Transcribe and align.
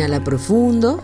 Inhala 0.00 0.24
profundo. 0.24 0.98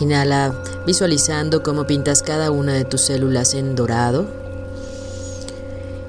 Inhala 0.00 0.54
visualizando 0.86 1.62
cómo 1.62 1.86
pintas 1.86 2.22
cada 2.22 2.50
una 2.50 2.72
de 2.72 2.86
tus 2.86 3.02
células 3.02 3.52
en 3.52 3.74
dorado. 3.74 4.26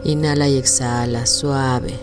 Inhala 0.06 0.48
y 0.48 0.56
exhala 0.58 1.26
suave. 1.26 2.00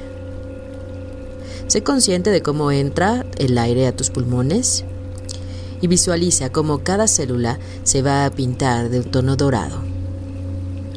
Sé 1.69 1.83
consciente 1.83 2.29
de 2.29 2.43
cómo 2.43 2.71
entra 2.71 3.25
el 3.39 3.57
aire 3.57 3.87
a 3.87 3.97
tus 3.97 4.11
pulmones 4.11 4.85
y 5.81 5.87
visualiza 5.87 6.53
cómo 6.53 6.81
cada 6.81 7.09
célula 7.09 7.59
se 7.83 8.03
va 8.03 8.27
a 8.27 8.31
pintar 8.31 8.91
de 8.91 8.99
un 8.99 9.11
tono 9.11 9.37
dorado. 9.37 9.79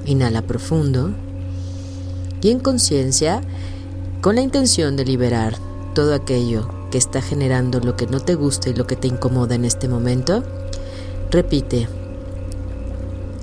Inhala 0.05 0.41
profundo 0.41 1.11
y 2.41 2.49
en 2.51 2.59
conciencia 2.59 3.39
con 4.19 4.35
la 4.35 4.41
intención 4.41 4.97
de 4.97 5.05
liberar 5.05 5.55
todo 5.95 6.13
aquello 6.13 6.82
que 6.93 6.99
está 6.99 7.23
generando 7.23 7.79
lo 7.79 7.95
que 7.95 8.05
no 8.05 8.19
te 8.19 8.35
gusta 8.35 8.69
y 8.69 8.75
lo 8.75 8.85
que 8.85 8.95
te 8.95 9.07
incomoda 9.07 9.55
en 9.55 9.65
este 9.65 9.87
momento, 9.87 10.43
repite 11.31 11.87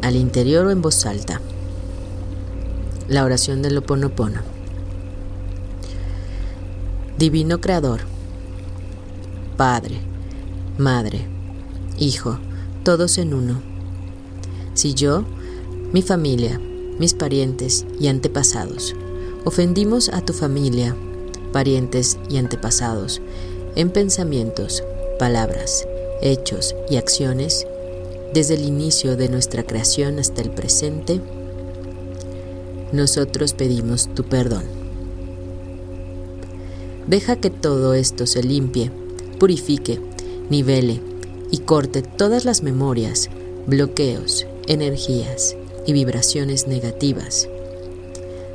al 0.02 0.14
interior 0.14 0.66
o 0.66 0.70
en 0.70 0.80
voz 0.80 1.04
alta 1.04 1.40
la 3.08 3.24
oración 3.24 3.60
del 3.60 3.76
Oponopono. 3.78 4.42
Divino 7.18 7.60
Creador, 7.60 8.02
Padre, 9.56 9.96
Madre, 10.78 11.26
Hijo, 11.98 12.38
todos 12.84 13.18
en 13.18 13.34
uno. 13.34 13.60
Si 14.74 14.94
yo, 14.94 15.24
mi 15.92 16.02
familia, 16.02 16.60
mis 17.00 17.14
parientes 17.14 17.84
y 17.98 18.06
antepasados 18.06 18.94
ofendimos 19.44 20.08
a 20.08 20.20
tu 20.20 20.34
familia, 20.34 20.94
parientes 21.52 22.18
y 22.28 22.38
antepasados, 22.38 23.20
en 23.76 23.90
pensamientos, 23.90 24.82
palabras, 25.18 25.86
hechos 26.22 26.74
y 26.88 26.96
acciones, 26.96 27.66
desde 28.32 28.54
el 28.54 28.64
inicio 28.64 29.16
de 29.16 29.28
nuestra 29.28 29.64
creación 29.64 30.18
hasta 30.18 30.40
el 30.42 30.50
presente, 30.50 31.20
nosotros 32.92 33.52
pedimos 33.52 34.08
tu 34.14 34.24
perdón. 34.24 34.64
Deja 37.06 37.36
que 37.36 37.50
todo 37.50 37.94
esto 37.94 38.26
se 38.26 38.42
limpie, 38.42 38.90
purifique, 39.38 40.00
nivele 40.48 41.00
y 41.50 41.58
corte 41.58 42.02
todas 42.02 42.44
las 42.44 42.62
memorias, 42.62 43.28
bloqueos, 43.66 44.46
energías 44.68 45.56
y 45.86 45.92
vibraciones 45.92 46.66
negativas 46.66 47.48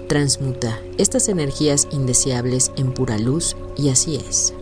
transmuta 0.07 0.79
estas 0.97 1.29
energías 1.29 1.88
indeseables 1.91 2.71
en 2.77 2.93
pura 2.93 3.17
luz 3.17 3.55
y 3.77 3.89
así 3.89 4.16
es. 4.16 4.53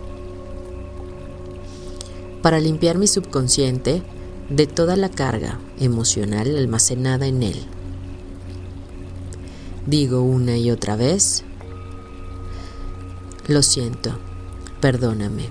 Para 2.41 2.59
limpiar 2.59 2.97
mi 2.97 3.07
subconsciente 3.07 4.01
de 4.49 4.67
toda 4.67 4.95
la 4.95 5.09
carga 5.09 5.59
emocional 5.79 6.57
almacenada 6.57 7.27
en 7.27 7.43
él. 7.43 7.65
Digo 9.85 10.21
una 10.21 10.57
y 10.57 10.71
otra 10.71 10.95
vez, 10.95 11.43
lo 13.47 13.61
siento, 13.61 14.17
perdóname, 14.79 15.49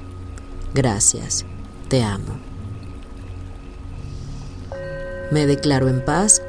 gracias, 0.75 1.45
te 1.89 2.03
amo. 2.03 2.39
Me 5.31 5.47
declaro 5.47 5.89
en 5.89 6.05
paz 6.05 6.43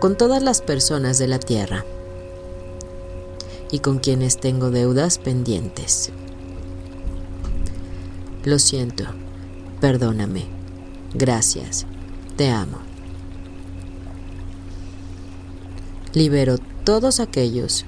con 0.00 0.16
todas 0.16 0.42
las 0.42 0.62
personas 0.62 1.18
de 1.18 1.28
la 1.28 1.38
tierra 1.38 1.84
y 3.70 3.80
con 3.80 3.98
quienes 3.98 4.38
tengo 4.38 4.70
deudas 4.70 5.18
pendientes. 5.18 6.10
Lo 8.44 8.58
siento, 8.58 9.04
perdóname, 9.80 10.44
gracias, 11.14 11.86
te 12.36 12.48
amo. 12.50 12.78
Libero 16.14 16.56
todos 16.84 17.20
aquellos 17.20 17.84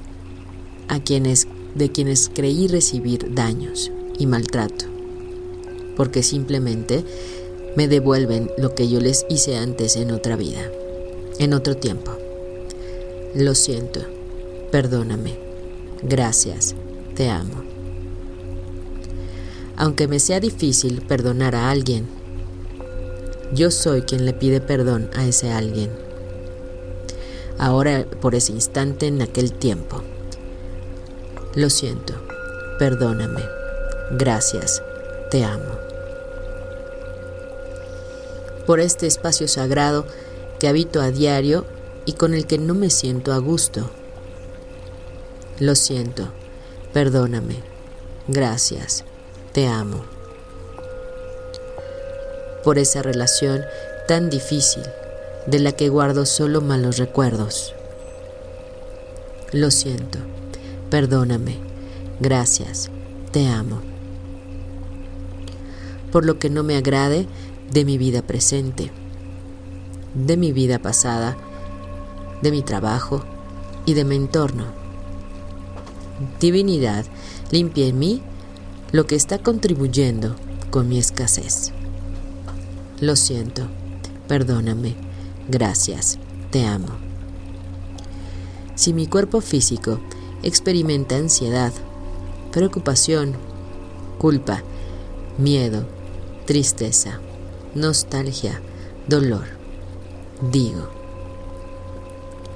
a 0.89 1.01
quienes 1.01 1.49
de 1.75 1.93
quienes 1.93 2.31
creí 2.35 2.67
recibir 2.67 3.33
daños 3.33 3.93
y 4.19 4.27
maltrato, 4.27 4.87
porque 5.97 6.25
simplemente 6.25 7.05
me 7.77 7.87
devuelven 7.87 8.51
lo 8.59 8.75
que 8.75 8.89
yo 8.89 9.01
les 9.01 9.25
hice 9.31 9.57
antes 9.57 9.95
en 9.95 10.11
otra 10.11 10.35
vida, 10.35 10.69
en 11.39 11.55
otro 11.55 11.77
tiempo. 11.77 12.11
Lo 13.35 13.55
siento, 13.55 14.01
perdóname 14.73 15.50
Gracias, 16.03 16.75
te 17.15 17.29
amo. 17.29 17.63
Aunque 19.77 20.09
me 20.09 20.19
sea 20.19 20.41
difícil 20.41 21.03
perdonar 21.03 21.55
a 21.55 21.71
alguien, 21.71 22.09
yo 23.53 23.71
soy 23.71 24.03
quien 24.03 24.25
le 24.25 24.33
pide 24.33 24.63
perdón 24.63 25.11
a 25.15 25.27
ese 25.27 25.53
alguien. 25.53 25.91
Ahora, 27.59 28.07
por 28.23 28.35
ese 28.35 28.53
instante, 28.53 29.09
en 29.09 29.21
aquel 29.21 29.53
tiempo. 29.53 30.03
Lo 31.55 31.69
siento, 31.69 32.15
perdóname. 32.79 33.43
Gracias, 34.13 34.83
te 35.31 35.45
amo. 35.45 35.75
Por 38.67 38.81
este 38.81 39.07
espacio 39.07 39.49
sagrado 39.49 40.07
que 40.59 40.69
habito 40.69 41.03
a 41.03 41.11
diario 41.11 41.67
y 42.07 42.15
con 42.15 42.33
el 42.33 42.47
que 42.47 42.57
no 42.57 42.75
me 42.75 42.89
siento 42.89 43.35
a 43.35 43.39
gusto 43.39 43.91
lo 45.61 45.75
siento, 45.75 46.29
perdóname, 46.95 47.57
gracias, 48.29 49.05
te 49.53 49.69
amo. 49.69 50.05
Por 52.65 52.79
esa 52.79 53.03
relación 53.03 53.61
tan 54.09 54.31
difícil 54.31 54.83
de 55.47 55.59
la 55.59 55.73
que 55.73 55.91
guardo 55.91 56.25
solo 56.25 56.63
malos 56.63 56.97
recuerdos. 56.97 57.75
Lo 59.53 59.71
siento, 59.71 60.19
perdóname, 60.89 61.59
gracias, 62.21 62.91
te 63.31 63.47
amo. 63.47 63.83
Por 66.11 66.25
lo 66.25 66.39
que 66.39 66.49
no 66.49 66.63
me 66.63 66.79
agrade 66.79 67.27
de 67.71 67.85
mi 67.85 67.99
vida 67.99 68.23
presente, 68.23 68.91
de 70.15 70.39
mi 70.39 70.53
vida 70.53 70.79
pasada, 70.79 71.37
de 72.41 72.51
mi 72.51 72.63
trabajo 72.63 73.23
y 73.85 73.93
de 73.93 74.07
mi 74.07 74.17
entorno. 74.17 74.80
Divinidad, 76.39 77.07
limpia 77.51 77.87
en 77.87 77.99
mí 77.99 78.23
lo 78.93 79.07
que 79.07 79.15
está 79.15 79.39
contribuyendo 79.39 80.37
con 80.71 80.89
mi 80.89 80.99
escasez. 80.99 81.73
Lo 83.01 83.17
siento, 83.17 83.63
perdóname, 84.29 84.97
gracias, 85.49 86.19
te 86.51 86.67
amo. 86.67 86.89
Si 88.75 88.93
mi 88.93 89.07
cuerpo 89.07 89.41
físico 89.41 90.01
experimenta 90.43 91.17
ansiedad, 91.17 91.73
preocupación, 92.53 93.35
culpa, 94.19 94.63
miedo, 95.39 95.87
tristeza, 96.45 97.21
nostalgia, 97.75 98.61
dolor, 99.09 99.47
digo, 100.51 100.91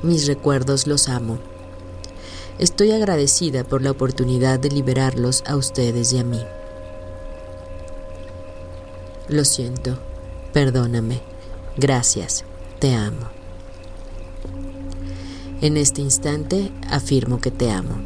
mis 0.02 0.26
recuerdos 0.26 0.86
los 0.86 1.08
amo. 1.08 1.53
Estoy 2.58 2.92
agradecida 2.92 3.64
por 3.64 3.82
la 3.82 3.90
oportunidad 3.90 4.60
de 4.60 4.70
liberarlos 4.70 5.42
a 5.44 5.56
ustedes 5.56 6.12
y 6.12 6.18
a 6.18 6.24
mí. 6.24 6.40
Lo 9.28 9.44
siento, 9.44 9.98
perdóname, 10.52 11.20
gracias, 11.76 12.44
te 12.78 12.94
amo. 12.94 13.28
En 15.60 15.76
este 15.76 16.00
instante 16.00 16.70
afirmo 16.88 17.40
que 17.40 17.50
te 17.50 17.72
amo. 17.72 17.96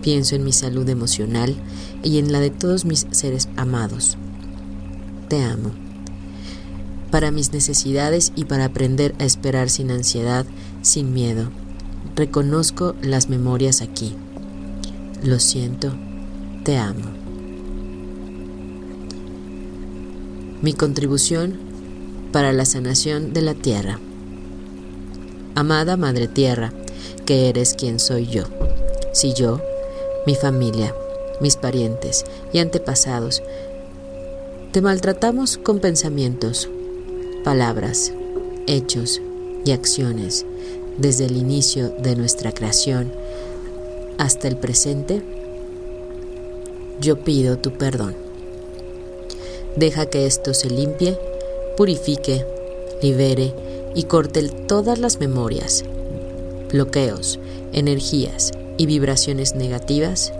Pienso 0.00 0.34
en 0.34 0.44
mi 0.44 0.52
salud 0.52 0.88
emocional 0.88 1.54
y 2.02 2.18
en 2.18 2.32
la 2.32 2.40
de 2.40 2.50
todos 2.50 2.86
mis 2.86 3.06
seres 3.10 3.50
amados. 3.56 4.16
Te 5.28 5.42
amo. 5.42 5.72
Para 7.10 7.32
mis 7.32 7.52
necesidades 7.52 8.32
y 8.34 8.46
para 8.46 8.66
aprender 8.66 9.14
a 9.18 9.24
esperar 9.24 9.68
sin 9.68 9.90
ansiedad, 9.90 10.46
sin 10.82 11.12
miedo, 11.12 11.50
reconozco 12.16 12.94
las 13.02 13.28
memorias 13.28 13.82
aquí. 13.82 14.14
Lo 15.22 15.38
siento, 15.38 15.92
te 16.64 16.78
amo. 16.78 17.04
Mi 20.62 20.72
contribución 20.72 21.58
para 22.32 22.54
la 22.54 22.64
sanación 22.64 23.34
de 23.34 23.42
la 23.42 23.54
tierra. 23.54 24.00
Amada 25.54 25.98
Madre 25.98 26.26
Tierra, 26.26 26.72
que 27.26 27.50
eres 27.50 27.74
quien 27.74 28.00
soy 28.00 28.26
yo. 28.26 28.44
Si 29.12 29.34
yo, 29.34 29.60
mi 30.26 30.34
familia, 30.34 30.94
mis 31.40 31.56
parientes 31.56 32.24
y 32.52 32.58
antepasados, 32.58 33.42
te 34.72 34.80
maltratamos 34.80 35.58
con 35.58 35.80
pensamientos, 35.80 36.68
palabras, 37.44 38.12
hechos 38.66 39.20
y 39.64 39.72
acciones 39.72 40.46
desde 40.98 41.26
el 41.26 41.36
inicio 41.36 41.90
de 41.90 42.16
nuestra 42.16 42.52
creación 42.52 43.12
hasta 44.18 44.48
el 44.48 44.56
presente, 44.56 45.22
yo 47.00 47.22
pido 47.22 47.58
tu 47.58 47.72
perdón. 47.72 48.14
Deja 49.76 50.06
que 50.06 50.26
esto 50.26 50.54
se 50.54 50.70
limpie, 50.70 51.18
purifique, 51.76 52.46
libere 53.02 53.52
y 53.94 54.04
corte 54.04 54.48
todas 54.66 54.98
las 54.98 55.20
memorias, 55.20 55.84
bloqueos, 56.72 57.38
energías 57.72 58.52
y 58.78 58.86
vibraciones 58.86 59.54
negativas. 59.54 60.32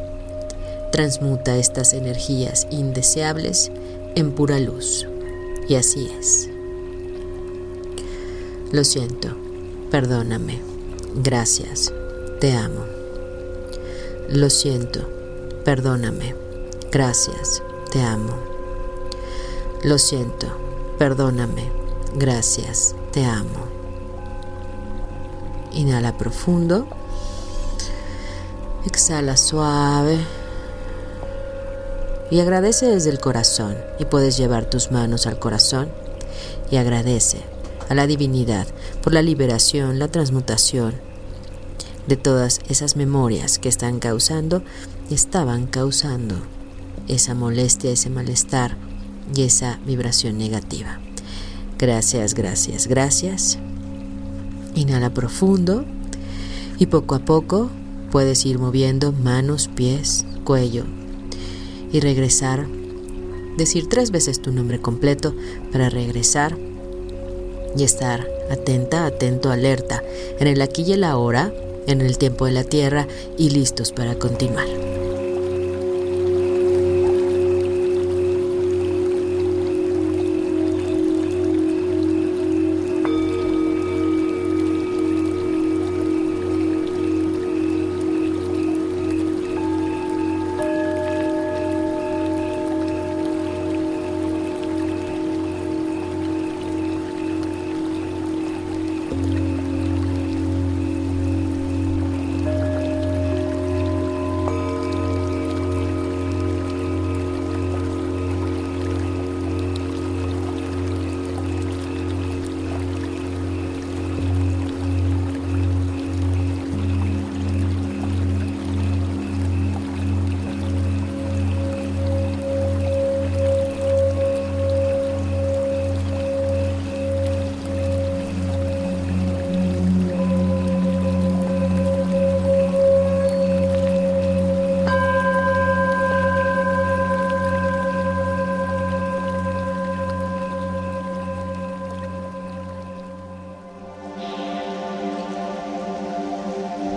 Transmuta 0.91 1.59
estas 1.59 1.93
energías 1.93 2.67
indeseables 2.71 3.71
en 4.15 4.33
pura 4.33 4.59
luz. 4.59 5.07
Y 5.69 5.75
así 5.75 6.09
es. 6.19 6.49
Lo 8.73 8.85
siento 8.85 9.46
Perdóname. 9.91 10.61
Gracias. 11.15 11.93
Te 12.41 12.53
amo. 12.53 12.85
Lo 14.29 14.51
siento. 14.51 15.01
Perdóname. 15.65 16.35
Gracias. 16.91 17.63
Te 17.93 18.03
amo. 18.03 18.35
Lo 19.85 19.99
siento. 19.99 20.49
Perdóname. 20.99 21.71
Gracias. 22.15 22.97
Te 23.13 23.25
amo. 23.25 23.67
Inhala 25.73 26.19
profundo. 26.19 26.89
Exhala 28.85 29.37
suave. 29.37 30.19
Y 32.33 32.41
agradece 32.41 32.87
desde 32.87 33.11
el 33.11 33.21
corazón. 33.21 33.77
Y 34.01 34.05
puedes 34.05 34.37
llevar 34.37 34.69
tus 34.69 34.91
manos 34.91 35.29
al 35.29 35.39
corazón 35.39 35.89
y 36.73 36.77
agradece 36.77 37.56
a 37.89 37.95
la 37.95 38.07
divinidad 38.07 38.67
por 39.03 39.13
la 39.13 39.23
liberación, 39.23 39.99
la 39.99 40.09
transmutación 40.09 40.95
de 42.07 42.17
todas 42.17 42.61
esas 42.69 42.97
memorias 42.97 43.59
que 43.59 43.69
están 43.69 43.99
causando 43.99 44.63
estaban 45.11 45.67
causando 45.67 46.37
esa 47.09 47.35
molestia, 47.35 47.91
ese 47.91 48.11
malestar 48.11 48.77
y 49.35 49.43
esa 49.43 49.81
vibración 49.87 50.39
negativa. 50.39 51.01
Gracias, 51.79 52.35
gracias, 52.35 52.87
gracias. 52.87 53.59
Inhala 54.75 55.13
profundo 55.13 55.85
y 56.79 56.87
poco 56.87 57.15
a 57.15 57.21
poco 57.21 57.71
puedes 58.11 58.45
ir 58.47 58.59
moviendo 58.59 59.13
manos, 59.13 59.69
pies, 59.69 60.25
cuello 60.45 60.85
y 61.93 62.01
regresar. 62.01 62.67
Decir 63.57 63.89
tres 63.89 64.11
veces 64.11 64.41
tu 64.43 64.53
nombre 64.53 64.81
completo 64.81 65.35
para 65.73 65.89
regresar 65.89 66.57
y 67.77 67.85
estar 67.85 68.27
atenta, 68.51 69.07
atento, 69.07 69.51
alerta, 69.51 70.03
en 70.39 70.47
el 70.47 70.63
aquí 70.63 70.83
y 70.83 70.93
el 70.93 71.05
ahora, 71.05 71.53
en 71.87 72.01
el 72.01 72.19
tiempo 72.19 72.47
de 72.47 72.53
la 72.53 72.65
tierra 72.65 73.07
y 73.37 73.51
listos 73.51 73.93
para 73.93 74.15
continuar. 74.17 74.86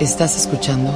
Estás 0.09 0.35
escuchando 0.37 0.91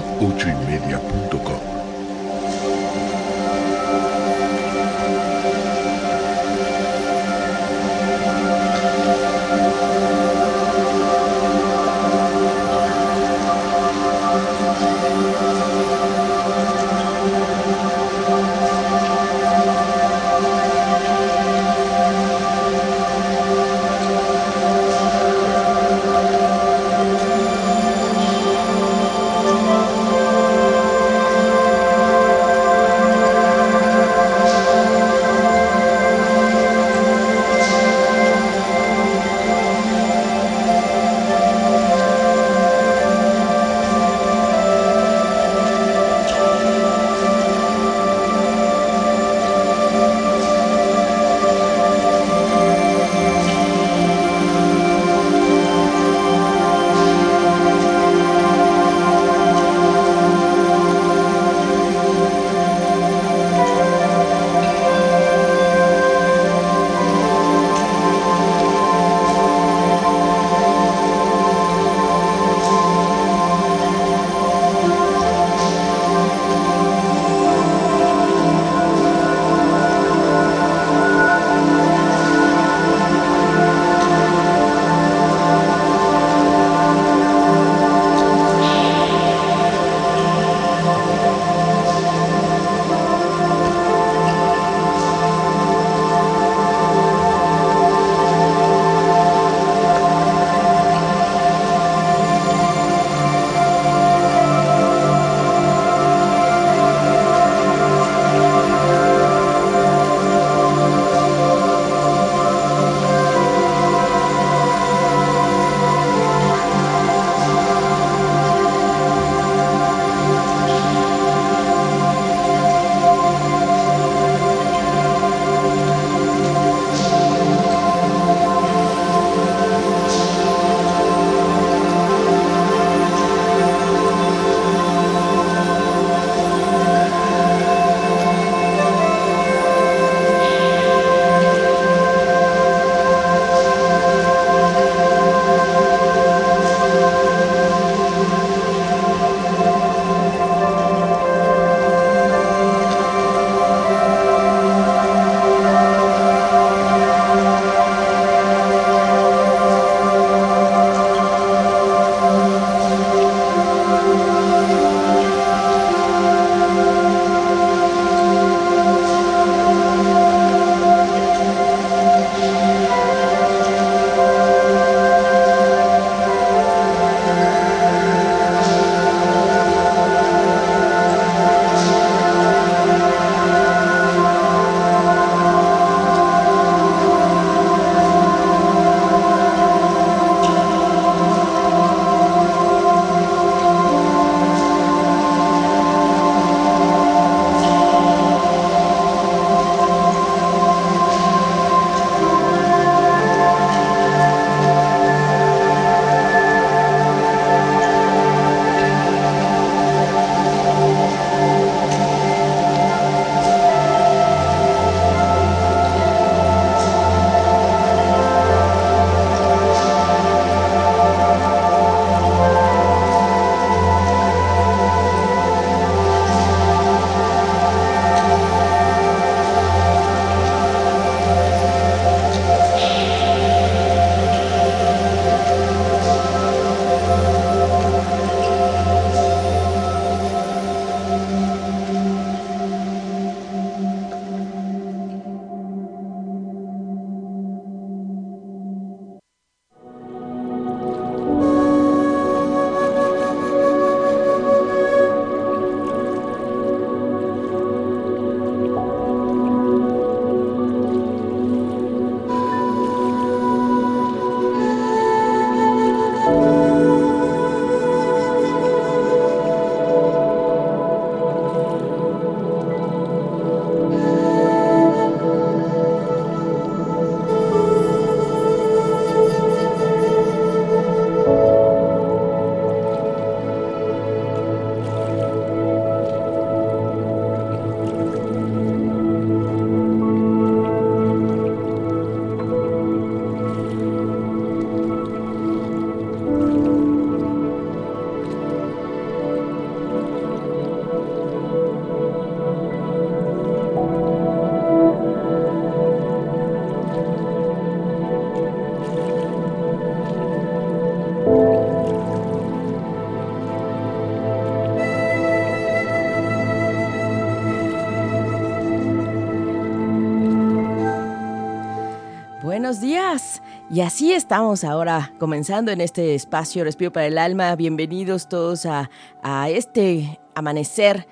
Y 323.73 323.81
así 323.81 324.13
estamos 324.13 324.63
ahora 324.63 325.15
comenzando 325.17 325.71
en 325.71 325.81
este 325.81 326.13
espacio 326.13 326.63
Respiro 326.63 326.93
para 326.93 327.07
el 327.07 327.17
Alma. 327.17 327.55
Bienvenidos 327.55 328.29
todos 328.29 328.67
a, 328.67 328.91
a 329.23 329.49
este 329.49 330.19
amanecer 330.35 331.07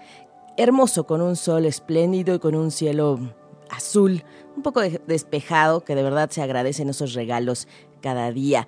hermoso 0.58 1.08
con 1.08 1.22
un 1.22 1.36
sol 1.36 1.66
espléndido 1.66 2.36
y 2.36 2.40
con 2.40 2.54
un 2.54 2.70
cielo 2.70 3.20
azul, 3.72 4.24
un 4.56 4.62
poco 4.62 4.82
despejado, 5.08 5.84
que 5.84 5.96
de 5.96 6.04
verdad 6.04 6.30
se 6.30 6.44
agradecen 6.44 6.88
esos 6.88 7.16
regalos 7.16 7.68
cada 8.00 8.32
día. 8.32 8.68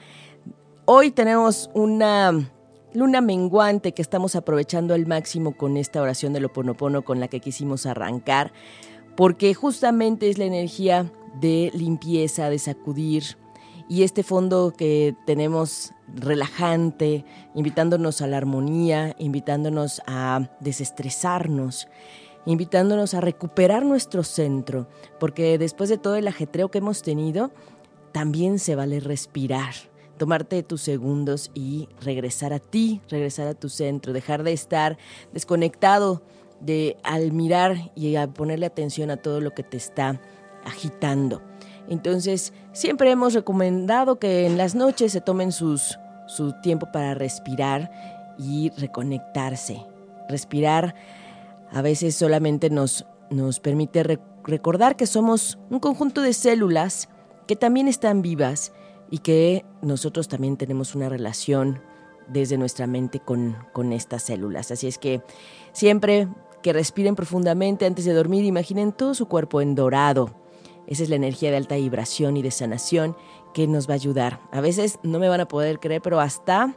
Hoy 0.86 1.12
tenemos 1.12 1.70
una 1.76 2.50
luna 2.96 3.22
menguante 3.22 3.92
que 3.92 4.02
estamos 4.02 4.36
aprovechando 4.36 4.96
al 4.96 5.06
máximo 5.06 5.56
con 5.56 5.78
esta 5.78 6.02
oración 6.02 6.34
del 6.34 6.46
Oponopono 6.46 7.04
con 7.04 7.20
la 7.20 7.28
que 7.28 7.42
quisimos 7.42 7.86
arrancar, 7.86 8.54
porque 9.16 9.54
justamente 9.54 10.32
es 10.32 10.40
la 10.40 10.46
energía 10.46 11.12
de 11.40 11.70
limpieza, 11.76 12.50
de 12.50 12.58
sacudir, 12.58 13.38
y 13.90 14.04
este 14.04 14.24
fondo 14.24 14.74
que 14.76 15.16
tenemos 15.26 15.92
relajante, 16.08 17.26
invitándonos 17.56 18.22
a 18.22 18.28
la 18.28 18.38
armonía, 18.38 19.16
invitándonos 19.20 20.02
a 20.08 20.50
desestresarnos, 20.60 21.88
invitándonos 22.46 23.14
a 23.14 23.22
recuperar 23.22 23.86
nuestro 23.86 24.24
centro, 24.24 24.88
porque 25.20 25.58
después 25.58 25.90
de 25.90 25.98
todo 25.98 26.16
el 26.16 26.28
ajetreo 26.28 26.70
que 26.70 26.80
hemos 26.80 27.02
tenido, 27.02 27.52
también 28.12 28.60
se 28.60 28.76
vale 28.76 29.00
respirar, 29.00 29.74
tomarte 30.18 30.64
tus 30.64 30.82
segundos 30.82 31.52
y 31.54 31.90
regresar 32.02 32.54
a 32.54 32.60
ti, 32.60 33.02
regresar 33.10 33.48
a 33.48 33.56
tu 33.56 33.70
centro, 33.70 34.14
dejar 34.14 34.44
de 34.44 34.54
estar 34.54 34.98
desconectado 35.34 36.22
de 36.60 36.98
al 37.04 37.32
mirar 37.32 37.92
y 37.96 38.16
a 38.16 38.28
ponerle 38.28 38.66
atención 38.66 39.12
a 39.12 39.18
todo 39.18 39.42
lo 39.42 39.52
que 39.52 39.64
te 39.64 39.78
está 39.78 40.22
agitando. 40.64 41.42
Entonces, 41.88 42.54
siempre 42.72 43.12
hemos 43.12 43.34
recomendado 43.34 44.20
que 44.20 44.46
en 44.46 44.58
las 44.58 44.76
noches 44.76 45.12
se 45.12 45.22
tomen 45.22 45.52
su 45.52 45.78
tiempo 46.62 46.92
para 46.92 47.14
respirar 47.14 47.92
y 48.38 48.72
reconectarse. 48.78 49.86
Respirar 50.30 50.96
a 51.72 51.82
veces 51.82 52.16
solamente 52.16 52.70
nos, 52.70 53.06
nos 53.30 53.60
permite 53.60 54.20
recordar 54.44 54.96
que 54.96 55.08
somos 55.08 55.58
un 55.70 55.80
conjunto 55.80 56.22
de 56.22 56.34
células 56.34 57.10
que 57.48 57.56
también 57.56 57.88
están 57.88 58.22
vivas 58.22 58.72
y 59.10 59.20
que 59.20 59.66
nosotros 59.82 60.28
también 60.28 60.58
tenemos 60.58 60.96
una 60.96 61.10
relación 61.10 61.82
desde 62.28 62.58
nuestra 62.58 62.88
mente 62.88 63.20
con, 63.20 63.58
con 63.74 63.92
estas 63.92 64.24
células. 64.24 64.72
Así 64.72 64.88
es 64.88 64.98
que 64.98 65.22
siempre 65.74 66.28
que 66.62 66.72
respiren 66.72 67.16
profundamente 67.16 67.86
antes 67.86 68.06
de 68.06 68.14
dormir, 68.14 68.46
imaginen 68.46 68.94
todo 68.94 69.14
su 69.14 69.28
cuerpo 69.28 69.60
en 69.60 69.76
dorado 69.76 70.43
esa 70.88 71.04
es 71.04 71.10
la 71.10 71.16
energía 71.16 71.52
de 71.52 71.58
alta 71.58 71.76
vibración 71.76 72.38
y 72.38 72.42
de 72.42 72.52
sanación 72.52 73.16
que 73.54 73.68
nos 73.68 73.88
va 73.88 73.94
a 73.94 73.96
ayudar. 73.96 74.40
A 74.52 74.62
veces 74.62 75.00
no 75.04 75.20
me 75.20 75.30
van 75.30 75.42
a 75.42 75.48
poder 75.48 75.80
creer, 75.80 76.02
pero 76.02 76.20
hasta 76.20 76.76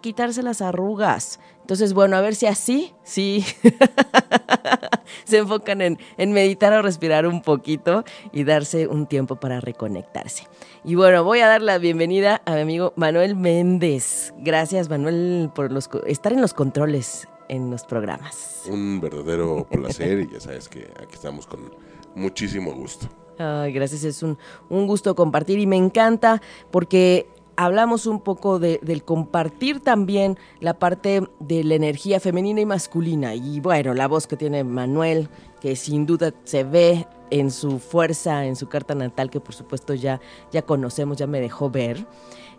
quitarse 0.00 0.42
las 0.42 0.62
arrugas. 0.62 1.40
Entonces, 1.60 1.94
bueno, 1.94 2.16
a 2.16 2.20
ver 2.20 2.34
si 2.34 2.46
así, 2.46 2.94
sí, 3.02 3.44
se 5.24 5.38
enfocan 5.38 5.80
en, 5.82 5.98
meditar 6.32 6.72
o 6.72 6.82
respirar 6.82 7.26
un 7.26 7.42
poquito 7.42 8.04
y 8.32 8.44
darse 8.44 8.86
un 8.86 9.06
tiempo 9.06 9.36
para 9.36 9.60
reconectarse. 9.60 10.46
Y 10.84 10.94
bueno, 10.94 11.24
voy 11.24 11.40
a 11.40 11.48
dar 11.48 11.62
la 11.62 11.78
bienvenida 11.78 12.40
a 12.46 12.54
mi 12.54 12.60
amigo 12.60 12.92
Manuel 12.94 13.34
Méndez. 13.34 14.32
Gracias, 14.38 14.88
Manuel, 14.88 15.50
por 15.54 15.72
los, 15.72 15.90
estar 16.06 16.32
en 16.32 16.40
los 16.40 16.54
controles 16.54 17.26
en 17.48 17.70
los 17.70 17.84
programas. 17.84 18.62
Un 18.70 19.00
verdadero 19.00 19.66
placer 19.68 20.20
y 20.20 20.32
ya 20.32 20.40
sabes 20.40 20.68
que 20.68 20.88
aquí 21.02 21.14
estamos 21.14 21.46
con 21.46 21.72
muchísimo 22.14 22.72
gusto. 22.72 23.08
Gracias, 23.38 24.04
es 24.04 24.22
un, 24.22 24.38
un 24.68 24.86
gusto 24.86 25.14
compartir 25.14 25.58
y 25.58 25.66
me 25.66 25.76
encanta 25.76 26.40
porque 26.70 27.28
hablamos 27.56 28.06
un 28.06 28.20
poco 28.20 28.58
de, 28.58 28.78
del 28.82 29.02
compartir 29.02 29.80
también 29.80 30.38
la 30.60 30.78
parte 30.78 31.22
de 31.40 31.64
la 31.64 31.74
energía 31.74 32.20
femenina 32.20 32.60
y 32.60 32.66
masculina. 32.66 33.34
Y 33.34 33.60
bueno, 33.60 33.94
la 33.94 34.08
voz 34.08 34.26
que 34.26 34.36
tiene 34.36 34.62
Manuel, 34.64 35.28
que 35.60 35.74
sin 35.76 36.06
duda 36.06 36.32
se 36.44 36.64
ve 36.64 37.06
en 37.30 37.50
su 37.50 37.78
fuerza, 37.78 38.46
en 38.46 38.56
su 38.56 38.68
carta 38.68 38.94
natal, 38.94 39.30
que 39.30 39.40
por 39.40 39.54
supuesto 39.54 39.94
ya, 39.94 40.20
ya 40.52 40.62
conocemos, 40.62 41.16
ya 41.16 41.26
me 41.26 41.40
dejó 41.40 41.70
ver. 41.70 42.06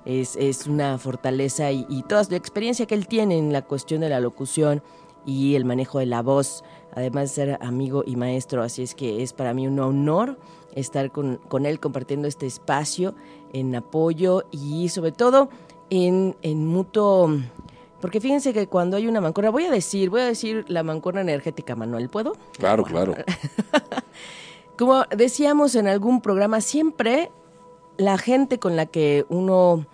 Es, 0.05 0.35
es 0.37 0.67
una 0.67 0.97
fortaleza 0.97 1.71
y, 1.71 1.85
y 1.89 2.03
toda 2.03 2.23
la 2.29 2.37
experiencia 2.37 2.85
que 2.85 2.95
él 2.95 3.07
tiene 3.07 3.37
en 3.37 3.51
la 3.51 3.63
cuestión 3.63 4.01
de 4.01 4.09
la 4.09 4.19
locución 4.19 4.81
y 5.25 5.55
el 5.55 5.65
manejo 5.65 5.99
de 5.99 6.05
la 6.05 6.21
voz, 6.21 6.63
además 6.97 7.29
de 7.29 7.35
ser 7.35 7.57
amigo 7.61 8.03
y 8.07 8.15
maestro, 8.15 8.63
así 8.63 8.81
es 8.81 8.95
que 8.95 9.21
es 9.21 9.31
para 9.31 9.53
mí 9.53 9.67
un 9.67 9.79
honor 9.79 10.35
estar 10.73 11.11
con, 11.11 11.37
con 11.47 11.67
él 11.67 11.79
compartiendo 11.79 12.27
este 12.27 12.47
espacio 12.47 13.13
en 13.53 13.75
apoyo 13.75 14.45
y 14.49 14.89
sobre 14.89 15.11
todo 15.11 15.49
en, 15.91 16.35
en 16.41 16.65
mutuo... 16.65 17.29
Porque 18.01 18.19
fíjense 18.19 18.51
que 18.51 18.65
cuando 18.65 18.97
hay 18.97 19.05
una 19.07 19.21
mancuerna, 19.21 19.51
voy 19.51 19.65
a 19.65 19.71
decir, 19.71 20.09
voy 20.09 20.21
a 20.21 20.25
decir 20.25 20.65
la 20.69 20.81
mancuerna 20.81 21.21
energética, 21.21 21.75
Manuel, 21.75 22.09
¿puedo? 22.09 22.33
Claro, 22.57 22.83
claro. 22.83 23.13
Como 24.77 25.03
decíamos 25.15 25.75
en 25.75 25.87
algún 25.87 26.21
programa, 26.21 26.61
siempre 26.61 27.31
la 27.97 28.17
gente 28.17 28.57
con 28.57 28.75
la 28.75 28.87
que 28.87 29.27
uno 29.29 29.85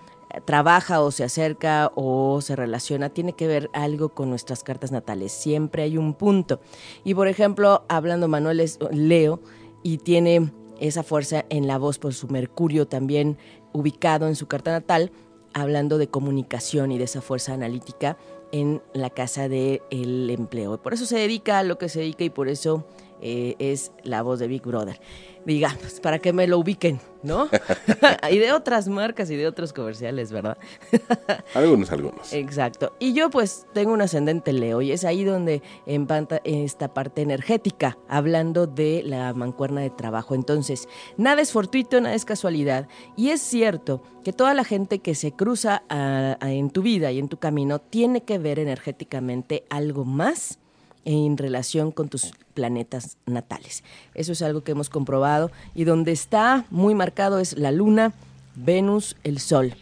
trabaja 0.46 1.02
o 1.02 1.12
se 1.12 1.24
acerca 1.24 1.92
o 1.96 2.42
se 2.42 2.56
relaciona 2.56 3.10
tiene 3.10 3.34
que 3.34 3.48
ver 3.48 3.70
algo 3.74 4.10
con 4.10 4.30
nuestras 4.30 4.64
cartas 4.64 4.92
natales. 4.92 5.32
Siempre 5.32 5.84
hay 5.84 5.98
un 5.98 6.14
punto. 6.14 6.60
Y 7.04 7.14
por 7.14 7.28
ejemplo, 7.28 7.86
hablando 7.88 8.28
Manuel 8.28 8.60
es 8.60 8.80
Leo 8.92 9.40
y 9.84 9.98
tiene 9.98 10.52
esa 10.80 11.04
fuerza 11.04 11.46
en 11.50 11.68
la 11.68 11.78
voz 11.78 12.00
por 12.00 12.14
su 12.14 12.28
Mercurio 12.28 12.88
también 12.88 13.38
ubicado 13.74 14.28
en 14.28 14.36
su 14.36 14.48
carta 14.48 14.72
natal, 14.72 15.12
hablando 15.54 15.98
de 15.98 16.08
comunicación 16.08 16.92
y 16.92 16.98
de 16.98 17.06
esa 17.06 17.22
fuerza 17.22 17.54
analítica 17.54 18.18
en 18.52 18.82
la 18.94 19.10
casa 19.10 19.50
del 19.50 19.82
el 19.90 20.30
empleo. 20.30 20.82
Por 20.82 20.94
eso 20.94 21.06
se 21.06 21.18
dedica 21.18 21.60
a 21.60 21.64
lo 21.64 21.78
que 21.78 21.90
se 21.90 22.00
dedica 22.00 22.24
y 22.24 22.30
por 22.30 22.50
eso 22.50 22.86
eh, 23.24 23.56
es 23.58 23.92
la 24.04 24.22
voz 24.22 24.40
de 24.40 24.48
Big 24.48 24.62
Brother 24.62 25.00
digamos, 25.46 26.00
para 26.00 26.20
que 26.20 26.34
me 26.34 26.48
lo 26.48 26.58
ubiquen, 26.58 27.00
¿no? 27.22 27.48
y 28.32 28.38
de 28.38 28.52
otras 28.54 28.88
marcas 28.88 29.30
y 29.30 29.36
de 29.36 29.48
otros 29.48 29.74
comerciales, 29.74 30.32
¿verdad? 30.32 30.58
algunos, 31.54 31.92
algunos. 31.92 32.34
Exacto. 32.34 32.96
Y 33.00 33.14
yo 33.14 33.30
pues 33.30 33.66
tengo 33.74 33.94
un 33.94 34.02
ascendente 34.02 34.54
Leo 34.54 34.82
y 34.82 34.92
es 34.92 35.04
ahí 35.04 35.24
donde 35.24 35.62
empanta 35.86 36.42
esta 36.44 36.94
parte 36.94 37.22
energética, 37.22 37.98
hablando 38.08 38.68
de 38.68 39.04
la 39.04 39.34
mancuerna 39.34 39.82
de 39.82 39.90
trabajo. 39.90 40.36
Entonces, 40.36 40.88
nada 41.18 41.42
es 41.42 41.52
fortuito, 41.52 42.00
nada 42.00 42.16
es 42.16 42.26
casualidad. 42.26 42.88
Y 43.16 43.30
es 43.30 43.42
cierto 43.42 44.02
que 44.24 44.34
toda 44.34 44.54
la 44.54 44.64
gente 44.64 45.00
que 45.00 45.16
se 45.16 45.34
cruza 45.34 45.84
en 45.90 46.70
tu 46.70 46.82
vida 46.82 47.12
y 47.12 47.20
en 47.20 47.28
tu 47.28 47.38
camino 47.38 47.80
tiene 47.80 48.24
que 48.24 48.38
ver 48.38 48.60
energéticamente 48.60 49.66
algo 49.70 50.06
más 50.06 50.60
en 51.06 51.38
relación 51.38 51.92
con 51.92 52.10
tus 52.10 52.32
planetas 52.54 53.18
natales. 53.26 53.84
Eso 54.14 54.32
es 54.32 54.42
algo 54.42 54.64
que 54.64 54.72
hemos 54.72 54.90
comprobado 54.90 55.52
y 55.74 55.84
donde 55.84 56.12
está 56.12 56.66
muy 56.70 56.96
marcado 56.96 57.40
es 57.40 57.58
la 57.58 57.72
luna, 57.72 58.14
Venus, 58.56 59.16
el 59.24 59.40
sol. 59.40 59.76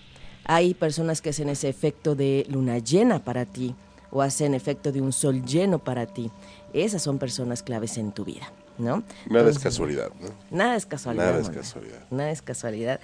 Hay 0.45 0.73
personas 0.73 1.21
que 1.21 1.29
hacen 1.29 1.49
ese 1.49 1.69
efecto 1.69 2.15
de 2.15 2.45
luna 2.49 2.79
llena 2.79 3.23
para 3.23 3.45
ti 3.45 3.75
o 4.11 4.21
hacen 4.21 4.53
efecto 4.53 4.91
de 4.91 5.01
un 5.01 5.13
sol 5.13 5.45
lleno 5.45 5.79
para 5.79 6.05
ti. 6.05 6.31
Esas 6.73 7.01
son 7.01 7.17
personas 7.17 7.63
claves 7.63 7.97
en 7.97 8.11
tu 8.11 8.25
vida, 8.25 8.51
¿no? 8.77 9.03
Nada 9.29 9.49
es 9.49 9.59
casualidad, 9.59 10.09
¿no? 10.19 10.29
Nada 10.49 10.75
es 10.75 10.85
casualidad. 10.85 11.31
Nada 11.31 11.41
es 11.41 11.49
casualidad. 11.49 11.99
Nada 12.09 12.31
es 12.31 12.41
casualidad. 12.41 12.99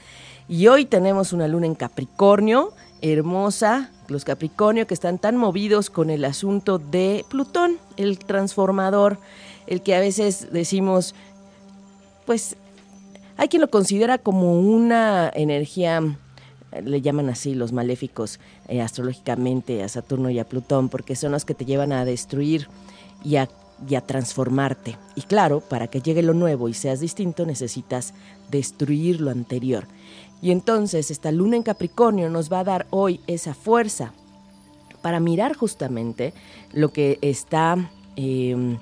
Y 0.47 0.67
hoy 0.67 0.85
tenemos 0.85 1.33
una 1.33 1.47
luna 1.47 1.65
en 1.65 1.75
Capricornio, 1.75 2.73
hermosa, 3.01 3.91
los 4.07 4.25
Capricornio 4.25 4.87
que 4.87 4.93
están 4.93 5.19
tan 5.19 5.35
movidos 5.37 5.89
con 5.89 6.09
el 6.09 6.25
asunto 6.25 6.79
de 6.79 7.25
Plutón, 7.29 7.77
el 7.97 8.19
transformador, 8.19 9.19
el 9.67 9.81
que 9.81 9.95
a 9.95 9.99
veces 9.99 10.47
decimos, 10.51 11.13
pues 12.25 12.55
hay 13.37 13.49
quien 13.49 13.61
lo 13.61 13.69
considera 13.69 14.17
como 14.17 14.59
una 14.59 15.31
energía, 15.33 16.01
le 16.83 17.01
llaman 17.01 17.29
así 17.29 17.53
los 17.53 17.71
maléficos 17.71 18.39
eh, 18.67 18.81
astrológicamente 18.81 19.83
a 19.83 19.89
Saturno 19.89 20.29
y 20.29 20.39
a 20.39 20.47
Plutón, 20.47 20.89
porque 20.89 21.15
son 21.15 21.31
los 21.33 21.45
que 21.45 21.53
te 21.53 21.65
llevan 21.65 21.91
a 21.91 22.05
destruir 22.05 22.67
y 23.23 23.35
a, 23.35 23.47
y 23.87 23.95
a 23.95 24.01
transformarte. 24.01 24.97
Y 25.15 25.21
claro, 25.21 25.59
para 25.59 25.87
que 25.87 26.01
llegue 26.01 26.23
lo 26.23 26.33
nuevo 26.33 26.67
y 26.67 26.73
seas 26.73 26.99
distinto, 26.99 27.45
necesitas 27.45 28.13
destruir 28.49 29.21
lo 29.21 29.29
anterior. 29.29 29.85
Y 30.41 30.51
entonces 30.51 31.11
esta 31.11 31.31
luna 31.31 31.55
en 31.55 31.63
Capricornio 31.63 32.29
nos 32.29 32.51
va 32.51 32.59
a 32.59 32.63
dar 32.63 32.87
hoy 32.89 33.21
esa 33.27 33.53
fuerza 33.53 34.13
para 35.01 35.19
mirar 35.19 35.55
justamente 35.55 36.33
lo 36.73 36.91
que 36.91 37.17
está 37.21 37.89
em, 38.15 38.77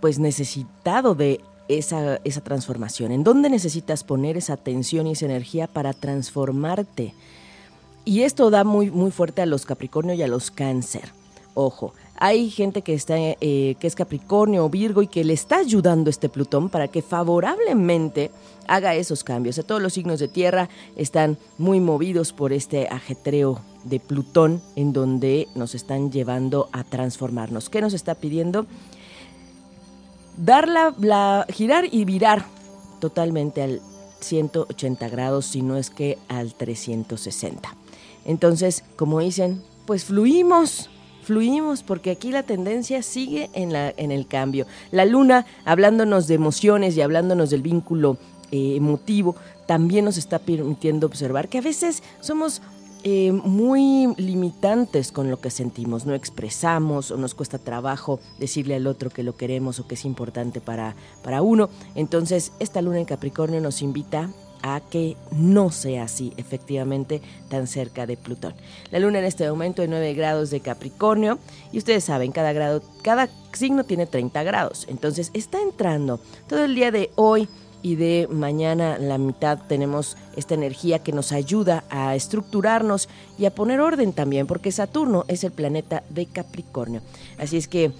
pues 0.00 0.18
necesitado 0.18 1.14
de 1.14 1.40
esa, 1.68 2.20
esa 2.24 2.42
transformación. 2.42 3.10
¿En 3.10 3.24
dónde 3.24 3.50
necesitas 3.50 4.04
poner 4.04 4.36
esa 4.36 4.52
atención 4.52 5.06
y 5.06 5.12
esa 5.12 5.24
energía 5.24 5.66
para 5.66 5.92
transformarte? 5.92 7.14
Y 8.04 8.22
esto 8.22 8.50
da 8.50 8.64
muy, 8.64 8.90
muy 8.90 9.10
fuerte 9.10 9.42
a 9.42 9.46
los 9.46 9.64
Capricornio 9.64 10.14
y 10.14 10.22
a 10.22 10.28
los 10.28 10.50
Cáncer. 10.50 11.10
Ojo, 11.54 11.94
hay 12.16 12.50
gente 12.50 12.82
que 12.82 12.94
está 12.94 13.16
eh, 13.18 13.76
que 13.78 13.86
es 13.86 13.94
Capricornio 13.94 14.64
o 14.64 14.70
Virgo 14.70 15.02
y 15.02 15.08
que 15.08 15.24
le 15.24 15.32
está 15.32 15.58
ayudando 15.58 16.10
este 16.10 16.28
Plutón 16.28 16.68
para 16.68 16.88
que 16.88 17.02
favorablemente 17.02 18.30
haga 18.66 18.94
esos 18.94 19.24
cambios. 19.24 19.60
todos 19.66 19.82
los 19.82 19.94
signos 19.94 20.20
de 20.20 20.28
tierra 20.28 20.68
están 20.96 21.38
muy 21.58 21.80
movidos 21.80 22.32
por 22.32 22.52
este 22.52 22.88
ajetreo 22.88 23.60
de 23.84 24.00
Plutón 24.00 24.62
en 24.76 24.92
donde 24.92 25.48
nos 25.54 25.74
están 25.74 26.10
llevando 26.10 26.68
a 26.72 26.84
transformarnos. 26.84 27.68
¿Qué 27.68 27.80
nos 27.80 27.92
está 27.92 28.14
pidiendo? 28.14 28.66
Dar 30.36 30.68
la, 30.68 31.46
girar 31.50 31.84
y 31.90 32.04
virar 32.04 32.44
totalmente 33.00 33.62
al 33.62 33.80
180 34.20 35.08
grados, 35.08 35.46
si 35.46 35.62
no 35.62 35.76
es 35.76 35.90
que 35.90 36.18
al 36.28 36.54
360. 36.54 37.76
Entonces, 38.24 38.84
como 38.96 39.20
dicen, 39.20 39.62
pues 39.86 40.04
fluimos, 40.04 40.88
fluimos 41.24 41.82
porque 41.82 42.10
aquí 42.10 42.30
la 42.30 42.42
tendencia 42.42 43.02
sigue 43.02 43.50
en, 43.54 43.72
la, 43.72 43.92
en 43.96 44.12
el 44.12 44.26
cambio. 44.26 44.66
La 44.90 45.04
luna, 45.04 45.46
hablándonos 45.64 46.28
de 46.28 46.34
emociones 46.34 46.96
y 46.96 47.00
hablándonos 47.00 47.50
del 47.50 47.62
vínculo 47.62 48.18
eh, 48.52 48.76
emotivo, 48.76 49.36
también 49.66 50.04
nos 50.04 50.16
está 50.16 50.38
permitiendo 50.38 51.06
observar 51.06 51.48
que 51.48 51.58
a 51.58 51.62
veces 51.62 52.02
somos 52.20 52.60
eh, 53.06 53.32
muy 53.32 54.14
limitantes 54.16 55.12
con 55.12 55.30
lo 55.30 55.38
que 55.38 55.50
sentimos, 55.50 56.06
no 56.06 56.14
expresamos 56.14 57.10
o 57.10 57.18
nos 57.18 57.34
cuesta 57.34 57.58
trabajo 57.58 58.18
decirle 58.38 58.76
al 58.76 58.86
otro 58.86 59.10
que 59.10 59.22
lo 59.22 59.36
queremos 59.36 59.78
o 59.78 59.86
que 59.86 59.94
es 59.94 60.06
importante 60.06 60.62
para, 60.62 60.96
para 61.22 61.42
uno. 61.42 61.68
Entonces, 61.94 62.52
esta 62.60 62.80
luna 62.80 63.00
en 63.00 63.04
Capricornio 63.04 63.60
nos 63.60 63.82
invita 63.82 64.30
a 64.66 64.80
que 64.80 65.18
no 65.30 65.70
sea 65.70 66.04
así, 66.04 66.32
efectivamente, 66.38 67.20
tan 67.50 67.66
cerca 67.66 68.06
de 68.06 68.16
Plutón. 68.16 68.54
La 68.90 68.98
luna 68.98 69.18
en 69.18 69.26
este 69.26 69.48
momento 69.48 69.82
de 69.82 69.88
9 69.88 70.14
grados 70.14 70.50
de 70.50 70.60
Capricornio 70.60 71.38
y 71.70 71.76
ustedes 71.76 72.04
saben, 72.04 72.32
cada 72.32 72.54
grado, 72.54 72.82
cada 73.02 73.28
signo 73.52 73.84
tiene 73.84 74.06
30 74.06 74.42
grados. 74.42 74.86
Entonces, 74.88 75.30
está 75.34 75.60
entrando 75.60 76.18
todo 76.48 76.64
el 76.64 76.74
día 76.74 76.90
de 76.90 77.10
hoy 77.14 77.46
y 77.82 77.96
de 77.96 78.26
mañana 78.30 78.96
la 78.96 79.18
mitad 79.18 79.58
tenemos 79.68 80.16
esta 80.34 80.54
energía 80.54 81.00
que 81.00 81.12
nos 81.12 81.32
ayuda 81.32 81.84
a 81.90 82.14
estructurarnos 82.14 83.10
y 83.36 83.44
a 83.44 83.54
poner 83.54 83.80
orden 83.80 84.14
también, 84.14 84.46
porque 84.46 84.72
Saturno 84.72 85.26
es 85.28 85.44
el 85.44 85.52
planeta 85.52 86.02
de 86.08 86.24
Capricornio. 86.24 87.02
Así 87.36 87.58
es 87.58 87.68
que 87.68 87.92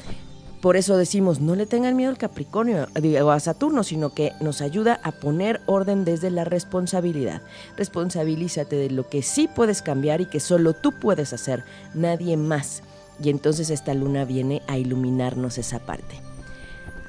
por 0.64 0.79
eso 0.79 0.96
decimos, 0.96 1.42
no 1.42 1.57
le 1.57 1.66
tengan 1.66 1.94
miedo 1.94 2.09
al 2.09 2.16
Capricornio 2.16 2.88
o 3.22 3.31
a 3.31 3.38
Saturno, 3.38 3.85
sino 3.85 4.14
que 4.14 4.33
nos 4.40 4.62
ayuda 4.62 4.98
a 5.03 5.12
poner 5.12 5.61
orden 5.66 6.07
desde 6.07 6.31
la 6.31 6.44
responsabilidad. 6.44 7.42
Responsabilízate 7.77 8.74
de 8.74 8.88
lo 8.88 9.07
que 9.07 9.20
sí 9.20 9.46
puedes 9.46 9.83
cambiar 9.83 10.22
y 10.22 10.24
que 10.24 10.40
solo 10.40 10.72
tú 10.72 10.92
puedes 10.92 11.35
hacer, 11.35 11.64
nadie 11.92 12.38
más. 12.38 12.83
Y 13.22 13.29
entonces 13.29 13.68
esta 13.68 13.92
luna 13.92 14.24
viene 14.24 14.62
a 14.66 14.79
iluminarnos 14.79 15.59
esa 15.59 15.81
parte. 15.81 16.18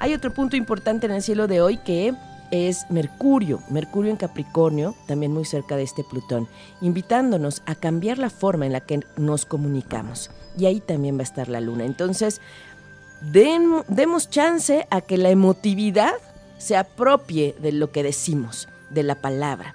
Hay 0.00 0.12
otro 0.12 0.34
punto 0.34 0.56
importante 0.56 1.06
en 1.06 1.12
el 1.12 1.22
cielo 1.22 1.46
de 1.46 1.62
hoy 1.62 1.78
que 1.78 2.12
es 2.50 2.84
Mercurio, 2.90 3.62
Mercurio 3.70 4.10
en 4.10 4.18
Capricornio, 4.18 4.94
también 5.06 5.32
muy 5.32 5.46
cerca 5.46 5.76
de 5.76 5.82
este 5.82 6.04
Plutón, 6.04 6.46
invitándonos 6.82 7.62
a 7.64 7.74
cambiar 7.74 8.18
la 8.18 8.28
forma 8.28 8.66
en 8.66 8.72
la 8.72 8.80
que 8.80 9.00
nos 9.16 9.46
comunicamos. 9.46 10.30
Y 10.58 10.66
ahí 10.66 10.80
también 10.80 11.16
va 11.16 11.20
a 11.20 11.24
estar 11.24 11.48
la 11.48 11.60
luna. 11.60 11.84
Entonces, 11.84 12.40
demos 13.32 14.30
chance 14.30 14.86
a 14.90 15.00
que 15.00 15.16
la 15.16 15.30
emotividad 15.30 16.14
se 16.58 16.76
apropie 16.76 17.54
de 17.60 17.72
lo 17.72 17.90
que 17.90 18.02
decimos, 18.02 18.68
de 18.90 19.02
la 19.02 19.16
palabra. 19.16 19.74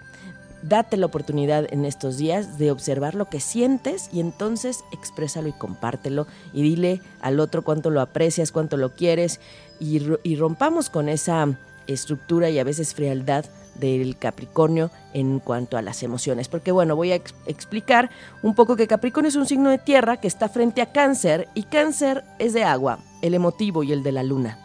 Date 0.63 0.95
la 0.97 1.07
oportunidad 1.07 1.65
en 1.73 1.85
estos 1.85 2.17
días 2.17 2.59
de 2.59 2.71
observar 2.71 3.15
lo 3.15 3.29
que 3.29 3.39
sientes 3.39 4.09
y 4.13 4.19
entonces 4.19 4.83
exprésalo 4.91 5.47
y 5.47 5.53
compártelo 5.53 6.27
y 6.53 6.61
dile 6.61 7.01
al 7.19 7.39
otro 7.39 7.63
cuánto 7.63 7.89
lo 7.89 7.99
aprecias, 7.99 8.51
cuánto 8.51 8.77
lo 8.77 8.95
quieres 8.95 9.39
y, 9.79 10.01
y 10.23 10.35
rompamos 10.35 10.89
con 10.89 11.09
esa 11.09 11.47
estructura 11.87 12.51
y 12.51 12.59
a 12.59 12.63
veces 12.63 12.93
frialdad 12.93 13.45
del 13.75 14.17
Capricornio 14.17 14.91
en 15.13 15.39
cuanto 15.39 15.77
a 15.77 15.81
las 15.81 16.03
emociones. 16.03 16.47
Porque 16.47 16.71
bueno, 16.71 16.95
voy 16.95 17.12
a 17.12 17.15
explicar 17.15 18.10
un 18.41 18.55
poco 18.55 18.75
que 18.75 18.88
Capricornio 18.88 19.29
es 19.29 19.36
un 19.36 19.45
signo 19.45 19.69
de 19.69 19.77
tierra 19.77 20.17
que 20.17 20.27
está 20.27 20.49
frente 20.49 20.81
a 20.81 20.91
cáncer 20.91 21.47
y 21.53 21.63
cáncer 21.63 22.23
es 22.39 22.53
de 22.53 22.63
agua, 22.63 22.99
el 23.21 23.34
emotivo 23.34 23.84
y 23.84 23.91
el 23.91 24.03
de 24.03 24.12
la 24.12 24.23
luna. 24.23 24.57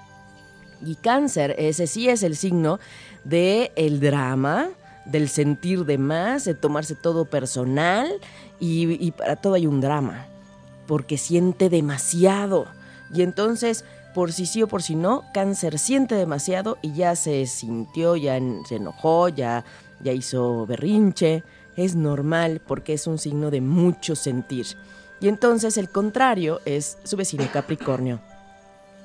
Y 0.85 0.97
cáncer, 0.97 1.55
ese 1.59 1.87
sí 1.87 2.09
es 2.09 2.23
el 2.23 2.37
signo 2.37 2.79
de 3.25 3.73
el 3.77 4.01
drama, 4.01 4.69
del 5.07 5.29
sentir 5.29 5.85
de 5.85 5.99
más, 5.99 6.45
de 6.45 6.55
tomarse 6.55 6.95
todo 6.95 7.25
personal 7.25 8.12
y, 8.61 9.05
y 9.05 9.12
para 9.12 9.37
todo 9.37 9.55
hay 9.55 9.66
un 9.66 9.81
drama, 9.81 10.27
porque 10.87 11.16
siente 11.16 11.71
demasiado. 11.71 12.66
Y 13.14 13.23
entonces 13.23 13.85
por 14.16 14.33
si 14.33 14.46
sí 14.46 14.62
o 14.62 14.66
por 14.66 14.83
si 14.83 14.94
no, 14.94 15.24
cáncer 15.35 15.79
siente 15.79 16.14
demasiado 16.14 16.79
y 16.81 16.94
ya 16.94 17.14
se 17.16 17.44
sintió, 17.44 18.16
ya 18.16 18.40
se 18.66 18.76
enojó, 18.76 19.29
ya, 19.29 19.66
ya 20.02 20.12
hizo 20.12 20.64
berrinche. 20.64 21.44
Es 21.76 21.96
normal 21.96 22.62
porque 22.66 22.94
es 22.94 23.07
un 23.07 23.18
signo 23.18 23.50
de 23.50 23.61
mucho 23.61 24.16
sentir. 24.16 24.68
Y 25.20 25.29
entonces 25.29 25.76
el 25.76 25.90
contrario 25.90 26.62
es 26.64 26.96
su 27.05 27.18
vecino 27.18 27.46
Capricornio, 27.52 28.20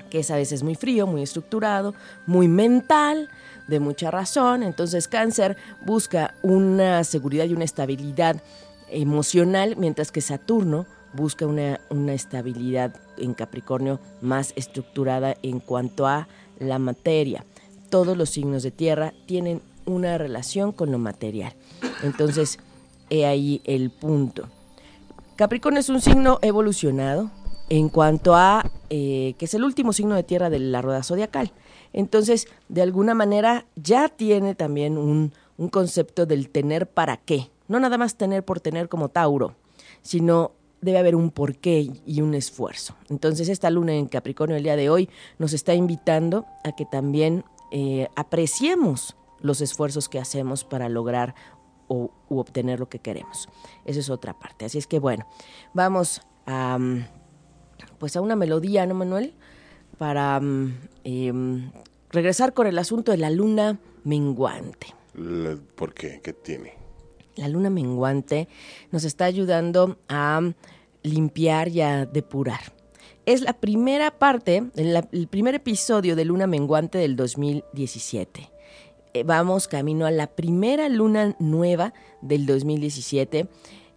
que 0.09 0.19
es 0.19 0.31
a 0.31 0.37
veces 0.37 0.63
muy 0.63 0.75
frío, 0.75 1.07
muy 1.07 1.23
estructurado, 1.23 1.93
muy 2.25 2.47
mental, 2.47 3.27
de 3.67 3.81
mucha 3.81 4.11
razón. 4.11 4.63
Entonces 4.63 5.09
cáncer 5.09 5.57
busca 5.85 6.35
una 6.41 7.03
seguridad 7.03 7.43
y 7.43 7.53
una 7.53 7.65
estabilidad 7.65 8.41
emocional, 8.87 9.75
mientras 9.75 10.09
que 10.09 10.21
Saturno 10.21 10.85
busca 11.13 11.45
una, 11.45 11.79
estabilidad 12.13 12.95
en 13.17 13.33
Capricornio 13.33 13.99
más 14.21 14.53
estructurada 14.55 15.35
en 15.43 15.59
cuanto 15.59 16.07
a 16.07 16.27
la 16.59 16.79
materia. 16.79 17.45
Todos 17.89 18.17
los 18.17 18.29
signos 18.29 18.63
de 18.63 18.71
tierra 18.71 19.13
tienen 19.25 19.61
una 19.85 20.17
relación 20.17 20.71
con 20.71 20.91
lo 20.91 20.97
material. 20.97 21.53
Entonces, 22.03 22.59
he 23.09 23.25
ahí 23.25 23.61
el 23.65 23.89
punto. 23.89 24.47
Capricornio 25.35 25.79
es 25.79 25.89
un 25.89 26.01
signo 26.01 26.39
evolucionado 26.41 27.31
en 27.69 27.89
cuanto 27.89 28.35
a 28.35 28.69
eh, 28.89 29.35
que 29.37 29.45
es 29.45 29.53
el 29.53 29.63
último 29.63 29.93
signo 29.93 30.15
de 30.15 30.23
tierra 30.23 30.49
de 30.49 30.59
la 30.59 30.81
rueda 30.81 31.03
zodiacal. 31.03 31.51
Entonces, 31.93 32.47
de 32.69 32.81
alguna 32.81 33.13
manera, 33.13 33.65
ya 33.75 34.09
tiene 34.09 34.55
también 34.55 34.97
un, 34.97 35.33
un 35.57 35.69
concepto 35.69 36.25
del 36.25 36.49
tener 36.49 36.87
para 36.87 37.17
qué. 37.17 37.49
No 37.67 37.79
nada 37.79 37.97
más 37.97 38.15
tener 38.15 38.43
por 38.43 38.59
tener 38.59 38.89
como 38.89 39.09
Tauro, 39.09 39.55
sino 40.01 40.51
debe 40.81 40.97
haber 40.97 41.15
un 41.15 41.31
porqué 41.31 41.91
y 42.05 42.21
un 42.21 42.33
esfuerzo. 42.33 42.95
Entonces 43.09 43.49
esta 43.49 43.69
luna 43.69 43.93
en 43.93 44.07
Capricornio 44.07 44.57
el 44.57 44.63
día 44.63 44.75
de 44.75 44.89
hoy 44.89 45.09
nos 45.37 45.53
está 45.53 45.73
invitando 45.73 46.45
a 46.63 46.75
que 46.75 46.85
también 46.85 47.45
eh, 47.71 48.07
apreciemos 48.15 49.15
los 49.39 49.61
esfuerzos 49.61 50.09
que 50.09 50.19
hacemos 50.19 50.63
para 50.63 50.89
lograr 50.89 51.35
o, 51.87 52.11
u 52.29 52.39
obtener 52.39 52.79
lo 52.79 52.89
que 52.89 52.99
queremos. 52.99 53.47
Esa 53.85 53.99
es 53.99 54.09
otra 54.09 54.37
parte. 54.37 54.65
Así 54.65 54.77
es 54.77 54.87
que 54.87 54.99
bueno, 54.99 55.25
vamos 55.73 56.21
a, 56.45 56.77
mm, 56.77 57.05
pues 57.99 58.15
a 58.15 58.21
una 58.21 58.35
melodía, 58.35 58.85
¿no, 58.85 58.95
Manuel? 58.95 59.33
Para 59.97 60.41
em, 61.03 61.71
regresar 62.09 62.53
con 62.53 62.65
el 62.65 62.77
asunto 62.79 63.11
de 63.11 63.17
la 63.17 63.29
luna 63.29 63.79
menguante. 64.03 64.87
¿Por 65.75 65.93
qué? 65.93 66.21
¿Qué 66.23 66.33
tiene? 66.33 66.80
La 67.35 67.47
luna 67.47 67.69
menguante 67.69 68.47
nos 68.91 69.03
está 69.03 69.25
ayudando 69.25 69.97
a 70.09 70.41
limpiar 71.03 71.69
y 71.69 71.81
a 71.81 72.05
depurar. 72.05 72.59
Es 73.25 73.41
la 73.41 73.53
primera 73.53 74.11
parte, 74.17 74.63
el 74.75 75.27
primer 75.27 75.55
episodio 75.55 76.15
de 76.15 76.25
Luna 76.25 76.47
Menguante 76.47 76.97
del 76.97 77.15
2017. 77.15 78.49
Eh, 79.13 79.23
vamos 79.23 79.67
camino 79.67 80.05
a 80.05 80.11
la 80.11 80.27
primera 80.27 80.89
luna 80.89 81.35
nueva 81.39 81.93
del 82.21 82.45
2017. 82.45 83.47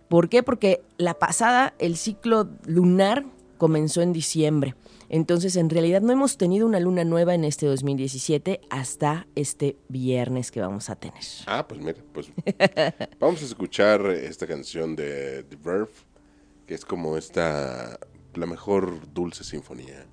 ¿Por 0.09 0.29
qué? 0.29 0.43
Porque 0.43 0.83
la 0.99 1.15
pasada, 1.15 1.75
el 1.79 1.97
ciclo 1.97 2.49
lunar 2.67 3.25
comenzó 3.59 4.03
en 4.03 4.13
diciembre. 4.13 4.75
Entonces, 5.15 5.55
en 5.55 5.71
realidad 5.71 6.03
no 6.03 6.13
hemos 6.13 6.39
tenido 6.39 6.67
una 6.67 6.81
luna 6.81 7.05
nueva 7.05 7.37
en 7.37 7.45
este 7.45 7.67
2017 7.67 8.63
hasta 8.69 9.29
este 9.37 9.77
viernes 9.87 10.51
que 10.51 10.61
vamos 10.61 10.91
a 10.91 10.97
tener. 10.97 11.23
Ah, 11.47 11.69
pues 11.69 11.81
mira, 11.81 12.03
pues 12.13 12.33
vamos 13.21 13.41
a 13.41 13.45
escuchar 13.45 14.05
esta 14.07 14.45
canción 14.49 14.97
de 14.97 15.45
The 15.45 15.55
Verve, 15.55 15.93
que 16.67 16.75
es 16.75 16.85
como 16.85 17.17
esta, 17.17 18.01
la 18.35 18.47
mejor 18.47 19.13
dulce 19.15 19.45
sinfonía. 19.45 20.05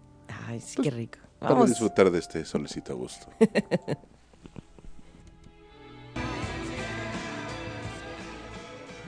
Ay, 0.45 0.59
sí, 0.59 0.79
qué 0.83 0.91
rico. 0.91 1.17
Vamos. 1.39 1.57
Para 1.57 1.69
disfrutar 1.71 2.11
de 2.11 2.19
este 2.19 2.45
solecito 2.45 2.93
a 2.93 2.95
gusto. 2.95 3.25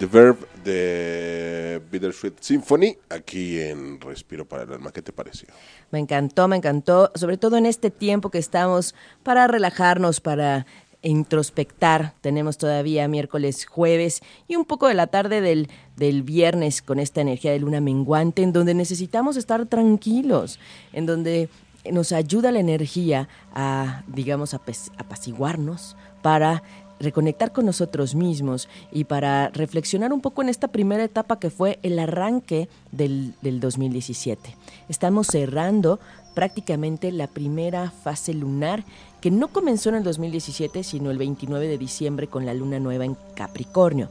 The 0.04 0.08
Verb 0.08 0.38
de 0.66 1.82
Bittersweet 1.89 2.34
Symphony 2.42 2.98
aquí 3.10 3.62
en 3.62 4.02
Respiro 4.02 4.44
para 4.44 4.63
el 4.63 4.74
Alma. 4.74 4.92
¿Qué 4.92 5.02
te 5.02 5.13
pareció? 5.13 5.48
Me 5.92 6.00
encantó, 6.00 6.50
me 6.50 6.58
encantó, 6.58 7.10
sobre 7.16 7.38
todo 7.38 7.56
en 7.56 7.66
este 7.66 7.89
tiempo 7.89 8.30
que 8.30 8.38
estamos 8.38 8.96
para 9.24 9.48
relajarnos, 9.48 10.20
para 10.20 10.66
introspectar. 11.04 12.16
Tenemos 12.20 12.58
todavía 12.58 13.08
miércoles, 13.08 13.66
jueves 13.66 14.20
y 14.46 14.58
un 14.58 14.66
poco 14.66 14.89
de 14.89 14.94
la 14.94 15.08
tarde 15.08 15.39
del, 15.39 15.70
del 15.96 16.22
viernes 16.22 16.82
con 16.82 17.00
esta 17.00 17.22
energía 17.22 17.54
de 17.54 17.60
luna 17.60 17.80
menguante 17.80 18.44
en 18.44 18.52
donde 18.52 18.74
necesitamos 18.74 19.38
estar 19.38 19.66
tranquilos, 19.68 20.60
en 20.92 21.06
donde 21.06 21.48
nos 21.92 22.12
ayuda 22.12 22.52
la 22.52 22.60
energía 22.60 23.30
a, 23.54 24.04
digamos, 24.08 24.54
apaciguarnos 24.54 25.96
para 26.22 26.63
reconectar 27.04 27.52
con 27.52 27.66
nosotros 27.66 28.16
mismos 28.16 28.68
y 28.92 29.04
para 29.04 29.50
reflexionar 29.50 30.13
un 30.13 30.22
poco 30.22 30.42
en 30.42 30.50
esta 30.50 30.70
primera 30.70 31.04
etapa 31.04 31.38
que 31.38 31.50
fue 31.50 31.78
el 31.84 32.00
arranque 32.00 32.70
del, 32.92 33.34
del 33.42 33.60
2017. 33.60 34.56
Estamos 34.89 35.28
cerrando 35.28 36.00
prácticamente 36.34 37.12
la 37.12 37.28
primera 37.28 37.92
fase 37.92 38.34
lunar 38.34 38.84
que 39.22 39.30
no 39.32 39.50
comenzó 39.50 39.89
en 39.89 39.96
el 39.96 40.04
2017, 40.04 40.84
sino 40.84 41.12
el 41.12 41.18
29 41.18 41.68
de 41.68 41.78
diciembre 41.78 42.28
con 42.28 42.46
la 42.46 42.54
luna 42.54 42.80
nueva 42.80 43.06
en 43.06 43.16
Capricornio. 43.36 44.10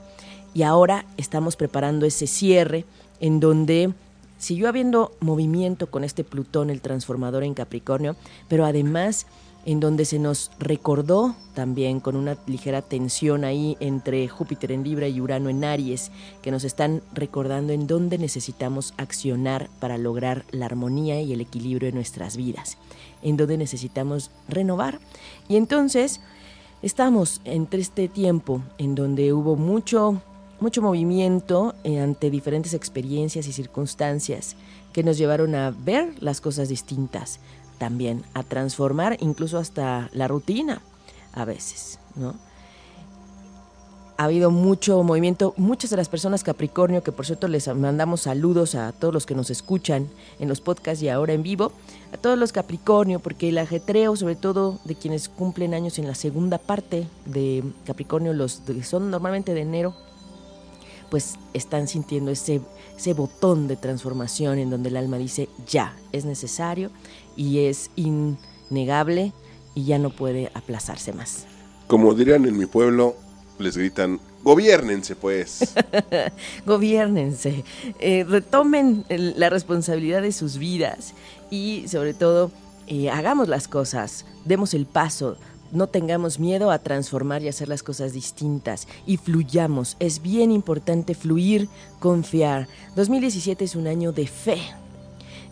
Y 0.54 0.62
ahora 0.62 1.06
estamos 1.16 1.56
preparando 1.56 2.06
ese 2.06 2.26
cierre 2.26 2.84
en 3.20 3.40
donde 3.40 3.92
siguió 4.38 4.68
habiendo 4.68 5.12
movimiento 5.20 5.88
con 5.88 6.04
este 6.04 6.24
Plutón, 6.24 6.70
el 6.70 6.80
transformador 6.80 7.44
en 7.44 7.54
Capricornio, 7.54 8.16
pero 8.48 8.64
además 8.64 9.26
en 9.64 9.80
donde 9.80 10.04
se 10.04 10.18
nos 10.18 10.50
recordó 10.58 11.36
también 11.54 12.00
con 12.00 12.16
una 12.16 12.36
ligera 12.46 12.82
tensión 12.82 13.44
ahí 13.44 13.76
entre 13.80 14.26
Júpiter 14.28 14.72
en 14.72 14.82
Libra 14.82 15.08
y 15.08 15.20
Urano 15.20 15.48
en 15.48 15.64
Aries, 15.64 16.10
que 16.42 16.50
nos 16.50 16.64
están 16.64 17.02
recordando 17.12 17.72
en 17.72 17.86
dónde 17.86 18.18
necesitamos 18.18 18.94
accionar 18.96 19.68
para 19.78 19.98
lograr 19.98 20.44
la 20.50 20.66
armonía 20.66 21.20
y 21.20 21.32
el 21.32 21.40
equilibrio 21.40 21.88
en 21.88 21.94
nuestras 21.94 22.36
vidas, 22.36 22.78
en 23.22 23.36
dónde 23.36 23.56
necesitamos 23.56 24.30
renovar. 24.48 24.98
Y 25.48 25.56
entonces 25.56 26.20
estamos 26.82 27.40
entre 27.44 27.80
este 27.80 28.08
tiempo 28.08 28.62
en 28.78 28.94
donde 28.94 29.32
hubo 29.32 29.56
mucho 29.56 30.20
mucho 30.62 30.80
movimiento 30.80 31.74
eh, 31.82 31.98
ante 31.98 32.30
diferentes 32.30 32.72
experiencias 32.72 33.48
y 33.48 33.52
circunstancias 33.52 34.54
que 34.92 35.02
nos 35.02 35.18
llevaron 35.18 35.56
a 35.56 35.72
ver 35.72 36.14
las 36.20 36.40
cosas 36.40 36.68
distintas, 36.68 37.40
también 37.78 38.24
a 38.34 38.42
transformar 38.42 39.16
incluso 39.20 39.58
hasta 39.58 40.08
la 40.12 40.28
rutina 40.28 40.82
a 41.32 41.44
veces, 41.44 41.98
¿no? 42.16 42.34
Ha 44.18 44.24
habido 44.24 44.50
mucho 44.50 45.02
movimiento, 45.02 45.52
muchas 45.56 45.90
de 45.90 45.96
las 45.96 46.08
personas 46.08 46.44
Capricornio, 46.44 47.02
que 47.02 47.10
por 47.10 47.26
cierto 47.26 47.48
les 47.48 47.66
mandamos 47.74 48.20
saludos 48.20 48.74
a 48.74 48.92
todos 48.92 49.12
los 49.12 49.26
que 49.26 49.34
nos 49.34 49.50
escuchan 49.50 50.08
en 50.38 50.48
los 50.48 50.60
podcasts 50.60 51.02
y 51.02 51.08
ahora 51.08 51.32
en 51.32 51.42
vivo, 51.42 51.72
a 52.12 52.18
todos 52.18 52.38
los 52.38 52.52
Capricornio, 52.52 53.18
porque 53.18 53.48
el 53.48 53.58
ajetreo, 53.58 54.14
sobre 54.14 54.36
todo 54.36 54.78
de 54.84 54.94
quienes 54.94 55.28
cumplen 55.28 55.74
años 55.74 55.98
en 55.98 56.06
la 56.06 56.14
segunda 56.14 56.58
parte 56.58 57.08
de 57.24 57.64
Capricornio, 57.84 58.32
los 58.32 58.60
que 58.66 58.84
son 58.84 59.10
normalmente 59.10 59.54
de 59.54 59.62
enero, 59.62 59.94
pues 61.10 61.36
están 61.52 61.88
sintiendo 61.88 62.30
ese, 62.30 62.60
ese 62.96 63.14
botón 63.14 63.66
de 63.66 63.76
transformación 63.76 64.58
en 64.58 64.70
donde 64.70 64.88
el 64.88 64.96
alma 64.96 65.18
dice, 65.18 65.48
ya, 65.66 65.96
es 66.12 66.24
necesario 66.24 66.90
y 67.36 67.60
es 67.60 67.90
innegable 67.96 69.32
y 69.74 69.84
ya 69.84 69.98
no 69.98 70.10
puede 70.10 70.50
aplazarse 70.54 71.12
más. 71.12 71.46
Como 71.86 72.14
dirían 72.14 72.46
en 72.46 72.56
mi 72.56 72.66
pueblo, 72.66 73.16
les 73.58 73.76
gritan, 73.76 74.20
gobiernense 74.42 75.16
pues. 75.16 75.74
gobiernense, 76.66 77.64
eh, 77.98 78.24
retomen 78.28 79.04
la 79.08 79.50
responsabilidad 79.50 80.22
de 80.22 80.32
sus 80.32 80.58
vidas 80.58 81.14
y 81.50 81.84
sobre 81.88 82.14
todo 82.14 82.50
eh, 82.86 83.10
hagamos 83.10 83.48
las 83.48 83.68
cosas, 83.68 84.24
demos 84.44 84.74
el 84.74 84.86
paso, 84.86 85.36
no 85.72 85.86
tengamos 85.86 86.38
miedo 86.38 86.70
a 86.70 86.78
transformar 86.78 87.42
y 87.42 87.48
hacer 87.48 87.68
las 87.68 87.82
cosas 87.82 88.12
distintas 88.12 88.86
y 89.06 89.16
fluyamos. 89.16 89.96
Es 90.00 90.20
bien 90.20 90.50
importante 90.50 91.14
fluir, 91.14 91.68
confiar. 91.98 92.68
2017 92.94 93.64
es 93.64 93.74
un 93.74 93.86
año 93.86 94.12
de 94.12 94.26
fe, 94.26 94.58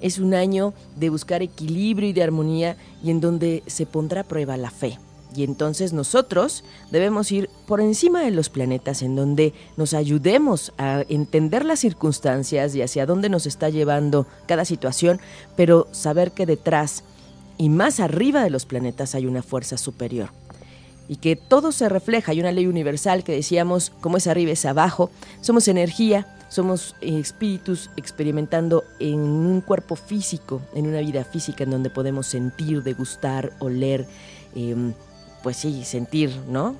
es 0.00 0.18
un 0.18 0.34
año 0.34 0.74
de 0.96 1.10
buscar 1.10 1.42
equilibrio 1.42 2.08
y 2.08 2.12
de 2.12 2.22
armonía 2.22 2.76
y 3.02 3.10
en 3.10 3.20
donde 3.20 3.62
se 3.66 3.86
pondrá 3.86 4.22
a 4.22 4.24
prueba 4.24 4.56
la 4.56 4.70
fe. 4.70 4.98
Y 5.34 5.44
entonces 5.44 5.92
nosotros 5.92 6.64
debemos 6.90 7.30
ir 7.30 7.48
por 7.66 7.80
encima 7.80 8.22
de 8.22 8.32
los 8.32 8.48
planetas 8.48 9.02
en 9.02 9.14
donde 9.14 9.54
nos 9.76 9.94
ayudemos 9.94 10.72
a 10.76 11.04
entender 11.08 11.64
las 11.64 11.78
circunstancias 11.78 12.74
y 12.74 12.82
hacia 12.82 13.06
dónde 13.06 13.28
nos 13.28 13.46
está 13.46 13.68
llevando 13.68 14.26
cada 14.46 14.64
situación, 14.64 15.20
pero 15.56 15.86
saber 15.92 16.32
que 16.32 16.46
detrás 16.46 17.04
y 17.58 17.68
más 17.68 18.00
arriba 18.00 18.42
de 18.42 18.50
los 18.50 18.64
planetas 18.64 19.14
hay 19.14 19.26
una 19.26 19.42
fuerza 19.42 19.76
superior. 19.76 20.30
Y 21.08 21.16
que 21.16 21.36
todo 21.36 21.72
se 21.72 21.88
refleja, 21.88 22.32
hay 22.32 22.40
una 22.40 22.52
ley 22.52 22.66
universal 22.66 23.22
que 23.22 23.32
decíamos, 23.32 23.90
como 24.00 24.16
es 24.16 24.26
arriba 24.26 24.52
es 24.52 24.64
abajo, 24.64 25.10
somos 25.40 25.68
energía, 25.68 26.26
somos 26.50 26.96
espíritus 27.00 27.90
experimentando 27.96 28.84
en 28.98 29.20
un 29.20 29.60
cuerpo 29.60 29.94
físico, 29.94 30.60
en 30.74 30.88
una 30.88 30.98
vida 30.98 31.24
física 31.24 31.62
en 31.64 31.70
donde 31.70 31.90
podemos 31.90 32.26
sentir, 32.26 32.82
degustar, 32.82 33.52
oler, 33.60 34.04
em, 34.54 34.92
pues 35.44 35.56
sí, 35.56 35.84
sentir, 35.84 36.36
¿no? 36.48 36.74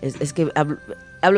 Es, 0.00 0.32
que 0.32 0.48
hablo, 0.54 0.78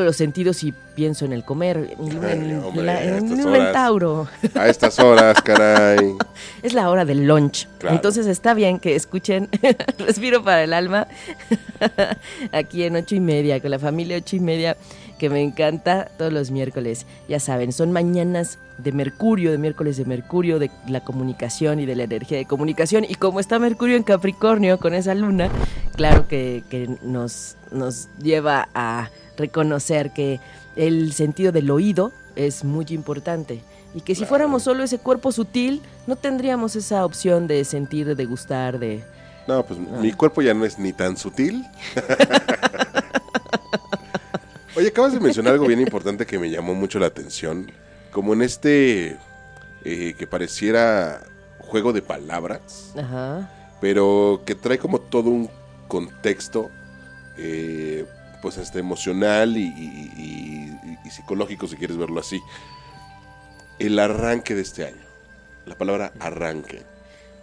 de 0.02 0.06
los 0.06 0.16
sentidos 0.16 0.62
y 0.62 0.74
pienso 0.94 1.24
en 1.24 1.32
el 1.32 1.42
comer, 1.42 1.96
en, 1.98 2.62
un 2.62 3.72
tauro. 3.72 4.28
A 4.54 4.68
estas 4.68 4.98
horas, 4.98 5.40
caray. 5.40 6.16
Es 6.62 6.74
la 6.74 6.90
hora 6.90 7.06
del 7.06 7.26
lunch. 7.26 7.66
Entonces 7.88 8.26
está 8.26 8.52
bien 8.52 8.78
que 8.78 8.94
escuchen 8.94 9.48
Respiro 9.98 10.42
para 10.42 10.64
el 10.64 10.74
alma 10.74 11.06
aquí 12.52 12.82
en 12.82 12.96
ocho 12.96 13.14
y 13.14 13.20
media, 13.20 13.61
con 13.61 13.70
la 13.70 13.78
familia 13.78 14.18
ocho 14.18 14.37
y 14.37 14.40
media 14.40 14.76
que 15.18 15.28
me 15.28 15.42
encanta 15.42 16.11
todos 16.16 16.33
los 16.33 16.50
miércoles. 16.50 17.04
Ya 17.28 17.40
saben, 17.40 17.72
son 17.72 17.92
mañanas 17.92 18.59
de 18.78 18.92
Mercurio, 18.92 19.50
de 19.50 19.59
miércoles 19.59 19.96
de 19.96 20.04
Mercurio, 20.04 20.59
de 20.59 20.70
la 20.87 21.00
comunicación 21.00 21.81
y 21.81 21.87
de 21.87 21.96
la 21.96 22.04
energía 22.04 22.38
de 22.38 22.46
comunicación. 22.46 23.04
Y 23.07 23.16
como 23.16 23.40
está 23.40 23.59
Mercurio 23.59 23.96
en 23.96 24.04
Capricornio 24.04 24.78
con 24.78 24.94
esa 24.94 25.14
luna, 25.14 25.50
claro 25.96 26.28
que, 26.28 26.62
nos, 27.02 27.57
nos 27.70 28.09
lleva 28.22 28.68
a 28.74 29.11
reconocer 29.37 30.12
que 30.12 30.40
el 30.76 31.12
sentido 31.12 31.52
del 31.52 31.70
oído 31.70 32.12
es 32.37 32.64
muy 32.64 32.87
importante. 32.90 33.61
Y 33.94 34.02
que 34.02 34.14
si 34.14 34.24
fuéramos 34.24 34.62
solo 34.62 34.85
ese 34.85 34.98
cuerpo 34.98 35.33
sutil, 35.33 35.83
no 36.07 36.14
tendríamos 36.14 36.76
esa 36.76 37.04
opción 37.04 37.46
de 37.46 37.64
sentir, 37.64 38.14
de 38.14 38.24
gustar, 38.26 38.78
de... 38.78 39.02
No, 39.48 39.64
pues 39.64 39.81
mi 39.81 40.12
cuerpo 40.12 40.42
ya 40.42 40.52
no 40.52 40.66
es 40.66 40.78
ni 40.78 40.92
tan 40.92 41.16
sutil. 41.16 41.64
Oye, 44.78 44.90
acabas 44.90 45.12
de 45.12 45.18
mencionar 45.18 45.54
algo 45.54 45.66
bien 45.66 45.80
importante 45.80 46.24
que 46.24 46.38
me 46.38 46.50
llamó 46.50 46.72
mucho 46.72 47.00
la 47.00 47.06
atención. 47.06 47.68
Como 48.12 48.32
en 48.32 48.42
este 48.42 49.16
eh, 49.84 50.14
que 50.16 50.24
pareciera 50.28 51.24
juego 51.58 51.92
de 51.92 52.00
palabras, 52.00 52.94
pero 53.80 54.42
que 54.46 54.54
trae 54.54 54.78
como 54.78 55.00
todo 55.00 55.30
un 55.30 55.50
contexto, 55.88 56.70
eh, 57.38 58.06
pues 58.40 58.56
hasta 58.58 58.78
emocional 58.78 59.56
y, 59.56 60.78
psicológico, 61.10 61.66
si 61.66 61.74
quieres 61.74 61.96
verlo 61.96 62.20
así. 62.20 62.40
El 63.80 63.98
arranque 63.98 64.54
de 64.54 64.62
este 64.62 64.86
año. 64.86 65.04
La 65.66 65.76
palabra 65.76 66.12
arranque. 66.20 66.84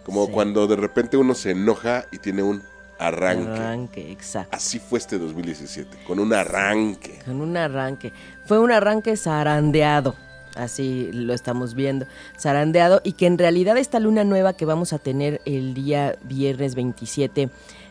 Como 0.06 0.32
cuando 0.32 0.66
de 0.66 0.76
repente 0.76 1.18
uno 1.18 1.34
se 1.34 1.50
enoja 1.50 2.06
y 2.10 2.16
tiene 2.16 2.42
un 2.42 2.62
arranque. 2.98 3.50
Arranque, 3.50 4.12
exacto. 4.12 4.56
Así 4.56 4.78
fue 4.78 4.98
este 4.98 5.18
2017, 5.18 5.98
con 6.06 6.18
un 6.18 6.32
arranque. 6.32 7.20
Con 7.24 7.40
un 7.40 7.56
arranque. 7.56 8.12
Fue 8.46 8.58
un 8.58 8.72
arranque 8.72 9.16
zarandeado. 9.16 10.14
Así 10.54 11.10
lo 11.12 11.34
estamos 11.34 11.74
viendo, 11.74 12.06
zarandeado, 12.38 13.02
y 13.04 13.12
que 13.12 13.26
en 13.26 13.36
realidad 13.36 13.76
esta 13.76 14.00
luna 14.00 14.24
nueva 14.24 14.54
que 14.54 14.64
vamos 14.64 14.94
a 14.94 14.98
tener 14.98 15.42
el 15.44 15.74
día 15.74 16.16
viernes 16.22 16.74
27 16.74 17.50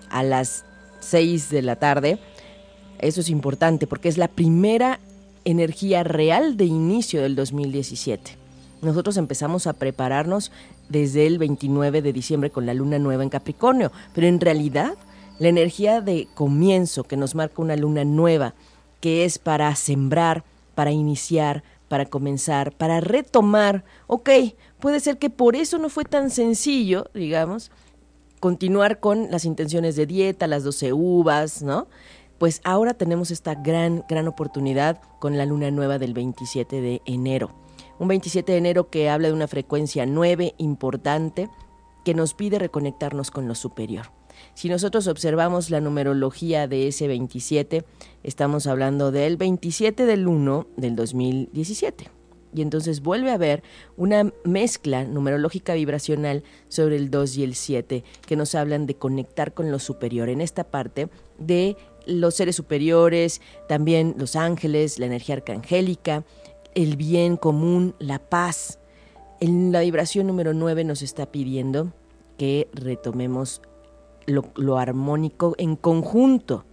a 0.10 0.24
las 0.24 0.66
6 1.00 1.50
de 1.52 1.62
la 1.62 1.76
tarde, 1.76 2.18
eso 2.98 3.22
es 3.22 3.30
importante 3.30 3.86
porque 3.86 4.10
es 4.10 4.18
la 4.18 4.28
primera 4.28 5.00
energía 5.44 6.04
real 6.04 6.58
de 6.58 6.66
inicio 6.66 7.22
del 7.22 7.36
2017. 7.36 8.45
Nosotros 8.86 9.18
empezamos 9.18 9.66
a 9.66 9.74
prepararnos 9.74 10.52
desde 10.90 11.26
el 11.26 11.40
29 11.40 12.04
de 12.04 12.14
diciembre 12.14 12.52
con 12.52 12.68
la 12.68 12.76
luna 12.76 13.00
nueva 13.00 13.24
en 13.24 13.30
Capricornio, 13.30 13.92
pero 14.14 14.28
en 14.28 14.40
realidad 14.40 14.94
la 15.40 15.48
energía 15.48 16.02
de 16.02 16.28
comienzo 16.36 17.04
que 17.04 17.18
nos 17.18 17.34
marca 17.34 17.64
una 17.64 17.76
luna 17.76 18.06
nueva, 18.06 18.54
que 19.02 19.26
es 19.26 19.40
para 19.40 19.76
sembrar, 19.76 20.44
para 20.76 20.92
iniciar, 20.92 21.64
para 21.90 22.06
comenzar, 22.06 22.74
para 22.74 23.00
retomar, 23.00 23.84
ok, 24.06 24.30
puede 24.80 25.00
ser 25.00 25.18
que 25.18 25.32
por 25.32 25.56
eso 25.56 25.80
no 25.80 25.90
fue 25.90 26.04
tan 26.04 26.30
sencillo, 26.30 27.10
digamos, 27.16 27.72
continuar 28.40 29.00
con 29.00 29.32
las 29.32 29.46
intenciones 29.46 29.96
de 29.96 30.06
dieta, 30.06 30.46
las 30.46 30.64
12 30.64 30.94
uvas, 30.94 31.64
¿no? 31.64 31.88
Pues 32.38 32.62
ahora 32.64 32.94
tenemos 32.94 33.32
esta 33.32 33.56
gran, 33.56 34.04
gran 34.08 34.28
oportunidad 34.28 35.02
con 35.20 35.40
la 35.40 35.48
luna 35.48 35.72
nueva 35.72 35.98
del 35.98 36.14
27 36.14 36.82
de 36.82 37.02
enero 37.08 37.65
un 38.00 38.08
27 38.08 38.52
de 38.52 38.58
enero 38.58 38.90
que 38.90 39.10
habla 39.10 39.28
de 39.28 39.34
una 39.34 39.48
frecuencia 39.48 40.06
9 40.06 40.56
importante 40.58 41.50
que 42.04 42.14
nos 42.14 42.34
pide 42.34 42.60
reconectarnos 42.60 43.32
con 43.32 43.48
lo 43.48 43.56
superior. 43.56 44.12
Si 44.54 44.70
nosotros 44.70 45.08
observamos 45.08 45.70
la 45.70 45.82
numerología 45.82 46.68
de 46.68 46.88
ese 46.88 47.08
27, 47.08 47.86
estamos 48.24 48.68
hablando 48.68 49.12
del 49.12 49.38
27 49.38 50.06
del 50.06 50.28
1 50.28 50.68
del 50.78 50.96
2017 50.96 52.12
y 52.56 52.62
entonces 52.62 53.02
vuelve 53.02 53.32
a 53.32 53.36
haber 53.36 53.64
una 53.98 54.32
mezcla 54.44 55.04
numerológica 55.04 55.74
vibracional 55.74 56.44
sobre 56.70 56.96
el 56.96 57.12
2 57.12 57.38
y 57.38 57.44
el 57.44 57.56
7 57.56 58.04
que 58.26 58.36
nos 58.36 58.56
hablan 58.56 58.86
de 58.86 58.96
conectar 58.96 59.54
con 59.54 59.72
lo 59.72 59.80
superior 59.80 60.30
en 60.30 60.42
esta 60.42 60.64
parte 60.64 61.10
de 61.38 61.76
los 62.06 62.36
seres 62.36 62.56
superiores, 62.56 63.42
también 63.68 64.16
los 64.18 64.36
ángeles, 64.36 65.00
la 65.00 65.08
energía 65.08 65.36
arcangélica, 65.36 66.24
el 66.76 66.98
bien 66.98 67.38
común, 67.38 67.96
la 68.00 68.20
paz. 68.20 68.80
En 69.40 69.72
la 69.72 69.80
vibración 69.80 70.28
número 70.28 70.54
9 70.54 70.84
nos 70.84 71.02
está 71.02 71.32
pidiendo 71.32 71.94
que 72.38 72.70
retomemos 72.74 73.62
lo, 74.28 74.52
lo 74.56 74.78
armónico 74.78 75.56
en 75.58 75.76
conjunto, 75.76 76.66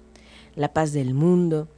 la 0.55 0.73
paz 0.73 0.93
del 0.93 1.15
mundo, 1.15 1.69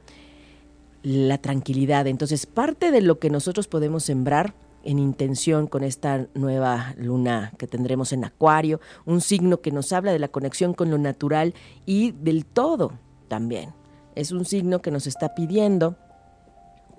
la 1.03 1.37
tranquilidad. 1.37 2.07
Entonces, 2.07 2.45
parte 2.45 2.91
de 2.91 3.01
lo 3.01 3.19
que 3.19 3.29
nosotros 3.29 3.67
podemos 3.67 4.03
sembrar 4.03 4.55
en 4.83 4.99
intención 4.99 5.67
con 5.67 5.83
esta 5.83 6.27
nueva 6.35 6.93
luna 6.97 7.53
que 7.57 7.67
tendremos 7.67 8.13
en 8.13 8.23
Acuario, 8.23 8.79
un 9.05 9.21
signo 9.21 9.61
que 9.61 9.71
nos 9.71 9.91
habla 9.91 10.13
de 10.13 10.19
la 10.19 10.27
conexión 10.27 10.73
con 10.73 10.91
lo 10.91 10.97
natural 10.97 11.53
y 11.85 12.11
del 12.11 12.45
todo 12.45 12.93
también. 13.27 13.73
Es 14.13 14.31
un 14.31 14.45
signo 14.45 14.81
que 14.81 14.91
nos 14.91 15.07
está 15.07 15.35
pidiendo 15.35 15.97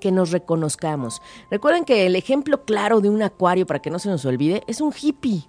que 0.01 0.13
nos 0.13 0.31
reconozcamos. 0.31 1.21
Recuerden 1.51 1.85
que 1.85 2.07
el 2.07 2.17
ejemplo 2.17 2.65
claro 2.65 3.01
de 3.01 3.11
un 3.11 3.23
acuario, 3.23 3.67
para 3.67 3.81
que 3.81 3.91
no 3.91 3.99
se 3.99 4.09
nos 4.09 4.25
olvide, 4.25 4.63
es 4.67 4.81
un 4.81 4.93
hippie, 4.93 5.49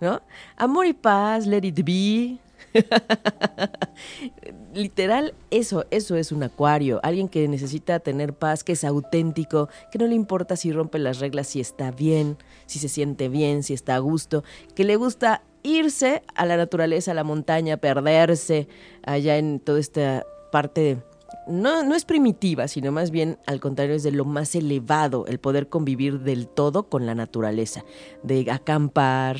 ¿no? 0.00 0.20
Amor 0.56 0.86
y 0.86 0.92
paz, 0.92 1.46
let 1.46 1.64
it 1.64 1.84
be, 1.84 2.38
Literal, 4.74 5.34
eso, 5.50 5.84
eso 5.90 6.16
es 6.16 6.32
un 6.32 6.42
acuario, 6.42 7.00
alguien 7.02 7.28
que 7.28 7.46
necesita 7.48 8.00
tener 8.00 8.34
paz, 8.34 8.64
que 8.64 8.72
es 8.72 8.84
auténtico, 8.84 9.68
que 9.90 9.98
no 9.98 10.06
le 10.06 10.14
importa 10.14 10.56
si 10.56 10.72
rompe 10.72 10.98
las 10.98 11.18
reglas, 11.18 11.48
si 11.48 11.60
está 11.60 11.90
bien, 11.90 12.38
si 12.66 12.78
se 12.78 12.88
siente 12.88 13.28
bien, 13.28 13.62
si 13.62 13.74
está 13.74 13.96
a 13.96 13.98
gusto, 13.98 14.44
que 14.74 14.84
le 14.84 14.96
gusta 14.96 15.42
irse 15.62 16.22
a 16.34 16.46
la 16.46 16.56
naturaleza, 16.56 17.12
a 17.12 17.14
la 17.14 17.24
montaña, 17.24 17.76
perderse 17.76 18.68
allá 19.04 19.36
en 19.36 19.60
toda 19.60 19.78
esta 19.78 20.24
parte 20.50 21.02
no, 21.46 21.82
no 21.82 21.94
es 21.94 22.04
primitiva, 22.04 22.68
sino 22.68 22.92
más 22.92 23.10
bien 23.10 23.38
al 23.46 23.60
contrario 23.60 23.94
es 23.94 24.02
de 24.02 24.12
lo 24.12 24.24
más 24.24 24.54
elevado, 24.54 25.26
el 25.26 25.38
poder 25.38 25.68
convivir 25.68 26.20
del 26.20 26.48
todo 26.48 26.88
con 26.88 27.06
la 27.06 27.14
naturaleza, 27.14 27.84
de 28.22 28.50
acampar, 28.50 29.38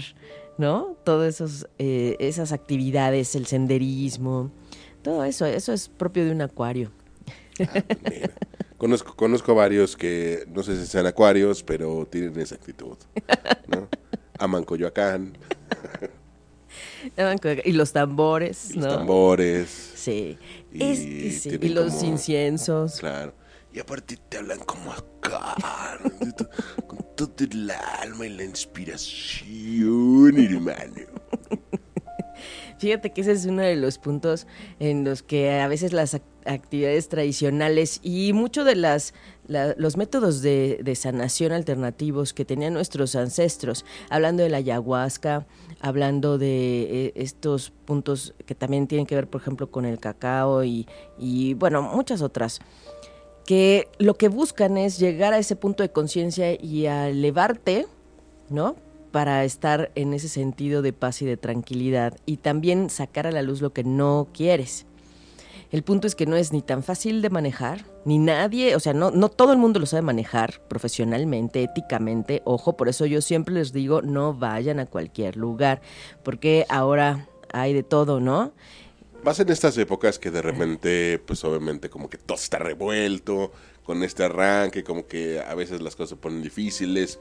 ¿no? 0.58 0.96
Todas 1.04 1.66
eh, 1.78 2.16
esas 2.18 2.52
actividades, 2.52 3.34
el 3.34 3.46
senderismo, 3.46 4.50
todo 5.02 5.24
eso, 5.24 5.46
eso 5.46 5.72
es 5.72 5.88
propio 5.88 6.24
de 6.24 6.32
un 6.32 6.42
acuario. 6.42 6.90
Ah, 7.60 7.82
conozco, 8.78 9.14
conozco 9.14 9.54
varios 9.54 9.96
que 9.96 10.44
no 10.52 10.62
sé 10.62 10.78
si 10.80 10.86
sean 10.86 11.06
acuarios, 11.06 11.62
pero 11.62 12.06
tienen 12.10 12.38
esa 12.40 12.54
actitud. 12.54 12.96
¿no? 13.68 13.88
Aman 14.38 14.64
Coyoacán. 14.64 15.36
y 17.64 17.72
los 17.72 17.92
tambores, 17.92 18.74
Los 18.76 18.88
tambores. 18.88 19.68
Sí. 19.68 20.38
Y, 20.74 21.68
los 21.68 22.02
inciensos. 22.02 23.00
Claro. 23.00 23.34
Y 23.72 23.80
aparte 23.80 24.18
te 24.28 24.38
hablan 24.38 24.58
como 24.60 24.92
acá, 24.92 25.56
con 26.86 27.06
todo 27.16 27.34
el 27.38 27.70
alma 27.70 28.26
y 28.26 28.30
la 28.30 28.44
inspiración, 28.44 30.36
hermano. 30.36 31.11
Fíjate 32.82 33.12
que 33.12 33.20
ese 33.20 33.30
es 33.30 33.46
uno 33.46 33.62
de 33.62 33.76
los 33.76 33.98
puntos 33.98 34.48
en 34.80 35.04
los 35.04 35.22
que 35.22 35.60
a 35.60 35.68
veces 35.68 35.92
las 35.92 36.20
actividades 36.44 37.08
tradicionales 37.08 38.00
y 38.02 38.32
muchos 38.32 38.66
de 38.66 38.74
las 38.74 39.14
los 39.46 39.96
métodos 39.96 40.42
de, 40.42 40.92
sanación 40.96 41.52
alternativos 41.52 42.32
que 42.32 42.44
tenían 42.44 42.74
nuestros 42.74 43.14
ancestros, 43.14 43.84
hablando 44.10 44.42
de 44.42 44.48
la 44.48 44.56
ayahuasca, 44.56 45.46
hablando 45.80 46.38
de 46.38 46.82
eh, 46.82 47.12
estos 47.14 47.70
puntos 47.70 48.34
que 48.46 48.56
también 48.56 48.88
tienen 48.88 49.06
que 49.06 49.14
ver, 49.14 49.28
por 49.28 49.40
ejemplo, 49.40 49.70
con 49.70 49.84
el 49.84 50.00
cacao 50.00 50.64
y, 50.64 50.88
y 51.16 51.54
bueno, 51.54 51.82
muchas 51.82 52.20
otras 52.20 52.58
que 53.46 53.86
lo 53.98 54.14
que 54.14 54.26
buscan 54.26 54.76
es 54.76 54.98
llegar 54.98 55.34
a 55.34 55.38
ese 55.38 55.54
punto 55.54 55.84
de 55.84 55.92
conciencia 55.92 56.60
y 56.60 56.86
a 56.86 57.10
elevarte, 57.10 57.86
¿no? 58.48 58.74
Para 59.12 59.44
estar 59.44 59.92
en 59.94 60.14
ese 60.14 60.28
sentido 60.28 60.82
de 60.82 60.92
paz 60.92 61.22
y 61.22 61.26
de 61.26 61.36
tranquilidad 61.36 62.16
y 62.26 62.38
también 62.38 62.90
sacar 62.90 63.26
a 63.26 63.32
la 63.32 63.42
luz 63.42 63.60
lo 63.60 63.72
que 63.72 63.84
no 63.84 64.28
quieres. 64.32 64.86
El 65.72 65.82
punto 65.82 66.06
es 66.06 66.14
que 66.14 66.26
no 66.26 66.36
es 66.36 66.52
ni 66.52 66.60
tan 66.60 66.82
fácil 66.82 67.22
de 67.22 67.30
manejar, 67.30 67.86
ni 68.04 68.18
nadie, 68.18 68.76
o 68.76 68.80
sea, 68.80 68.92
no, 68.92 69.10
todo 69.30 69.52
el 69.52 69.58
mundo 69.58 69.80
lo 69.80 69.86
sabe 69.86 70.02
manejar 70.02 70.60
profesionalmente, 70.68 71.62
éticamente. 71.62 72.42
Ojo, 72.44 72.76
por 72.76 72.90
eso 72.90 73.06
yo 73.06 73.22
siempre 73.22 73.54
les 73.54 73.72
digo, 73.72 74.02
no 74.02 74.34
vayan 74.34 74.80
a 74.80 74.86
cualquier 74.86 75.38
lugar, 75.38 75.80
porque 76.22 76.66
ahora 76.68 77.26
hay 77.54 77.72
de 77.72 77.82
todo, 77.82 78.20
¿no? 78.20 78.52
Más 79.24 79.40
en 79.40 79.48
estas 79.48 79.78
épocas 79.78 80.18
que 80.18 80.30
de 80.30 80.42
repente, 80.42 81.18
pues 81.24 81.42
obviamente 81.42 81.88
como 81.88 82.10
que 82.10 82.18
todo 82.18 82.36
está 82.36 82.58
revuelto 82.58 83.50
con 83.82 84.02
este 84.02 84.24
arranque, 84.24 84.84
como 84.84 85.06
que 85.06 85.40
a 85.40 85.54
veces 85.54 85.80
las 85.80 85.96
cosas 85.96 86.10
se 86.10 86.16
ponen 86.16 86.42
difíciles. 86.42 87.18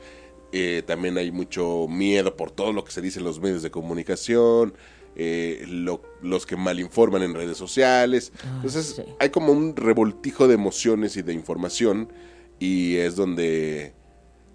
Eh, 0.52 0.84
también 0.86 1.18
hay 1.18 1.32
mucho 1.32 1.88
miedo 1.88 2.36
por 2.36 2.52
todo 2.52 2.74
lo 2.74 2.84
que 2.84 2.92
se 2.92 3.02
dice 3.02 3.20
en 3.20 3.26
los 3.26 3.40
medios 3.40 3.62
de 3.62 3.72
comunicación, 3.72 4.74
eh, 5.16 5.66
los 6.22 6.46
que 6.46 6.56
malinforman 6.56 7.24
en 7.24 7.34
redes 7.34 7.58
sociales. 7.58 8.32
Ah, 8.44 8.54
Entonces 8.56 9.02
hay 9.20 9.30
como 9.30 9.54
un 9.54 9.76
revoltijo 9.76 10.48
de 10.48 10.56
emociones 10.56 11.16
y 11.16 11.22
de 11.22 11.34
información 11.34 12.12
y 12.60 12.98
es 12.98 13.16
donde, 13.16 13.94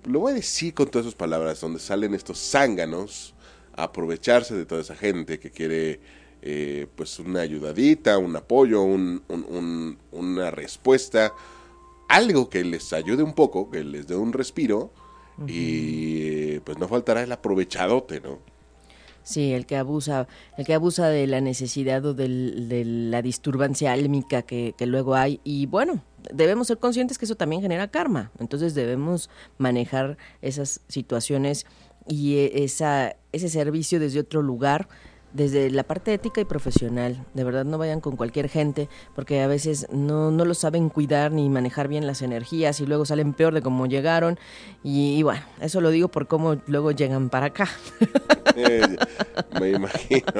lo 0.04 0.20
voy 0.20 0.32
a 0.32 0.34
decir 0.34 0.74
con 0.74 0.88
todas 0.88 1.04
sus 1.04 1.14
palabras, 1.14 1.60
donde 1.60 1.80
salen 1.80 2.14
estos 2.14 2.38
zánganos 2.38 3.34
a 3.74 3.84
aprovecharse 3.84 4.54
de 4.54 4.66
toda 4.66 4.82
esa 4.82 4.96
gente 4.96 5.38
que 5.38 5.50
quiere 5.50 6.00
eh, 6.42 6.86
pues 6.94 7.18
una 7.18 7.40
ayudadita, 7.40 8.18
un 8.18 8.36
apoyo, 8.36 8.82
un, 8.82 9.98
una 10.12 10.50
respuesta, 10.50 11.32
algo 12.08 12.48
que 12.48 12.64
les 12.64 12.92
ayude 12.92 13.22
un 13.22 13.34
poco, 13.34 13.70
que 13.70 13.82
les 13.82 14.06
dé 14.06 14.14
un 14.14 14.32
respiro 14.32 14.92
y 15.46 16.60
pues 16.60 16.78
no 16.78 16.88
faltará 16.88 17.22
el 17.22 17.32
aprovechadote, 17.32 18.20
¿no? 18.20 18.38
Sí, 19.22 19.52
el 19.52 19.66
que 19.66 19.76
abusa, 19.76 20.28
el 20.56 20.64
que 20.64 20.74
abusa 20.74 21.08
de 21.08 21.26
la 21.26 21.40
necesidad 21.40 22.04
o 22.04 22.14
de 22.14 22.28
la 22.86 23.22
disturbancia 23.22 23.92
álmica 23.92 24.42
que, 24.42 24.72
que, 24.78 24.86
luego 24.86 25.16
hay. 25.16 25.40
Y 25.42 25.66
bueno, 25.66 26.04
debemos 26.32 26.68
ser 26.68 26.78
conscientes 26.78 27.18
que 27.18 27.24
eso 27.24 27.34
también 27.34 27.60
genera 27.60 27.88
karma. 27.88 28.30
Entonces 28.38 28.76
debemos 28.76 29.28
manejar 29.58 30.16
esas 30.42 30.80
situaciones 30.86 31.66
y 32.08 32.36
e, 32.36 32.64
esa, 32.64 33.16
ese 33.32 33.48
servicio 33.48 33.98
desde 33.98 34.20
otro 34.20 34.42
lugar 34.42 34.88
desde 35.36 35.70
la 35.70 35.84
parte 35.84 36.14
ética 36.14 36.40
y 36.40 36.44
profesional. 36.44 37.24
De 37.34 37.44
verdad 37.44 37.64
no 37.64 37.78
vayan 37.78 38.00
con 38.00 38.16
cualquier 38.16 38.48
gente 38.48 38.88
porque 39.14 39.42
a 39.42 39.46
veces 39.46 39.86
no, 39.92 40.30
no 40.30 40.44
lo 40.44 40.54
saben 40.54 40.88
cuidar 40.88 41.30
ni 41.30 41.48
manejar 41.48 41.88
bien 41.88 42.06
las 42.06 42.22
energías 42.22 42.80
y 42.80 42.86
luego 42.86 43.04
salen 43.04 43.34
peor 43.34 43.52
de 43.52 43.62
cómo 43.62 43.86
llegaron. 43.86 44.38
Y, 44.82 45.22
bueno, 45.22 45.42
eso 45.60 45.80
lo 45.80 45.90
digo 45.90 46.08
por 46.08 46.26
cómo 46.26 46.56
luego 46.66 46.90
llegan 46.90 47.28
para 47.28 47.46
acá. 47.46 47.68
Eh, 48.58 48.96
me 49.60 49.72
imagino. 49.72 50.32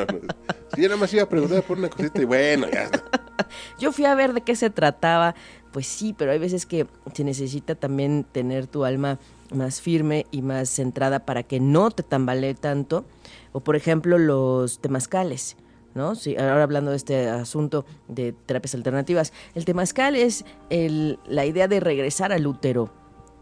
Si 0.74 0.80
yo 0.80 0.88
nada 0.88 0.98
más 0.98 1.12
iba 1.12 1.24
a 1.24 1.28
preguntar 1.28 1.62
por 1.62 1.76
una 1.76 1.90
cosita 1.90 2.22
y 2.22 2.24
bueno, 2.24 2.66
ya. 2.72 2.88
Yo 3.78 3.92
fui 3.92 4.06
a 4.06 4.14
ver 4.14 4.32
de 4.32 4.40
qué 4.40 4.56
se 4.56 4.70
trataba. 4.70 5.34
Pues 5.70 5.86
sí, 5.86 6.14
pero 6.16 6.32
hay 6.32 6.38
veces 6.38 6.64
que 6.64 6.86
se 7.12 7.24
necesita 7.24 7.74
también 7.74 8.24
tener 8.24 8.66
tu 8.66 8.86
alma 8.86 9.18
más 9.52 9.80
firme 9.80 10.26
y 10.30 10.42
más 10.42 10.68
centrada 10.68 11.26
para 11.26 11.42
que 11.42 11.60
no 11.60 11.90
te 11.90 12.02
tambalee 12.02 12.54
tanto 12.54 13.04
o 13.52 13.60
por 13.60 13.76
ejemplo 13.76 14.18
los 14.18 14.80
temazcales. 14.80 15.56
¿No? 15.94 16.14
Sí, 16.14 16.36
ahora 16.36 16.62
hablando 16.62 16.90
de 16.90 16.98
este 16.98 17.26
asunto 17.26 17.86
de 18.06 18.34
terapias 18.34 18.74
alternativas, 18.74 19.32
el 19.54 19.64
temazcal 19.64 20.14
es 20.14 20.44
el, 20.68 21.18
la 21.26 21.46
idea 21.46 21.68
de 21.68 21.80
regresar 21.80 22.32
al 22.32 22.46
útero, 22.46 22.90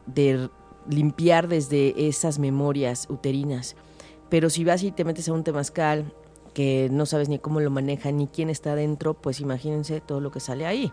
de 0.07 0.49
limpiar 0.89 1.49
desde 1.49 2.07
esas 2.07 2.39
memorias 2.39 3.09
uterinas. 3.11 3.75
Pero 4.29 4.51
si 4.51 4.63
vas 4.63 4.85
y 4.85 4.93
te 4.93 5.05
metes 5.05 5.29
a 5.29 5.33
un 5.33 5.43
temazcal 5.43 6.15
que 6.55 6.89
no 6.91 7.07
sabes 7.07 7.29
ni 7.29 7.41
cómo 7.41 7.61
lo 7.61 7.71
maneja 7.71 8.13
ni 8.13 8.29
quién 8.29 8.49
está 8.49 8.77
dentro, 8.77 9.15
pues 9.15 9.41
imagínense 9.41 10.01
todo 10.01 10.21
lo 10.21 10.31
que 10.31 10.39
sale 10.39 10.65
ahí. 10.65 10.93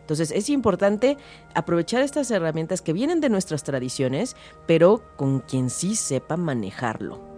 Entonces 0.00 0.30
es 0.30 0.48
importante 0.48 1.16
aprovechar 1.54 2.02
estas 2.02 2.30
herramientas 2.30 2.82
que 2.82 2.92
vienen 2.92 3.20
de 3.20 3.28
nuestras 3.28 3.64
tradiciones, 3.64 4.36
pero 4.66 5.02
con 5.16 5.40
quien 5.40 5.70
sí 5.70 5.96
sepa 5.96 6.36
manejarlo 6.36 7.30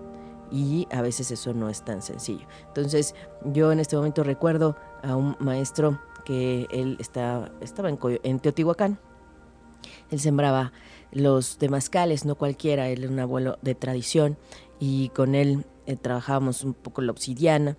y 0.52 0.86
a 0.90 1.00
veces 1.00 1.30
eso 1.30 1.54
no 1.54 1.68
es 1.70 1.82
tan 1.82 2.02
sencillo. 2.02 2.46
Entonces 2.68 3.14
yo 3.44 3.72
en 3.72 3.80
este 3.80 3.96
momento 3.96 4.22
recuerdo 4.22 4.76
a 5.02 5.16
un 5.16 5.36
maestro 5.40 5.98
que 6.24 6.66
él 6.70 6.96
estaba 7.00 7.50
en, 8.22 8.38
Teotihuacán. 8.38 8.98
Él 10.10 10.20
sembraba 10.20 10.72
los 11.10 11.58
temazcales, 11.58 12.24
no 12.24 12.36
cualquiera, 12.36 12.88
él 12.88 13.04
era 13.04 13.12
un 13.12 13.18
abuelo 13.18 13.58
de 13.62 13.74
tradición 13.74 14.36
y 14.78 15.08
con 15.10 15.34
él 15.34 15.64
eh, 15.86 15.96
trabajábamos 15.96 16.62
un 16.64 16.74
poco 16.74 17.00
la 17.02 17.12
obsidiana 17.12 17.76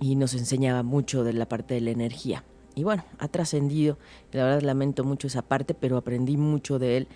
y 0.00 0.16
nos 0.16 0.34
enseñaba 0.34 0.82
mucho 0.82 1.24
de 1.24 1.32
la 1.32 1.48
parte 1.48 1.74
de 1.74 1.80
la 1.80 1.90
energía. 1.90 2.44
Y 2.74 2.84
bueno, 2.84 3.04
ha 3.18 3.28
trascendido, 3.28 3.98
la 4.32 4.44
verdad 4.44 4.62
lamento 4.62 5.04
mucho 5.04 5.26
esa 5.26 5.42
parte, 5.42 5.74
pero 5.74 5.96
aprendí 5.96 6.36
mucho 6.36 6.78
de 6.78 6.96
él 6.96 7.08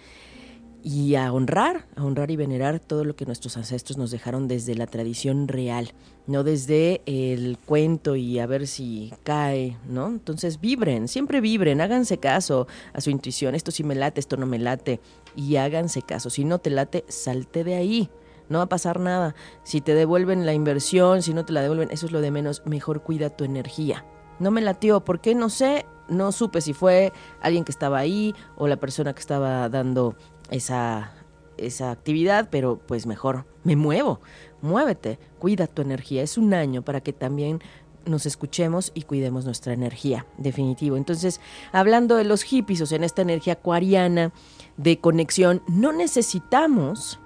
y 0.89 1.17
a 1.17 1.33
honrar, 1.33 1.85
a 1.97 2.05
honrar 2.05 2.31
y 2.31 2.37
venerar 2.37 2.79
todo 2.79 3.03
lo 3.03 3.17
que 3.17 3.27
nuestros 3.27 3.57
ancestros 3.57 3.99
nos 3.99 4.13
dejaron 4.13 4.47
desde 4.47 4.77
la 4.77 4.87
tradición 4.87 5.49
real, 5.49 5.91
no 6.29 6.45
desde 6.45 7.03
el 7.07 7.59
cuento 7.59 8.15
y 8.15 8.39
a 8.39 8.47
ver 8.47 8.69
si 8.69 9.13
cae, 9.25 9.77
¿no? 9.89 10.07
Entonces 10.07 10.61
vibren, 10.61 11.09
siempre 11.09 11.41
vibren, 11.41 11.81
háganse 11.81 12.19
caso 12.19 12.69
a 12.93 13.01
su 13.01 13.11
intuición, 13.11 13.57
esto 13.57 13.73
sí 13.73 13.83
me 13.83 13.97
late, 13.97 14.21
esto 14.21 14.37
no 14.37 14.47
me 14.47 14.61
late, 14.61 15.01
y 15.35 15.57
háganse 15.57 16.03
caso, 16.03 16.31
si 16.31 16.45
no 16.45 16.61
te 16.61 16.71
late, 16.71 17.05
salte 17.09 17.65
de 17.65 17.75
ahí. 17.75 18.09
No 18.49 18.59
va 18.59 18.65
a 18.65 18.69
pasar 18.69 19.01
nada. 19.01 19.35
Si 19.65 19.81
te 19.81 19.93
devuelven 19.93 20.47
la 20.47 20.55
inversión, 20.55 21.21
si 21.21 21.35
no 21.35 21.45
te 21.45 21.53
la 21.53 21.63
devuelven, 21.63 21.91
eso 21.91 22.07
es 22.07 22.13
lo 22.13 22.21
de 22.21 22.31
menos. 22.31 22.63
Mejor 22.65 23.03
cuida 23.03 23.29
tu 23.29 23.43
energía. 23.43 24.05
No 24.39 24.51
me 24.51 24.61
latió, 24.61 25.05
¿por 25.05 25.21
qué? 25.21 25.35
No 25.35 25.49
sé, 25.49 25.87
no 26.09 26.33
supe 26.33 26.61
si 26.61 26.73
fue 26.73 27.13
alguien 27.41 27.65
que 27.65 27.73
estaba 27.73 27.99
ahí 27.99 28.35
o 28.57 28.69
la 28.69 28.77
persona 28.77 29.15
que 29.15 29.21
estaba 29.21 29.69
dando 29.69 30.15
esa, 30.51 31.13
esa 31.57 31.91
actividad, 31.91 32.49
pero 32.51 32.79
pues 32.79 33.07
mejor 33.07 33.47
me 33.65 33.77
muevo, 33.77 34.21
muévete, 34.63 35.19
cuida 35.39 35.67
tu 35.67 35.83
energía. 35.83 36.23
Es 36.23 36.39
un 36.39 36.55
año 36.55 36.83
para 36.83 37.01
que 37.01 37.13
también 37.13 37.61
nos 38.05 38.25
escuchemos 38.25 38.93
y 38.95 39.03
cuidemos 39.03 39.45
nuestra 39.45 39.73
energía, 39.73 40.27
definitivo. 40.39 40.97
Entonces, 40.97 41.41
hablando 41.73 42.17
de 42.17 42.25
los 42.25 42.43
hippies, 42.45 42.81
o 42.81 42.87
sea, 42.87 42.97
en 42.97 43.05
esta 43.05 43.23
energía 43.23 43.55
acuariana 43.55 44.33
de 44.77 45.01
conexión, 45.01 45.63
no 45.67 45.93
necesitamos 45.93 47.19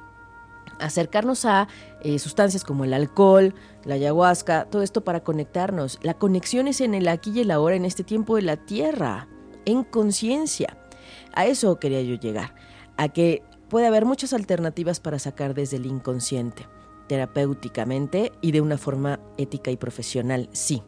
acercarnos 0.81 1.45
a 1.45 1.69
eh, 2.03 2.19
sustancias 2.19 2.65
como 2.65 2.85
el 2.85 2.95
alcohol, 2.95 3.55
la 3.85 3.95
ayahuasca, 3.95 4.67
todo 4.67 4.83
esto 4.83 5.03
para 5.03 5.21
conectarnos. 5.21 5.99
La 6.03 6.15
conexión 6.15 6.69
es 6.69 6.81
en 6.81 6.95
el 6.95 7.09
aquí 7.09 7.33
y 7.35 7.41
el 7.41 7.51
ahora, 7.51 7.77
en 7.77 7.85
este 7.85 8.05
tiempo 8.05 8.37
de 8.37 8.43
la 8.43 8.57
tierra, 8.57 9.29
en 9.65 9.85
conciencia. 9.85 10.77
A 11.33 11.47
eso 11.47 11.79
quería 11.79 12.03
yo 12.03 12.15
llegar 12.17 12.55
a 12.97 13.09
que 13.09 13.43
puede 13.71 13.87
haber 13.87 14.05
muchas 14.05 14.33
alternativas 14.33 15.01
para 15.01 15.19
sacar 15.19 15.55
desde 15.55 15.79
el 15.79 15.87
inconsciente, 15.87 16.67
terapéuticamente 17.07 18.33
y 18.43 18.53
de 18.53 18.61
una 18.61 18.77
forma 18.77 19.21
ética 19.39 19.71
y 19.71 19.77
profesional, 19.77 20.51
sí. 20.53 20.83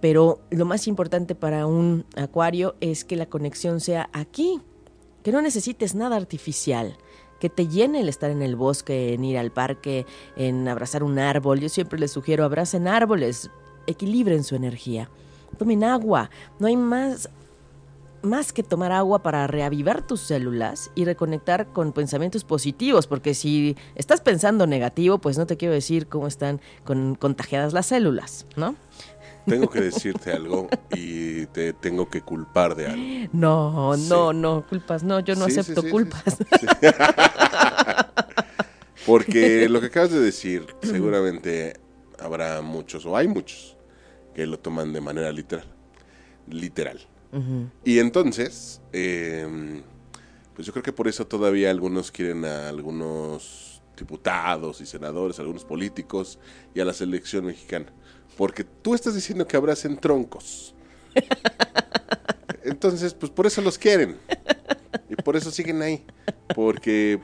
Pero 0.00 0.40
lo 0.50 0.64
más 0.64 0.88
importante 0.88 1.34
para 1.34 1.66
un 1.66 2.06
acuario 2.16 2.74
es 2.80 3.04
que 3.04 3.16
la 3.16 3.26
conexión 3.26 3.80
sea 3.80 4.08
aquí, 4.12 4.60
que 5.22 5.30
no 5.30 5.42
necesites 5.42 5.94
nada 5.94 6.16
artificial, 6.16 6.96
que 7.42 7.50
te 7.50 7.66
llene 7.66 7.98
el 7.98 8.08
estar 8.08 8.30
en 8.30 8.40
el 8.40 8.54
bosque, 8.54 9.14
en 9.14 9.24
ir 9.24 9.36
al 9.36 9.50
parque, 9.50 10.06
en 10.36 10.68
abrazar 10.68 11.02
un 11.02 11.18
árbol. 11.18 11.58
Yo 11.58 11.68
siempre 11.68 11.98
les 11.98 12.12
sugiero 12.12 12.44
abracen 12.44 12.86
árboles, 12.86 13.50
equilibren 13.88 14.44
su 14.44 14.54
energía. 14.54 15.10
Tomen 15.58 15.82
agua, 15.82 16.30
no 16.60 16.68
hay 16.68 16.76
más 16.76 17.28
más 18.22 18.52
que 18.52 18.62
tomar 18.62 18.92
agua 18.92 19.24
para 19.24 19.48
reavivar 19.48 20.06
tus 20.06 20.20
células 20.20 20.92
y 20.94 21.04
reconectar 21.04 21.66
con 21.72 21.92
pensamientos 21.92 22.44
positivos, 22.44 23.08
porque 23.08 23.34
si 23.34 23.76
estás 23.96 24.20
pensando 24.20 24.68
negativo, 24.68 25.18
pues 25.18 25.36
no 25.36 25.46
te 25.46 25.56
quiero 25.56 25.74
decir 25.74 26.06
cómo 26.06 26.28
están 26.28 26.60
con, 26.84 27.16
contagiadas 27.16 27.72
las 27.72 27.86
células, 27.86 28.46
¿no? 28.54 28.76
Tengo 29.46 29.68
que 29.68 29.80
decirte 29.80 30.32
algo 30.32 30.68
y 30.94 31.46
te 31.46 31.72
tengo 31.72 32.08
que 32.08 32.22
culpar 32.22 32.74
de 32.74 32.86
algo. 32.86 33.28
No, 33.32 33.96
no, 33.96 34.32
no, 34.32 34.66
culpas, 34.68 35.02
no, 35.02 35.20
yo 35.20 35.34
no 35.34 35.46
acepto 35.46 35.82
culpas. 35.88 36.36
porque 39.06 39.68
lo 39.68 39.80
que 39.80 39.86
acabas 39.86 40.10
de 40.12 40.20
decir, 40.20 40.66
seguramente 40.82 41.74
habrá 42.18 42.62
muchos, 42.62 43.04
o 43.06 43.16
hay 43.16 43.28
muchos, 43.28 43.76
que 44.34 44.46
lo 44.46 44.58
toman 44.58 44.92
de 44.92 45.00
manera 45.00 45.32
literal. 45.32 45.66
Literal. 46.48 47.00
Y 47.82 47.98
entonces, 47.98 48.82
em, 48.92 49.82
pues 50.54 50.66
yo 50.66 50.72
creo 50.72 50.82
que 50.82 50.92
por 50.92 51.08
eso 51.08 51.26
todavía 51.26 51.70
algunos 51.70 52.10
quieren 52.10 52.44
a 52.44 52.68
algunos 52.68 53.80
diputados 53.96 54.80
y 54.80 54.86
senadores, 54.86 55.38
algunos 55.38 55.64
políticos 55.64 56.38
y 56.74 56.80
a 56.80 56.84
la 56.84 56.92
selección 56.92 57.46
mexicana. 57.46 57.86
Porque 58.36 58.64
tú 58.64 58.94
estás 58.94 59.14
diciendo 59.14 59.46
que 59.46 59.56
abracen 59.56 59.98
troncos. 59.98 60.74
Entonces, 62.64 63.14
pues 63.14 63.30
por 63.30 63.46
eso 63.46 63.60
los 63.60 63.78
quieren. 63.78 64.16
Y 65.08 65.16
por 65.16 65.36
eso 65.36 65.50
siguen 65.50 65.82
ahí. 65.82 66.04
Porque 66.54 67.20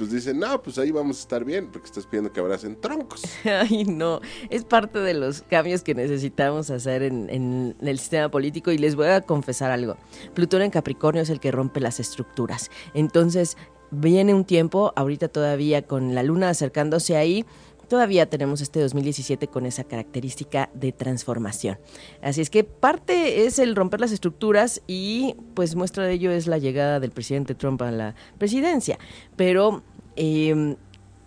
pues 0.00 0.12
dicen, 0.12 0.38
no, 0.38 0.62
pues 0.62 0.78
ahí 0.78 0.90
vamos 0.90 1.18
a 1.18 1.20
estar 1.20 1.44
bien, 1.44 1.70
porque 1.70 1.84
estás 1.84 2.06
pidiendo 2.06 2.32
que 2.32 2.40
abracen 2.40 2.80
troncos. 2.80 3.20
Ay, 3.44 3.84
no, 3.84 4.22
es 4.48 4.64
parte 4.64 4.98
de 4.98 5.12
los 5.12 5.42
cambios 5.42 5.82
que 5.82 5.94
necesitamos 5.94 6.70
hacer 6.70 7.02
en, 7.02 7.28
en, 7.28 7.76
el 7.82 7.98
sistema 7.98 8.30
político 8.30 8.70
y 8.70 8.78
les 8.78 8.96
voy 8.96 9.08
a 9.08 9.20
confesar 9.20 9.70
algo. 9.70 9.98
Plutón 10.32 10.62
en 10.62 10.70
Capricornio 10.70 11.22
es 11.22 11.28
el 11.28 11.38
que 11.38 11.50
rompe 11.50 11.80
las 11.80 12.00
estructuras. 12.00 12.70
Entonces, 12.94 13.58
viene 13.90 14.32
un 14.32 14.46
tiempo, 14.46 14.94
ahorita 14.96 15.28
todavía 15.28 15.82
con 15.82 16.14
la 16.14 16.22
luna 16.22 16.48
acercándose 16.48 17.18
ahí, 17.18 17.44
todavía 17.90 18.30
tenemos 18.30 18.60
este 18.60 18.80
2017 18.80 19.48
con 19.48 19.66
esa 19.66 19.82
característica 19.82 20.70
de 20.74 20.92
transformación. 20.92 21.76
Así 22.22 22.40
es 22.40 22.48
que 22.48 22.62
parte 22.62 23.46
es 23.46 23.58
el 23.58 23.74
romper 23.74 24.00
las 24.00 24.12
estructuras 24.12 24.80
y 24.86 25.34
pues 25.54 25.74
muestra 25.74 26.04
de 26.04 26.12
ello 26.12 26.30
es 26.30 26.46
la 26.46 26.58
llegada 26.58 27.00
del 27.00 27.10
presidente 27.10 27.56
Trump 27.56 27.82
a 27.82 27.90
la 27.90 28.14
presidencia. 28.38 28.96
Pero 29.34 29.82
eh, 30.14 30.76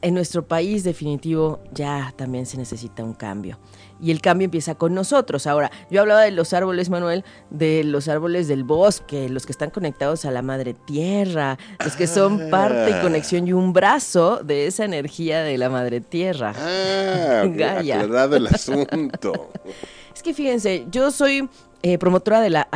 en 0.04 0.14
nuestro 0.14 0.46
país 0.46 0.84
definitivo 0.84 1.62
ya 1.74 2.14
también 2.18 2.46
se 2.46 2.58
necesita 2.58 3.04
un 3.04 3.14
cambio. 3.14 3.58
Y 4.02 4.12
el 4.12 4.20
cambio 4.20 4.46
empieza 4.46 4.76
con 4.76 4.94
nosotros. 4.94 5.48
Ahora, 5.48 5.72
yo 5.90 6.02
hablaba 6.02 6.22
de 6.22 6.32
los 6.32 6.52
árboles, 6.52 6.90
Manuel, 6.90 7.24
de 7.50 7.86
los 7.86 8.10
árboles 8.10 8.50
del 8.50 8.66
bosque, 8.66 9.30
los 9.30 9.46
que 9.46 9.54
están 9.54 9.70
conectados 9.70 10.26
a 10.26 10.32
la 10.32 10.42
madre 10.42 10.74
tierra, 10.74 11.58
los 11.84 11.96
que 11.96 12.08
son 12.08 12.50
parte 12.50 12.90
y 12.90 12.94
ah. 12.94 13.02
conexión 13.02 13.48
y 13.48 13.54
un 13.54 13.72
brazo 13.72 14.42
de 14.44 14.68
esa 14.68 14.84
energía 14.84 15.42
de 15.42 15.58
la 15.58 15.70
madre 15.70 16.02
tierra. 16.02 16.54
Ah, 16.58 17.46
Gaia. 17.48 18.02
el 18.02 18.48
asunto. 18.48 19.52
es 20.14 20.22
que 20.22 20.34
fíjense, 20.34 20.86
yo 20.92 21.12
soy 21.12 21.50
eh, 21.82 21.98
promotora 21.98 22.42
de 22.42 22.50
la 22.50 22.68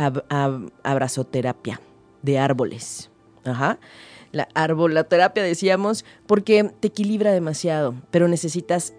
abrazoterapia 0.82 1.78
de 2.22 2.38
árboles. 2.38 3.10
Ajá 3.44 3.78
la 4.38 4.48
arbolaterapia 4.54 5.42
decíamos, 5.42 6.04
porque 6.26 6.72
te 6.80 6.88
equilibra 6.88 7.32
demasiado, 7.32 7.94
pero 8.10 8.28
necesitas 8.28 8.94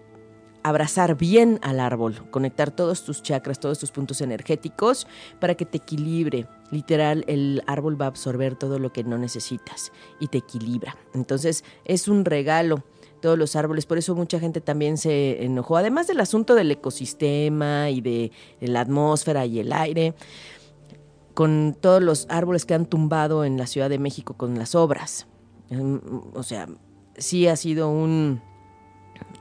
abrazar 0.62 1.16
bien 1.16 1.58
al 1.62 1.80
árbol, 1.80 2.30
conectar 2.30 2.70
todos 2.70 3.04
tus 3.04 3.22
chakras, 3.22 3.58
todos 3.58 3.78
tus 3.78 3.90
puntos 3.90 4.20
energéticos 4.20 5.06
para 5.40 5.54
que 5.54 5.64
te 5.64 5.78
equilibre. 5.78 6.46
Literal, 6.70 7.24
el 7.26 7.62
árbol 7.66 7.98
va 7.98 8.04
a 8.04 8.08
absorber 8.08 8.54
todo 8.54 8.78
lo 8.78 8.92
que 8.92 9.02
no 9.02 9.16
necesitas 9.16 9.92
y 10.20 10.28
te 10.28 10.38
equilibra. 10.38 10.98
Entonces, 11.14 11.64
es 11.86 12.06
un 12.06 12.26
regalo 12.26 12.84
todos 13.22 13.38
los 13.38 13.56
árboles, 13.56 13.86
por 13.86 13.96
eso 13.96 14.14
mucha 14.14 14.38
gente 14.38 14.60
también 14.60 14.98
se 14.98 15.42
enojó, 15.44 15.78
además 15.78 16.06
del 16.06 16.20
asunto 16.20 16.54
del 16.54 16.70
ecosistema 16.70 17.90
y 17.90 18.00
de 18.00 18.32
la 18.60 18.80
atmósfera 18.80 19.46
y 19.46 19.60
el 19.60 19.72
aire 19.72 20.14
con 21.34 21.76
todos 21.78 22.02
los 22.02 22.26
árboles 22.28 22.66
que 22.66 22.74
han 22.74 22.86
tumbado 22.86 23.44
en 23.44 23.56
la 23.56 23.66
Ciudad 23.66 23.88
de 23.88 23.98
México 23.98 24.34
con 24.34 24.58
las 24.58 24.74
obras. 24.74 25.26
Mm, 25.70 25.98
o 26.34 26.42
sea, 26.42 26.68
sí 27.16 27.46
ha 27.46 27.56
sido 27.56 27.90
un, 27.90 28.40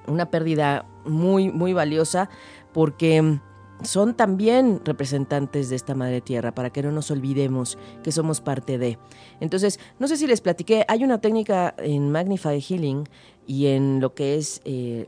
una 0.08 0.30
pérdida 0.30 0.86
muy, 1.06 1.52
muy 1.52 1.74
valiosa 1.74 2.30
porque 2.74 3.40
son 3.84 4.14
también 4.14 4.82
representantes 4.84 5.70
de 5.70 5.76
esta 5.76 5.96
madre 5.96 6.22
tierra, 6.22 6.54
para 6.54 6.70
que 6.70 6.84
no 6.84 6.92
nos 6.92 7.12
olvidemos 7.12 7.78
que 8.04 8.12
somos 8.12 8.42
parte 8.42 8.78
de. 8.78 8.98
Entonces, 9.40 9.80
no 10.00 10.08
sé 10.08 10.18
si 10.18 10.28
les 10.28 10.42
platiqué, 10.42 10.86
hay 10.88 11.04
una 11.04 11.22
técnica 11.22 11.74
en 11.78 12.12
Magnify 12.12 12.60
Healing 12.60 13.08
y 13.48 13.68
en 13.68 14.02
lo 14.02 14.14
que 14.14 14.36
es 14.36 14.62
eh, 14.66 15.08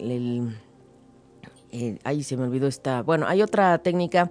el, 0.00 0.56
eh, 1.70 1.98
ahí 2.04 2.22
se 2.22 2.36
me 2.36 2.44
olvidó 2.44 2.66
esta, 2.66 3.02
bueno, 3.02 3.26
hay 3.26 3.40
otra 3.40 3.78
técnica 3.78 4.30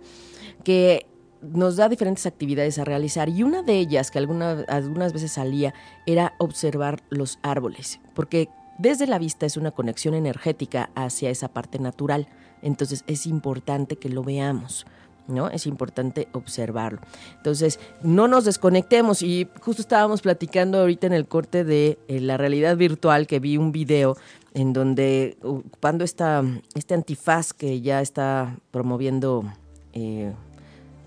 que 0.63 1.05
nos 1.41 1.75
da 1.75 1.89
diferentes 1.89 2.25
actividades 2.25 2.77
a 2.79 2.85
realizar 2.85 3.29
y 3.29 3.43
una 3.43 3.63
de 3.63 3.77
ellas 3.77 4.11
que 4.11 4.19
algunas 4.19 5.13
veces 5.13 5.31
salía 5.31 5.73
era 6.05 6.33
observar 6.37 7.01
los 7.09 7.39
árboles, 7.41 7.99
porque 8.13 8.49
desde 8.77 9.07
la 9.07 9.19
vista 9.19 9.45
es 9.45 9.57
una 9.57 9.71
conexión 9.71 10.13
energética 10.13 10.89
hacia 10.95 11.29
esa 11.29 11.49
parte 11.49 11.79
natural, 11.79 12.27
entonces 12.61 13.03
es 13.07 13.25
importante 13.25 13.95
que 13.95 14.09
lo 14.09 14.23
veamos. 14.23 14.85
¿no? 15.27 15.49
Es 15.49 15.65
importante 15.65 16.27
observarlo. 16.33 16.99
Entonces, 17.37 17.79
no 18.01 18.27
nos 18.27 18.43
desconectemos 18.43 19.21
y 19.21 19.47
justo 19.61 19.81
estábamos 19.81 20.21
platicando 20.21 20.79
ahorita 20.79 21.07
en 21.07 21.13
el 21.13 21.27
corte 21.27 21.63
de 21.63 21.99
eh, 22.07 22.19
la 22.19 22.37
realidad 22.37 22.75
virtual 22.75 23.27
que 23.27 23.39
vi 23.39 23.55
un 23.55 23.71
video 23.71 24.17
en 24.53 24.73
donde 24.73 25.37
ocupando 25.41 26.03
esta, 26.03 26.43
este 26.73 26.95
antifaz 26.95 27.53
que 27.53 27.81
ya 27.81 28.01
está 28.01 28.57
promoviendo 28.71 29.45
eh, 29.93 30.33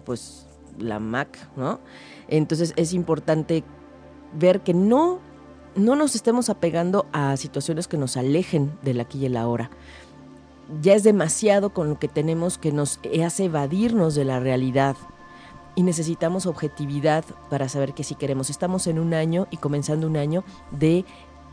pues 0.05 0.47
la 0.79 0.99
Mac, 0.99 1.39
¿no? 1.57 1.81
Entonces 2.29 2.73
es 2.77 2.93
importante 2.93 3.65
ver 4.39 4.61
que 4.63 4.75
no, 4.75 5.21
no 5.77 5.97
nos 5.97 6.15
estemos 6.15 6.51
apegando 6.51 7.07
a 7.13 7.37
situaciones 7.37 7.89
que 7.89 7.97
nos 7.97 8.17
alejen 8.17 8.73
del 8.83 9.01
aquí 9.01 9.19
y 9.19 9.27
el 9.27 9.37
ahora. 9.37 9.71
ya 10.83 10.95
es 10.95 11.03
demasiado 11.03 11.71
con 11.75 11.89
lo 11.91 11.99
que 11.99 12.09
tenemos 12.09 12.59
que 12.59 12.73
nos 12.73 12.99
hace 13.25 13.45
evadirnos 13.45 14.15
de 14.15 14.25
la 14.25 14.41
realidad 14.41 14.97
y 15.75 15.83
necesitamos 15.83 16.47
objetividad 16.47 17.25
para 17.51 17.69
saber 17.69 17.95
que 17.95 18.05
si 18.05 18.15
queremos. 18.15 18.51
Estamos 18.51 18.87
en 18.87 18.99
un 18.99 19.15
año 19.15 19.47
y 19.51 19.57
comenzando 19.57 20.07
un 20.07 20.17
año 20.17 20.45
de, 20.71 21.05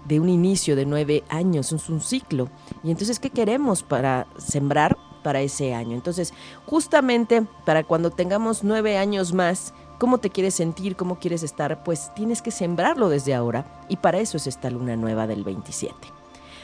de 0.07 0.19
un 0.19 0.29
inicio 0.29 0.75
de 0.75 0.85
nueve 0.85 1.23
años, 1.29 1.71
es 1.71 1.89
un 1.89 2.01
ciclo. 2.01 2.49
Y 2.83 2.91
entonces, 2.91 3.19
¿qué 3.19 3.29
queremos 3.29 3.83
para 3.83 4.27
sembrar 4.37 4.97
para 5.24 5.41
ese 5.41 5.74
año? 5.74 5.95
Entonces, 5.95 6.34
justamente 6.65 7.43
para 7.65 7.84
cuando 7.84 8.11
tengamos 8.11 8.63
nueve 8.63 8.97
años 8.97 9.34
más, 9.34 9.74
¿cómo 9.97 10.17
te 10.17 10.30
quieres 10.30 10.55
sentir? 10.55 10.95
¿Cómo 10.95 11.19
quieres 11.19 11.43
estar? 11.43 11.84
Pues 11.84 12.13
tienes 12.15 12.41
que 12.41 12.51
sembrarlo 12.51 13.09
desde 13.09 13.34
ahora 13.34 13.65
y 13.88 13.97
para 13.97 14.19
eso 14.19 14.38
es 14.38 14.47
esta 14.47 14.69
luna 14.69 14.95
nueva 14.95 15.28
del 15.28 15.43
27. 15.43 15.95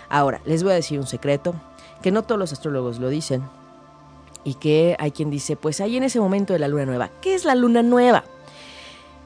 Ahora, 0.10 0.41
les 0.45 0.64
voy 0.64 0.72
a 0.72 0.76
decir 0.76 0.99
un 0.99 1.08
secreto, 1.08 1.53
que 2.01 2.12
no 2.12 2.24
todos 2.24 2.39
los 2.39 2.53
astrólogos 2.53 2.99
lo 2.99 3.10
dicen, 3.10 3.43
y 4.43 4.53
que 4.53 4.95
hay 4.99 5.12
quien 5.12 5.30
dice, 5.30 5.58
pues 5.58 5.82
ahí 5.82 5.97
en 5.97 6.03
ese 6.03 6.22
momento 6.22 6.53
de 6.53 6.60
la 6.60 6.70
luna 6.70 6.86
nueva. 6.86 7.10
¿Qué 7.22 7.36
es 7.36 7.43
la 7.43 7.53
luna 7.53 7.84
nueva? 7.84 8.24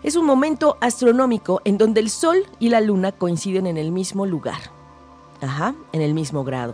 Es 0.03 0.15
un 0.15 0.25
momento 0.25 0.77
astronómico 0.81 1.61
en 1.63 1.77
donde 1.77 1.99
el 1.99 2.09
Sol 2.09 2.47
y 2.57 2.69
la 2.69 2.81
Luna 2.81 3.11
coinciden 3.11 3.67
en 3.67 3.77
el 3.77 3.91
mismo 3.91 4.25
lugar. 4.25 4.59
Ajá, 5.41 5.75
en 5.91 6.01
el 6.01 6.15
mismo 6.15 6.43
grado. 6.43 6.73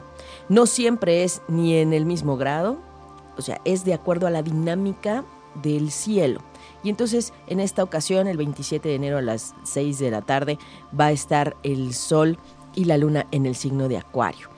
No 0.49 0.65
siempre 0.65 1.23
es 1.23 1.41
ni 1.47 1.75
en 1.75 1.93
el 1.93 2.05
mismo 2.05 2.37
grado, 2.37 2.77
o 3.37 3.41
sea, 3.41 3.61
es 3.65 3.85
de 3.85 3.93
acuerdo 3.93 4.27
a 4.27 4.31
la 4.31 4.43
dinámica 4.43 5.23
del 5.61 5.91
cielo. 5.91 6.41
Y 6.83 6.89
entonces, 6.89 7.33
en 7.47 7.59
esta 7.59 7.83
ocasión, 7.83 8.27
el 8.27 8.37
27 8.37 8.87
de 8.87 8.95
enero 8.95 9.17
a 9.17 9.21
las 9.21 9.55
6 9.63 9.99
de 9.99 10.11
la 10.11 10.21
tarde, 10.21 10.57
va 10.97 11.07
a 11.07 11.11
estar 11.11 11.55
el 11.63 11.93
Sol 11.93 12.37
y 12.75 12.85
la 12.85 12.97
Luna 12.97 13.27
en 13.31 13.45
el 13.45 13.55
signo 13.55 13.87
de 13.87 13.97
Acuario 13.97 14.49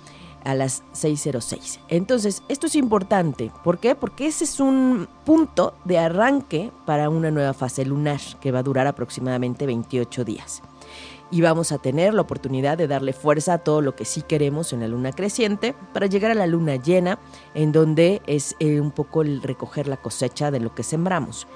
a 0.44 0.56
las 0.56 0.84
6.06. 0.94 1.80
Entonces, 1.90 2.44
esto 2.48 2.68
es 2.68 2.76
importante. 2.76 3.52
¿Por 3.64 3.80
qué? 3.80 3.96
Porque 3.96 4.28
ese 4.28 4.46
es 4.46 4.60
un 4.60 5.08
punto 5.26 5.74
de 5.86 6.00
arranque 6.00 6.72
para 6.86 7.10
una 7.10 7.32
nueva 7.32 7.54
fase 7.54 7.86
lunar 7.86 8.20
que 8.40 8.52
va 8.52 8.60
a 8.60 8.64
durar 8.64 8.88
aproximadamente 8.88 9.66
28 9.66 10.24
días. 10.24 10.62
Y 11.32 11.42
vamos 11.42 11.72
a 11.72 11.78
tener 11.78 12.14
la 12.14 12.22
oportunidad 12.22 12.78
de 12.78 12.88
darle 12.88 13.14
fuerza 13.14 13.54
a 13.54 13.58
todo 13.60 13.82
lo 13.82 13.96
que 13.96 14.06
sí 14.06 14.24
queremos 14.24 14.74
en 14.74 14.80
la 14.80 14.88
luna 14.88 15.12
creciente 15.12 15.76
para 15.94 16.08
llegar 16.08 16.32
a 16.32 16.36
la 16.36 16.48
luna 16.48 16.76
llena, 16.76 17.20
en 17.54 17.72
donde 17.72 18.22
es 18.26 18.56
eh, 18.60 18.82
un 18.82 18.92
poco 18.92 19.22
el 19.22 19.42
recoger 19.42 19.88
la 19.88 19.98
cosecha 19.98 20.50
de 20.50 20.60
lo 20.60 20.74
que 20.74 20.84
sembramos. 20.84 21.48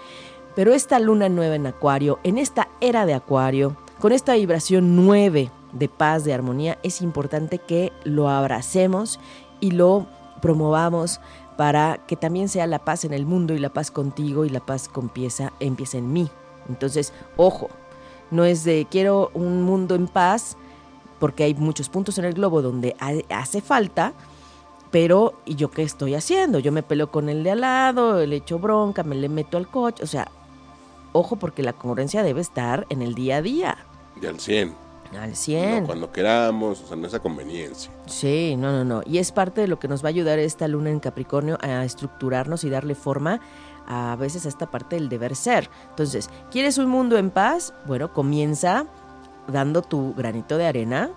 Pero 0.55 0.73
esta 0.73 0.99
luna 0.99 1.29
nueva 1.29 1.55
en 1.55 1.65
Acuario, 1.65 2.19
en 2.23 2.37
esta 2.37 2.67
era 2.79 3.07
de 3.07 3.15
Acuario, 3.15 3.75
con 3.99 4.11
esta 4.11 4.35
vibración 4.35 4.95
9 4.95 5.49
de 5.71 5.89
paz, 5.89 6.23
de 6.23 6.33
armonía, 6.33 6.77
es 6.83 7.01
importante 7.01 7.57
que 7.57 7.91
lo 8.03 8.29
abracemos 8.29 9.19
y 9.59 9.71
lo 9.71 10.05
promovamos 10.41 11.19
para 11.57 11.99
que 12.05 12.15
también 12.15 12.49
sea 12.49 12.67
la 12.67 12.79
paz 12.79 13.05
en 13.05 13.13
el 13.13 13.25
mundo 13.25 13.53
y 13.53 13.59
la 13.59 13.69
paz 13.69 13.91
contigo 13.91 14.45
y 14.45 14.49
la 14.49 14.59
paz 14.59 14.89
empieza, 14.95 15.53
empieza 15.59 15.97
en 15.97 16.11
mí. 16.13 16.29
Entonces, 16.69 17.13
ojo, 17.37 17.69
no 18.33 18.43
es 18.43 18.63
de 18.63 18.87
quiero 18.89 19.31
un 19.33 19.61
mundo 19.61 19.95
en 19.95 20.07
paz, 20.07 20.57
porque 21.19 21.43
hay 21.43 21.53
muchos 21.53 21.87
puntos 21.87 22.17
en 22.17 22.25
el 22.25 22.33
globo 22.33 22.61
donde 22.61 22.95
hace 23.29 23.61
falta, 23.61 24.13
pero 24.91 25.39
¿y 25.45 25.55
yo 25.55 25.71
qué 25.71 25.83
estoy 25.83 26.15
haciendo? 26.15 26.59
Yo 26.59 26.71
me 26.71 26.83
peleo 26.83 27.09
con 27.09 27.29
el 27.29 27.43
de 27.43 27.51
al 27.51 27.61
lado, 27.61 28.25
le 28.25 28.35
echo 28.35 28.59
bronca, 28.59 29.03
me 29.03 29.15
le 29.15 29.29
meto 29.29 29.57
al 29.57 29.67
coche, 29.67 30.03
o 30.03 30.07
sea, 30.07 30.27
ojo 31.13 31.37
porque 31.37 31.63
la 31.63 31.73
congruencia 31.73 32.23
debe 32.23 32.41
estar 32.41 32.85
en 32.89 33.01
el 33.01 33.15
día 33.15 33.37
a 33.37 33.41
día. 33.41 33.77
Y 34.21 34.25
al 34.25 34.39
100. 34.39 34.75
Al 35.19 35.35
100. 35.35 35.85
cuando 35.85 36.11
queramos, 36.11 36.81
o 36.81 36.87
sea, 36.87 36.97
no 36.97 37.05
esa 37.05 37.19
conveniencia. 37.19 37.91
Sí, 38.07 38.55
no, 38.57 38.71
no, 38.71 38.83
no. 38.83 39.01
Y 39.05 39.19
es 39.19 39.31
parte 39.31 39.61
de 39.61 39.67
lo 39.67 39.77
que 39.77 39.87
nos 39.87 40.03
va 40.03 40.07
a 40.07 40.09
ayudar 40.09 40.39
esta 40.39 40.67
luna 40.67 40.89
en 40.89 40.99
Capricornio 40.99 41.57
a 41.61 41.85
estructurarnos 41.85 42.63
y 42.63 42.69
darle 42.69 42.95
forma 42.95 43.39
a 43.87 44.15
veces 44.15 44.45
a 44.45 44.49
esta 44.49 44.69
parte 44.69 44.95
del 44.95 45.09
deber 45.09 45.35
ser. 45.35 45.69
Entonces, 45.89 46.29
¿quieres 46.51 46.77
un 46.77 46.89
mundo 46.89 47.17
en 47.17 47.29
paz? 47.29 47.73
Bueno, 47.85 48.13
comienza 48.13 48.85
dando 49.47 49.81
tu 49.81 50.13
granito 50.13 50.57
de 50.57 50.67
arena 50.67 51.09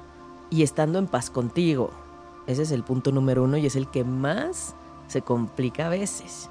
y 0.51 0.63
estando 0.63 0.99
en 0.99 1.07
paz 1.07 1.31
contigo. 1.31 1.91
Ese 2.47 2.63
es 2.63 2.71
el 2.71 2.85
punto 2.85 3.13
número 3.13 3.45
uno 3.45 3.57
y 3.57 3.67
es 3.67 3.77
el 3.77 3.89
que 3.89 4.05
más 4.05 4.75
se 5.09 5.23
complica 5.23 5.87
a 5.87 5.91
veces. 5.91 6.51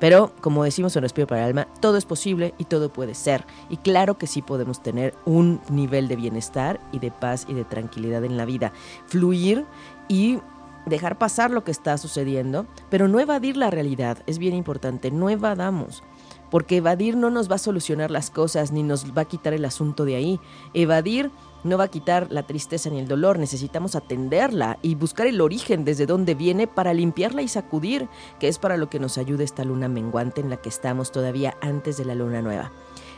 Pero, 0.00 0.32
como 0.40 0.64
decimos 0.64 0.96
en 0.96 1.02
Respiro 1.02 1.26
para 1.26 1.42
el 1.42 1.48
Alma, 1.48 1.68
todo 1.80 1.96
es 1.96 2.04
posible 2.04 2.52
y 2.58 2.64
todo 2.64 2.92
puede 2.92 3.14
ser. 3.14 3.46
Y 3.70 3.76
claro 3.76 4.18
que 4.18 4.26
sí 4.26 4.42
podemos 4.42 4.82
tener 4.82 5.14
un 5.24 5.60
nivel 5.70 6.08
de 6.08 6.16
bienestar 6.16 6.80
y 6.92 6.98
de 6.98 7.10
paz 7.10 7.46
y 7.48 7.54
de 7.54 7.64
tranquilidad 7.64 8.24
en 8.24 8.36
la 8.36 8.44
vida. 8.44 8.72
Fluir 9.06 9.64
y 10.08 10.40
dejar 10.86 11.18
pasar 11.18 11.50
lo 11.50 11.64
que 11.64 11.70
está 11.70 11.98
sucediendo, 11.98 12.66
pero 12.90 13.08
no 13.08 13.20
evadir 13.20 13.56
la 13.56 13.70
realidad. 13.70 14.18
Es 14.26 14.38
bien 14.38 14.54
importante, 14.54 15.10
no 15.10 15.30
evadamos. 15.30 16.02
Porque 16.50 16.76
evadir 16.76 17.16
no 17.16 17.30
nos 17.30 17.50
va 17.50 17.56
a 17.56 17.58
solucionar 17.58 18.10
las 18.10 18.30
cosas 18.30 18.70
ni 18.70 18.82
nos 18.82 19.16
va 19.16 19.22
a 19.22 19.24
quitar 19.24 19.54
el 19.54 19.64
asunto 19.64 20.04
de 20.04 20.14
ahí. 20.14 20.40
Evadir 20.72 21.30
no 21.64 21.78
va 21.78 21.84
a 21.84 21.88
quitar 21.88 22.28
la 22.30 22.44
tristeza 22.44 22.90
ni 22.90 23.00
el 23.00 23.08
dolor, 23.08 23.38
necesitamos 23.38 23.96
atenderla 23.96 24.78
y 24.82 24.94
buscar 24.94 25.26
el 25.26 25.40
origen 25.40 25.84
desde 25.84 26.06
donde 26.06 26.34
viene 26.34 26.66
para 26.66 26.94
limpiarla 26.94 27.42
y 27.42 27.48
sacudir, 27.48 28.08
que 28.38 28.48
es 28.48 28.58
para 28.58 28.76
lo 28.76 28.88
que 28.90 29.00
nos 29.00 29.18
ayuda 29.18 29.42
esta 29.42 29.64
luna 29.64 29.88
menguante 29.88 30.42
en 30.42 30.50
la 30.50 30.58
que 30.58 30.68
estamos 30.68 31.10
todavía 31.10 31.56
antes 31.60 31.96
de 31.96 32.04
la 32.04 32.14
luna 32.14 32.42
nueva. 32.42 32.70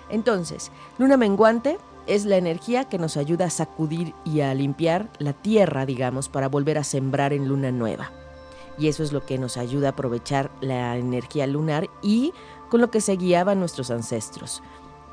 Entonces, 0.09 0.71
luna 0.99 1.17
menguante 1.17 1.79
es 2.07 2.25
la 2.25 2.37
energía 2.37 2.85
que 2.85 2.99
nos 2.99 3.17
ayuda 3.17 3.47
a 3.47 3.51
sacudir 3.51 4.15
y 4.25 4.41
a 4.41 4.55
limpiar 4.55 5.09
la 5.19 5.33
tierra, 5.33 5.87
digamos, 5.87 6.29
para 6.29 6.49
volver 6.49 6.79
a 6.79 6.85
sembrar 6.85 7.33
en 7.33 7.49
luna 7.49 7.73
nueva. 7.73 8.11
Y 8.79 8.89
eso 8.89 9.03
es 9.03 9.13
lo 9.13 9.25
que 9.25 9.39
nos 9.39 9.57
ayuda 9.57 9.89
a 9.89 9.91
aprovechar 9.93 10.51
la 10.61 10.97
energía 10.97 11.47
lunar 11.47 11.89
y 12.03 12.33
con 12.71 12.81
lo 12.81 12.91
que 12.91 13.01
se 13.01 13.17
guiaban 13.17 13.59
nuestros 13.59 13.91
ancestros 13.91 14.63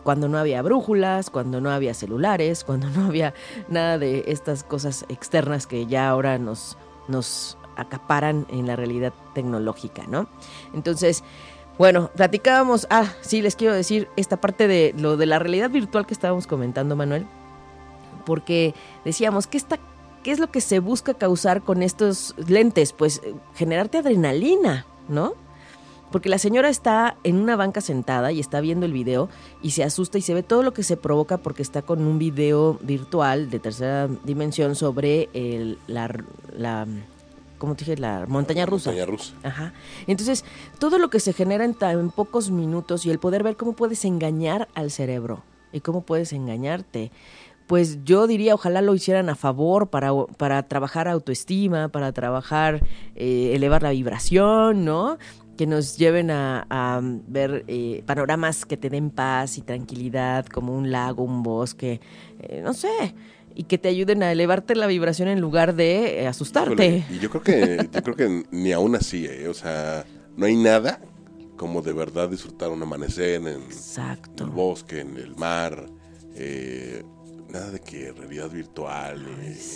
cuando 0.04 0.28
no 0.28 0.38
había 0.38 0.62
brújulas, 0.62 1.30
cuando 1.30 1.62
no 1.62 1.72
había 1.72 1.94
celulares, 1.94 2.64
cuando 2.64 2.90
no 2.90 3.06
había 3.06 3.34
nada 3.70 3.98
de 3.98 4.26
estas 4.28 4.64
cosas 4.64 5.06
externas 5.10 5.66
que 5.66 5.86
ya 5.86 6.10
ahora 6.10 6.38
nos, 6.38 6.78
nos 7.08 7.58
acaparan 7.76 8.46
en 8.50 8.68
la 8.68 8.76
realidad 8.76 9.14
tecnológica, 9.34 10.04
¿no? 10.08 10.28
Entonces, 10.74 11.24
bueno, 11.78 12.12
platicábamos, 12.16 12.88
ah, 12.90 13.12
sí, 13.22 13.42
les 13.42 13.56
quiero 13.56 13.74
decir 13.74 14.08
esta 14.16 14.38
parte 14.38 14.68
de 14.68 14.94
lo 14.98 15.18
de 15.18 15.26
la 15.26 15.40
realidad 15.40 15.70
virtual 15.70 16.06
que 16.06 16.14
estábamos 16.14 16.48
comentando, 16.48 16.96
Manuel, 16.96 17.26
porque 18.26 18.74
decíamos, 19.04 19.48
¿qué, 19.48 19.58
está, 19.58 19.80
qué 20.24 20.32
es 20.32 20.40
lo 20.40 20.52
que 20.52 20.62
se 20.62 20.80
busca 20.80 21.14
causar 21.14 21.64
con 21.64 21.82
estos 21.84 22.36
lentes? 22.48 22.94
Pues 22.94 23.22
eh, 23.24 23.34
generarte 23.56 23.98
adrenalina, 23.98 24.86
¿no? 25.10 25.34
porque 26.14 26.30
la 26.30 26.38
señora 26.38 26.70
está 26.70 27.18
en 27.24 27.38
una 27.38 27.56
banca 27.56 27.82
sentada 27.82 28.32
y 28.32 28.40
está 28.40 28.62
viendo 28.62 28.86
el 28.86 28.94
video 28.94 29.30
y 29.64 29.72
se 29.72 29.84
asusta 29.84 30.20
y 30.20 30.22
se 30.22 30.36
ve 30.36 30.44
todo 30.44 30.62
lo 30.62 30.72
que 30.72 30.84
se 30.84 30.96
provoca 30.96 31.40
porque 31.40 31.64
está 31.64 31.82
con 31.82 32.04
un 32.04 32.20
video 32.20 32.78
virtual 32.84 33.50
de 33.50 33.58
tercera 33.58 34.08
dimensión 34.24 34.76
sobre 34.76 35.30
el, 35.34 35.80
la, 35.88 36.16
la 36.56 36.86
¿cómo 37.64 37.76
te 37.76 37.86
dije? 37.86 37.96
La 37.96 38.26
montaña 38.28 38.66
rusa. 38.66 38.90
Montaña 38.90 39.06
rusa. 39.06 39.34
Ajá. 39.42 39.72
Entonces, 40.06 40.44
todo 40.80 40.98
lo 40.98 41.10
que 41.10 41.22
se 41.22 41.32
genera 41.32 41.64
en, 41.64 41.78
en 41.80 42.12
pocos 42.12 42.52
minutos 42.52 43.06
y 43.06 43.10
el 43.10 43.20
poder 43.20 43.42
ver 43.42 43.56
cómo 43.56 43.72
puedes 43.72 44.04
engañar 44.04 44.68
al 44.76 44.92
cerebro 44.92 45.46
y 45.72 45.80
cómo 45.80 46.02
puedes 46.02 46.34
engañarte 46.34 47.14
pues 47.66 48.04
yo 48.04 48.28
diría 48.28 48.54
ojalá 48.54 48.82
lo 48.82 48.94
hicieran 48.94 49.30
a 49.30 49.36
favor 49.36 49.90
para, 49.90 50.12
para 50.38 50.68
trabajar 50.68 51.08
autoestima, 51.08 51.88
para 51.88 52.12
trabajar, 52.12 52.86
eh, 53.16 53.54
elevar 53.56 53.82
la 53.82 53.92
vibración, 53.92 54.84
¿no? 54.84 55.18
que 55.58 55.68
nos 55.68 55.98
lleven 55.98 56.32
a, 56.32 57.00
ver 57.28 57.64
eh, 57.68 58.04
panoramas 58.06 58.66
que 58.66 58.76
te 58.76 58.90
den 58.90 59.12
paz 59.12 59.58
y 59.58 59.62
tranquilidad, 59.62 60.46
como 60.48 60.76
un 60.76 60.92
lago, 60.92 61.24
un 61.24 61.44
bosque, 61.44 62.02
eh, 62.40 62.62
no 62.64 62.74
sé, 62.74 63.16
y 63.56 63.64
que 63.64 63.78
te 63.78 63.90
ayuden 63.90 64.24
a 64.24 64.32
elevarte 64.32 64.76
la 64.76 64.88
vibración 64.88 65.28
en 65.28 65.40
lugar 65.40 65.76
de 65.76 66.22
eh, 66.22 66.28
asustarte. 66.28 67.06
y 67.10 67.20
yo 67.20 67.30
creo 67.30 67.44
que, 67.44 67.90
yo 67.92 68.04
creo 68.04 68.16
que 68.16 68.44
ni 68.52 68.72
aún 68.72 68.96
así, 68.96 69.28
o 69.48 69.54
sea, 69.54 70.06
no 70.36 70.46
hay 70.46 70.56
nada 70.56 71.00
como 71.58 71.82
de 71.82 71.94
verdad 71.94 72.30
disfrutar 72.30 72.70
un 72.70 72.82
amanecer 72.82 73.36
en, 73.36 73.48
el 73.48 74.50
bosque, 74.52 75.02
en 75.02 75.18
el 75.18 75.36
mar, 75.36 75.86
nada 77.50 77.70
de 77.70 77.80
que 77.80 78.12
realidad 78.12 78.50
virtual 78.50 79.24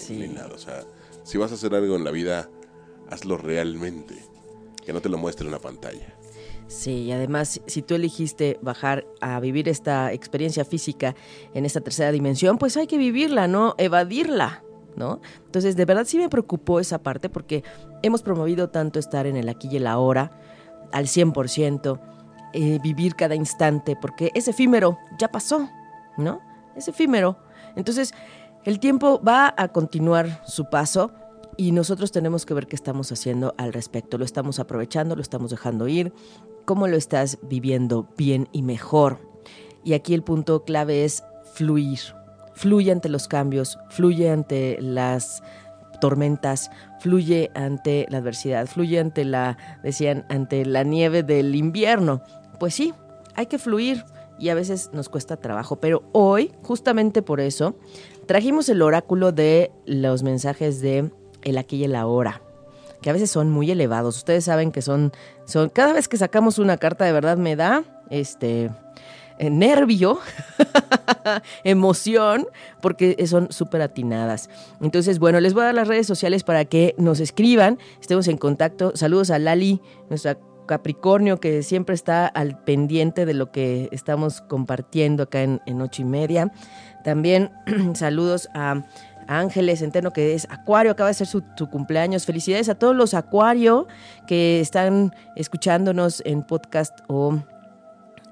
ni 0.09 0.27
nada, 0.27 0.49
o 0.53 0.57
sea, 0.57 0.83
si 1.23 1.37
vas 1.37 1.51
a 1.51 1.55
hacer 1.55 1.75
algo 1.75 1.95
en 1.95 2.03
la 2.03 2.11
vida, 2.11 2.49
hazlo 3.09 3.37
realmente 3.37 4.15
que 4.85 4.93
no 4.93 5.01
te 5.01 5.09
lo 5.09 5.17
muestre 5.17 5.43
en 5.43 5.49
una 5.49 5.59
pantalla. 5.59 6.16
Sí, 6.67 7.03
y 7.03 7.11
además, 7.13 7.61
si 7.65 7.81
tú 7.81 7.95
elegiste 7.95 8.59
bajar 8.61 9.05
a 9.21 9.39
vivir 9.39 9.69
esta 9.69 10.11
experiencia 10.11 10.65
física 10.65 11.15
en 11.53 11.65
esta 11.65 11.79
tercera 11.79 12.11
dimensión, 12.11 12.57
pues 12.57 12.75
hay 12.75 12.87
que 12.87 12.97
vivirla, 12.97 13.47
no 13.47 13.73
evadirla, 13.77 14.63
¿no? 14.97 15.21
Entonces, 15.45 15.77
de 15.77 15.85
verdad 15.85 16.05
sí 16.05 16.17
me 16.17 16.27
preocupó 16.27 16.81
esa 16.81 16.97
parte 16.99 17.29
porque 17.29 17.63
hemos 18.03 18.21
promovido 18.21 18.69
tanto 18.69 18.99
estar 18.99 19.27
en 19.27 19.37
el 19.37 19.47
aquí 19.47 19.69
y 19.71 19.77
el 19.77 19.87
ahora, 19.87 20.31
al 20.91 21.05
100%, 21.05 21.99
eh, 22.53 22.79
vivir 22.83 23.15
cada 23.15 23.35
instante, 23.35 23.95
porque 24.01 24.31
es 24.33 24.49
efímero, 24.49 24.97
ya 25.17 25.29
pasó, 25.29 25.69
¿no? 26.17 26.41
Es 26.75 26.89
efímero. 26.89 27.37
Entonces, 27.77 28.13
el 28.65 28.79
tiempo 28.79 29.21
va 29.25 29.53
a 29.55 29.69
continuar 29.69 30.41
su 30.45 30.69
paso 30.69 31.11
y 31.55 31.71
nosotros 31.71 32.11
tenemos 32.11 32.45
que 32.45 32.53
ver 32.53 32.67
qué 32.67 32.75
estamos 32.75 33.11
haciendo 33.11 33.55
al 33.57 33.73
respecto. 33.73 34.17
Lo 34.17 34.25
estamos 34.25 34.59
aprovechando, 34.59 35.15
lo 35.15 35.21
estamos 35.21 35.51
dejando 35.51 35.87
ir, 35.87 36.13
cómo 36.67 36.89
lo 36.89 36.97
estás 36.97 37.39
viviendo 37.41 38.09
bien 38.17 38.49
y 38.51 38.61
mejor. 38.61 39.19
Y 39.85 39.93
aquí 39.93 40.13
el 40.13 40.21
punto 40.21 40.65
clave 40.65 41.05
es 41.05 41.23
fluir. 41.53 41.99
Fluye 42.55 42.91
ante 42.91 43.07
los 43.07 43.29
cambios, 43.29 43.79
fluye 43.89 44.29
ante 44.29 44.77
las 44.81 45.41
tormentas, 46.01 46.69
fluye 46.99 47.51
ante 47.55 48.05
la 48.09 48.17
adversidad, 48.17 48.67
fluye 48.67 48.99
ante 48.99 49.23
la, 49.23 49.57
decían, 49.81 50.25
ante 50.27 50.65
la 50.65 50.83
nieve 50.83 51.23
del 51.23 51.55
invierno. 51.55 52.21
Pues 52.59 52.73
sí, 52.73 52.93
hay 53.33 53.45
que 53.45 53.59
fluir 53.59 54.03
y 54.37 54.49
a 54.49 54.55
veces 54.55 54.89
nos 54.91 55.07
cuesta 55.07 55.37
trabajo, 55.37 55.77
pero 55.77 56.03
hoy, 56.11 56.51
justamente 56.63 57.21
por 57.21 57.39
eso, 57.39 57.77
trajimos 58.25 58.67
el 58.67 58.81
oráculo 58.81 59.31
de 59.31 59.71
los 59.85 60.21
mensajes 60.21 60.81
de 60.81 61.11
el 61.43 61.57
aquí 61.57 61.77
y 61.77 61.85
el 61.85 61.95
ahora 61.95 62.41
que 63.07 63.11
a 63.11 63.13
veces 63.13 63.31
son 63.31 63.49
muy 63.49 63.71
elevados. 63.71 64.17
Ustedes 64.17 64.43
saben 64.43 64.73
que 64.73 64.81
son, 64.81 65.13
son 65.45 65.69
cada 65.69 65.93
vez 65.93 66.09
que 66.09 66.17
sacamos 66.17 66.59
una 66.59 66.75
carta 66.75 67.05
de 67.05 67.13
verdad 67.13 67.37
me 67.37 67.55
da 67.55 67.85
este 68.09 68.69
eh, 69.37 69.49
nervio, 69.49 70.19
emoción, 71.63 72.49
porque 72.81 73.25
son 73.25 73.49
súper 73.49 73.81
atinadas. 73.81 74.49
Entonces, 74.81 75.19
bueno, 75.19 75.39
les 75.39 75.53
voy 75.53 75.61
a 75.61 75.65
dar 75.67 75.75
las 75.75 75.87
redes 75.87 76.05
sociales 76.05 76.43
para 76.43 76.65
que 76.65 76.95
nos 76.97 77.21
escriban, 77.21 77.79
estemos 78.01 78.27
en 78.27 78.35
contacto. 78.35 78.91
Saludos 78.93 79.31
a 79.31 79.39
Lali, 79.39 79.79
nuestra 80.09 80.37
Capricornio, 80.65 81.39
que 81.39 81.63
siempre 81.63 81.95
está 81.95 82.27
al 82.27 82.61
pendiente 82.61 83.25
de 83.25 83.35
lo 83.35 83.53
que 83.53 83.87
estamos 83.93 84.41
compartiendo 84.41 85.23
acá 85.23 85.43
en, 85.43 85.61
en 85.65 85.79
ocho 85.79 86.01
y 86.01 86.05
media. 86.05 86.51
También 87.05 87.51
saludos 87.93 88.49
a 88.53 88.83
Ángeles 89.27 89.79
Centeno, 89.79 90.11
que 90.11 90.33
es 90.33 90.47
Acuario, 90.49 90.91
acaba 90.91 91.09
de 91.09 91.13
ser 91.13 91.27
su, 91.27 91.43
cumpleaños. 91.69 92.25
Felicidades 92.25 92.69
a 92.69 92.75
todos 92.75 92.95
los 92.95 93.13
Acuario 93.13 93.87
que 94.25 94.59
están 94.59 95.13
escuchándonos 95.35 96.21
en 96.25 96.43
podcast 96.43 96.99
o 97.07 97.39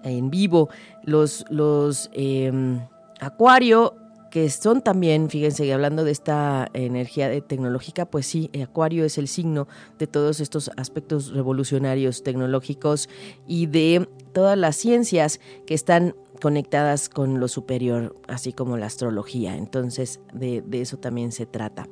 en 0.04 0.30
vivo. 0.30 0.70
Los, 1.04 1.46
los 1.50 2.10
em, 2.14 2.82
Acuario 3.20 3.96
que 4.36 4.50
son 4.50 4.82
también, 4.82 5.30
fíjense, 5.30 5.72
hablando 5.72 6.04
de 6.04 6.12
esta 6.12 6.68
energía 6.74 7.39
tecnológica, 7.39 8.06
pues 8.06 8.26
sí, 8.26 8.52
Acuario 8.62 9.06
es 9.06 9.18
el 9.18 9.30
signo 9.30 9.70
de 9.98 10.08
todos 10.08 10.41
estos 10.41 10.72
aspectos 10.76 11.32
revolucionarios 11.32 12.22
tecnológicos 12.22 13.08
y 13.48 13.68
de 13.68 14.10
todas 14.34 14.58
las 14.58 14.76
ciencias 14.76 15.39
que 15.66 15.74
están 15.74 16.16
conectadas 16.42 17.10
con 17.10 17.40
lo 17.40 17.48
superior, 17.48 18.16
así 18.28 18.54
como 18.54 18.78
la 18.78 18.86
astrología. 18.86 19.56
Entonces, 19.56 20.20
de, 20.34 20.64
eso 20.72 20.98
también 20.98 21.32
se 21.32 21.46
trata. 21.46 21.88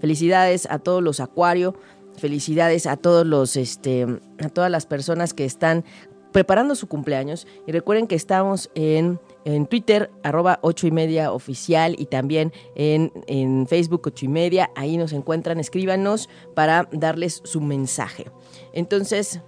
Felicidades 0.00 0.66
a 0.70 0.78
todos 0.78 1.02
los 1.02 1.20
Acuario, 1.20 1.74
felicidades 2.16 2.86
a 2.86 2.96
todos 2.96 3.26
los, 3.26 3.56
este, 3.56 4.06
a 4.42 4.48
todas 4.48 4.70
las 4.70 4.86
personas 4.86 5.34
que 5.34 5.44
están 5.44 5.84
preparando 6.32 6.74
su 6.74 6.88
cumpleaños. 6.88 7.46
Y 7.66 7.72
recuerden 7.72 8.06
que 8.06 8.16
estamos 8.16 8.70
en, 8.74 9.20
en 9.44 9.66
Twitter, 9.66 10.10
arroba 10.22 10.58
8 10.62 10.88
y 10.88 10.90
media 10.90 11.32
oficial, 11.32 11.94
y 11.98 12.06
también 12.06 12.52
en, 12.74 13.12
en 13.26 13.66
Facebook 13.66 14.02
8 14.06 14.24
y 14.24 14.28
media. 14.28 14.70
Ahí 14.74 14.96
nos 14.96 15.12
encuentran, 15.12 15.60
escríbanos 15.60 16.28
para 16.54 16.88
darles 16.92 17.40
su 17.44 17.60
mensaje. 17.60 18.26
Entonces, 18.72 19.40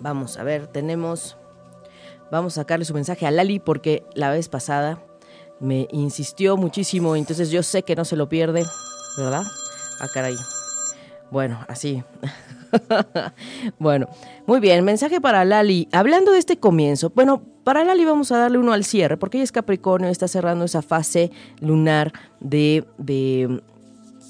vamos 0.00 0.38
a 0.38 0.42
ver, 0.42 0.66
tenemos 0.66 1.36
Vamos 2.32 2.56
a 2.56 2.62
sacarle 2.62 2.86
su 2.86 2.94
mensaje 2.94 3.26
a 3.26 3.30
Lali 3.30 3.58
porque 3.58 4.04
la 4.14 4.30
vez 4.30 4.48
pasada 4.48 5.04
me 5.60 5.86
insistió 5.92 6.56
muchísimo, 6.56 7.14
entonces 7.14 7.50
yo 7.50 7.62
sé 7.62 7.82
que 7.82 7.94
no 7.94 8.06
se 8.06 8.16
lo 8.16 8.30
pierde, 8.30 8.64
¿verdad? 9.18 9.42
Ah, 10.00 10.08
caray. 10.14 10.34
Bueno, 11.30 11.60
así. 11.68 12.02
bueno, 13.78 14.08
muy 14.46 14.60
bien, 14.60 14.82
mensaje 14.82 15.20
para 15.20 15.44
Lali. 15.44 15.88
Hablando 15.92 16.32
de 16.32 16.38
este 16.38 16.56
comienzo, 16.56 17.12
bueno, 17.14 17.42
para 17.64 17.84
Lali 17.84 18.06
vamos 18.06 18.32
a 18.32 18.38
darle 18.38 18.56
uno 18.56 18.72
al 18.72 18.84
cierre, 18.84 19.18
porque 19.18 19.36
ella 19.36 19.44
es 19.44 19.52
Capricornio, 19.52 20.08
está 20.08 20.26
cerrando 20.26 20.64
esa 20.64 20.80
fase 20.80 21.30
lunar 21.60 22.14
de, 22.40 22.86
de, 22.96 23.60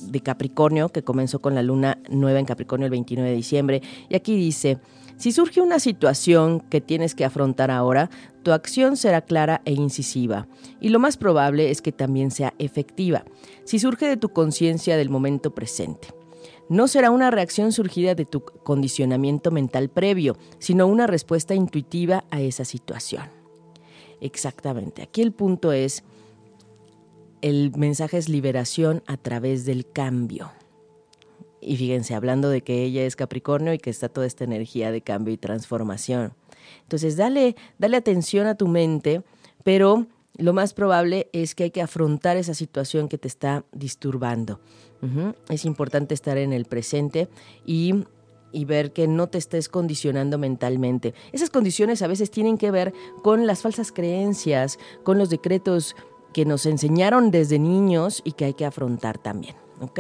de 0.01 0.21
Capricornio, 0.23 0.89
que 0.89 1.05
comenzó 1.05 1.39
con 1.39 1.55
la 1.55 1.63
luna 1.63 1.99
nueva 2.11 2.41
en 2.41 2.47
Capricornio 2.47 2.87
el 2.87 2.91
29 2.91 3.31
de 3.31 3.37
diciembre. 3.37 3.81
Y 4.09 4.17
aquí 4.17 4.35
dice, 4.35 4.81
si 5.17 5.33
surge 5.33 5.61
una 5.61 5.79
situación 5.79 6.61
que 6.61 6.81
tienes 6.81 7.15
que 7.15 7.25
afrontar 7.25 7.71
ahora, 7.71 8.11
tu 8.43 8.53
acción 8.53 8.97
será 8.97 9.21
clara 9.23 9.63
e 9.65 9.73
incisiva, 9.73 10.49
y 10.81 10.89
lo 10.89 10.99
más 10.99 11.17
probable 11.17 11.71
es 11.71 11.81
que 11.81 11.93
también 11.93 12.31
sea 12.31 12.55
efectiva, 12.59 13.25
si 13.65 13.79
surge 13.79 14.07
de 14.07 14.17
tu 14.17 14.31
conciencia 14.31 14.97
del 14.97 15.11
momento 15.11 15.55
presente. 15.55 16.09
No 16.69 16.89
será 16.89 17.11
una 17.11 17.31
reacción 17.31 17.73
surgida 17.73 18.15
de 18.15 18.25
tu 18.25 18.43
condicionamiento 18.45 19.51
mental 19.51 19.91
previo, 19.91 20.37
sino 20.59 20.87
una 20.87 21.07
respuesta 21.07 21.55
intuitiva 21.55 22.25
a 22.31 22.41
esa 22.41 22.65
situación. 22.65 23.25
Exactamente, 24.21 25.03
aquí 25.03 25.23
el 25.23 25.33
punto 25.33 25.73
es, 25.73 26.05
el 27.43 27.73
mensaje 27.77 28.19
es 28.19 28.29
liberación 28.29 29.03
a 29.07 29.17
través 29.17 29.65
del 29.65 29.91
cambio. 29.91 30.51
Y 31.63 31.77
fíjense, 31.77 32.15
hablando 32.15 32.49
de 32.49 32.63
que 32.63 32.83
ella 32.83 33.05
es 33.07 33.15
Capricornio 33.15 33.73
y 33.73 33.79
que 33.79 33.91
está 33.91 34.09
toda 34.09 34.27
esta 34.27 34.45
energía 34.45 34.91
de 34.91 35.01
cambio 35.01 35.33
y 35.33 35.39
transformación. 35.39 36.35
Entonces, 36.83 37.17
dale, 37.17 37.57
dale 37.79 37.97
atención 37.97 38.47
a 38.47 38.57
tu 38.57 38.67
mente, 38.67 39.23
pero 39.63 40.07
lo 40.37 40.53
más 40.53 40.75
probable 40.75 41.29
es 41.33 41.55
que 41.55 41.65
hay 41.65 41.71
que 41.71 41.83
afrontar 41.83 42.37
esa 42.37 42.55
situación 42.55 43.09
que 43.09 43.19
te 43.19 43.29
está 43.29 43.65
disturbando. 43.73 44.61
Es 45.49 45.65
importante 45.65 46.15
estar 46.15 46.39
en 46.39 46.53
el 46.53 46.65
presente 46.65 47.29
y, 47.67 48.05
y, 48.53 48.65
ver 48.67 48.93
que 48.93 49.09
no 49.09 49.27
te 49.29 49.39
estés 49.39 49.69
condicionando 49.69 50.39
mentalmente. 50.39 51.13
Esas 51.33 51.51
condiciones 51.51 52.03
a 52.03 52.07
veces 52.07 52.31
tienen 52.31 52.57
que 52.57 52.71
ver 52.71 52.95
con 53.25 53.49
las 53.49 53.63
falsas 53.63 53.91
creencias, 53.91 54.79
con 55.03 55.19
los 55.19 55.29
decretos 55.29 55.97
que 56.33 56.45
nos 56.45 56.67
enseñaron 56.67 57.33
desde 57.33 57.59
niños 57.59 58.23
y 58.25 58.33
que 58.33 58.45
hay 58.45 58.55
que 58.55 58.65
afrontar 58.65 59.19
también. 59.19 59.57
¿Ok? 59.81 59.99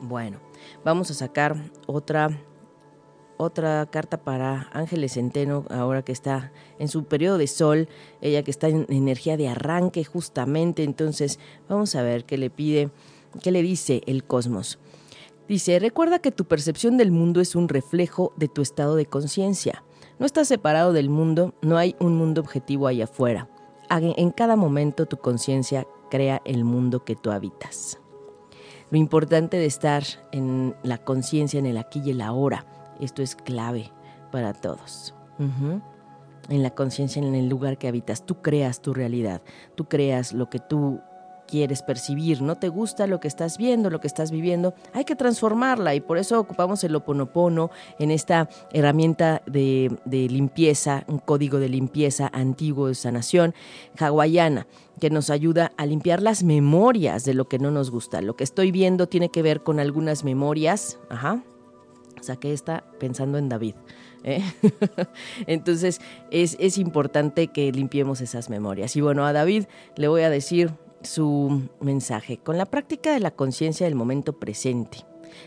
Bueno, 0.00 0.38
Vamos 0.84 1.10
a 1.10 1.14
sacar 1.14 1.56
otra 1.86 2.30
otra 3.38 3.86
carta 3.86 4.18
para 4.18 4.68
Ángeles 4.72 5.14
Centeno, 5.14 5.64
ahora 5.70 6.02
que 6.02 6.12
está 6.12 6.52
en 6.78 6.88
su 6.88 7.04
periodo 7.04 7.38
de 7.38 7.46
sol, 7.46 7.88
ella 8.20 8.42
que 8.42 8.50
está 8.50 8.68
en 8.68 8.84
energía 8.90 9.36
de 9.36 9.48
arranque 9.48 10.04
justamente, 10.04 10.82
entonces 10.82 11.38
vamos 11.68 11.94
a 11.94 12.02
ver 12.02 12.24
qué 12.24 12.36
le 12.36 12.50
pide, 12.50 12.90
qué 13.42 13.52
le 13.52 13.62
dice 13.62 14.02
el 14.06 14.24
cosmos. 14.24 14.78
Dice, 15.48 15.78
recuerda 15.78 16.18
que 16.18 16.32
tu 16.32 16.44
percepción 16.44 16.98
del 16.98 17.10
mundo 17.10 17.40
es 17.40 17.54
un 17.54 17.68
reflejo 17.68 18.34
de 18.36 18.48
tu 18.48 18.60
estado 18.60 18.96
de 18.96 19.06
conciencia. 19.06 19.82
No 20.18 20.26
estás 20.26 20.48
separado 20.48 20.92
del 20.92 21.08
mundo, 21.08 21.54
no 21.62 21.78
hay 21.78 21.96
un 22.00 22.16
mundo 22.16 22.40
objetivo 22.40 22.86
ahí 22.86 23.00
afuera. 23.00 23.48
En 23.88 24.30
cada 24.32 24.56
momento 24.56 25.06
tu 25.06 25.16
conciencia 25.16 25.86
crea 26.10 26.42
el 26.44 26.64
mundo 26.64 27.04
que 27.04 27.16
tú 27.16 27.30
habitas 27.30 27.98
lo 28.90 28.98
importante 28.98 29.56
de 29.56 29.66
estar 29.66 30.04
en 30.32 30.74
la 30.82 30.98
conciencia, 30.98 31.58
en 31.58 31.66
el 31.66 31.76
aquí 31.76 32.00
y 32.04 32.10
el 32.10 32.20
ahora. 32.20 32.64
Esto 33.00 33.22
es 33.22 33.36
clave 33.36 33.92
para 34.30 34.52
todos. 34.52 35.14
En 35.38 36.62
la 36.62 36.70
conciencia, 36.70 37.22
en 37.22 37.34
el 37.34 37.48
lugar 37.48 37.78
que 37.78 37.88
habitas, 37.88 38.24
tú 38.24 38.40
creas 38.40 38.80
tu 38.80 38.94
realidad, 38.94 39.42
tú 39.74 39.84
creas 39.84 40.32
lo 40.32 40.48
que 40.48 40.58
tú 40.58 41.00
quieres 41.48 41.82
percibir, 41.82 42.42
no 42.42 42.56
te 42.56 42.68
gusta 42.68 43.06
lo 43.06 43.18
que 43.18 43.26
estás 43.26 43.58
viendo, 43.58 43.90
lo 43.90 44.00
que 44.00 44.06
estás 44.06 44.30
viviendo, 44.30 44.74
hay 44.92 45.04
que 45.04 45.16
transformarla 45.16 45.94
y 45.94 46.00
por 46.00 46.18
eso 46.18 46.38
ocupamos 46.38 46.84
el 46.84 46.94
oponopono 46.94 47.70
en 47.98 48.10
esta 48.10 48.48
herramienta 48.72 49.42
de, 49.46 49.98
limpieza, 50.06 51.04
un 51.08 51.18
código 51.18 51.58
de 51.58 51.68
limpieza 51.68 52.30
antiguo 52.32 52.88
de 52.88 52.94
sanación 52.94 53.54
hawaiana 53.98 54.66
que 55.00 55.10
nos 55.10 55.30
ayuda 55.30 55.72
a 55.76 55.86
limpiar 55.86 56.22
las 56.22 56.42
memorias 56.42 57.24
de 57.24 57.34
lo 57.34 57.48
que 57.48 57.58
no 57.58 57.70
nos 57.70 57.90
gusta. 57.90 58.20
Lo 58.20 58.36
que 58.36 58.44
estoy 58.44 58.70
viendo 58.70 59.06
tiene 59.06 59.30
que 59.30 59.42
ver 59.42 59.62
con 59.62 59.80
algunas 59.80 60.24
memorias, 60.24 60.98
ajá, 61.08 61.42
saqué 62.20 62.52
esta 62.52 62.84
pensando 62.98 63.38
en 63.38 63.48
David. 63.48 63.74
¿eh? 64.24 64.42
Entonces 65.46 66.00
es, 66.30 66.56
es 66.60 66.78
importante 66.78 67.48
que 67.48 67.70
limpiemos 67.72 68.20
esas 68.20 68.50
memorias. 68.50 68.96
Y 68.96 69.00
bueno, 69.00 69.24
a 69.24 69.32
David 69.32 69.64
le 69.96 70.08
voy 70.08 70.22
a 70.22 70.30
decir, 70.30 70.72
su 71.02 71.68
mensaje. 71.80 72.38
Con 72.38 72.58
la 72.58 72.66
práctica 72.66 73.12
de 73.12 73.20
la 73.20 73.30
conciencia 73.30 73.86
del 73.86 73.94
momento 73.94 74.38
presente, 74.38 75.04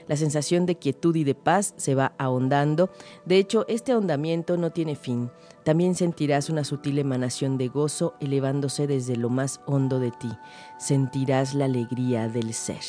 la 0.07 0.15
sensación 0.15 0.65
de 0.65 0.75
quietud 0.75 1.15
y 1.15 1.23
de 1.23 1.35
paz 1.35 1.73
se 1.77 1.95
va 1.95 2.13
ahondando. 2.17 2.89
De 3.25 3.37
hecho, 3.37 3.65
este 3.67 3.91
ahondamiento 3.91 4.57
no 4.57 4.71
tiene 4.71 4.95
fin. 4.95 5.31
También 5.63 5.95
sentirás 5.95 6.49
una 6.49 6.63
sutil 6.63 6.99
emanación 6.99 7.57
de 7.57 7.67
gozo 7.67 8.15
elevándose 8.19 8.87
desde 8.87 9.15
lo 9.15 9.29
más 9.29 9.61
hondo 9.65 9.99
de 9.99 10.11
ti. 10.11 10.29
Sentirás 10.79 11.53
la 11.53 11.65
alegría 11.65 12.27
del 12.27 12.53
ser. 12.53 12.81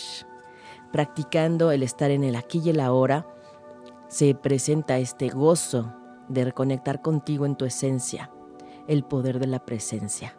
Practicando 0.93 1.73
el 1.73 1.83
estar 1.83 2.11
en 2.11 2.25
el 2.25 2.37
aquí 2.37 2.61
y 2.65 2.71
el 2.71 2.81
ahora, 2.81 3.27
se 4.09 4.35
presenta 4.35 4.99
este 4.99 5.31
gozo 5.31 5.95
de 6.29 6.45
reconectar 6.45 7.01
contigo 7.01 7.47
en 7.47 7.57
tu 7.57 7.65
esencia, 7.65 8.31
el 8.87 9.05
poder 9.05 9.39
de 9.39 9.47
la 9.47 9.65
presencia 9.65 10.37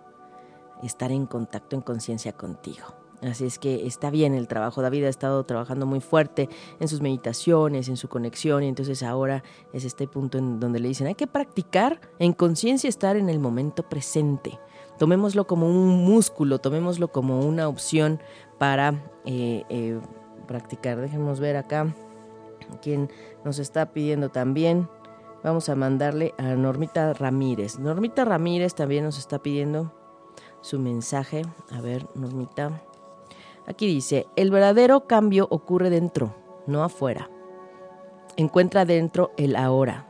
estar 0.88 1.12
en 1.12 1.26
contacto 1.26 1.76
en 1.76 1.82
conciencia 1.82 2.34
contigo. 2.34 3.04
Así 3.30 3.46
es 3.46 3.58
que 3.58 3.88
está 3.88 4.10
bien 4.10 4.34
el 4.34 4.48
trabajo. 4.48 4.82
David 4.82 5.06
ha 5.06 5.10
estado 5.10 5.44
trabajando 5.44 5.86
muy 5.86 6.02
fuerte 6.02 6.50
en 6.80 6.88
sus 6.88 7.02
meditaciones, 7.02 7.88
en 7.88 7.96
su 7.96 8.10
conexión, 8.10 8.64
y 8.64 8.68
entonces 8.68 9.02
ahora 9.02 9.44
es 9.72 9.86
este 9.86 10.08
punto 10.08 10.38
en 10.38 10.60
donde 10.60 10.80
le 10.80 10.90
dicen, 10.90 11.08
hay 11.08 11.16
que 11.16 11.28
practicar 11.28 12.02
en 12.20 12.34
conciencia 12.34 12.90
estar 12.90 13.16
en 13.16 13.30
el 13.30 13.40
momento 13.40 13.84
presente. 13.84 14.60
Tomémoslo 15.00 15.48
como 15.48 15.68
un 15.70 16.04
músculo, 16.04 16.60
tomémoslo 16.60 17.08
como 17.10 17.40
una 17.42 17.68
opción 17.68 18.20
para 18.60 19.12
eh, 19.26 19.64
eh, 19.70 20.00
practicar. 20.48 21.00
Dejemos 21.00 21.40
ver 21.40 21.56
acá 21.56 21.96
quién 22.82 23.10
nos 23.46 23.58
está 23.60 23.94
pidiendo 23.94 24.30
también. 24.30 24.90
Vamos 25.44 25.70
a 25.70 25.76
mandarle 25.76 26.34
a 26.38 26.56
Normita 26.56 27.14
Ramírez. 27.14 27.80
Normita 27.80 28.24
Ramírez 28.24 28.76
también 28.76 29.04
nos 29.04 29.18
está 29.18 29.40
pidiendo 29.40 29.94
su 30.64 30.80
mensaje. 30.80 31.44
A 31.72 31.82
ver, 31.82 32.08
Normita. 32.16 32.82
Aquí 33.68 33.86
dice, 33.86 34.26
el 34.36 34.50
verdadero 34.50 35.06
cambio 35.08 35.48
ocurre 35.52 35.92
dentro, 35.92 36.36
no 36.66 36.84
afuera. 36.84 37.30
Encuentra 38.36 38.86
dentro 38.86 39.32
el 39.38 39.56
ahora. 39.56 40.08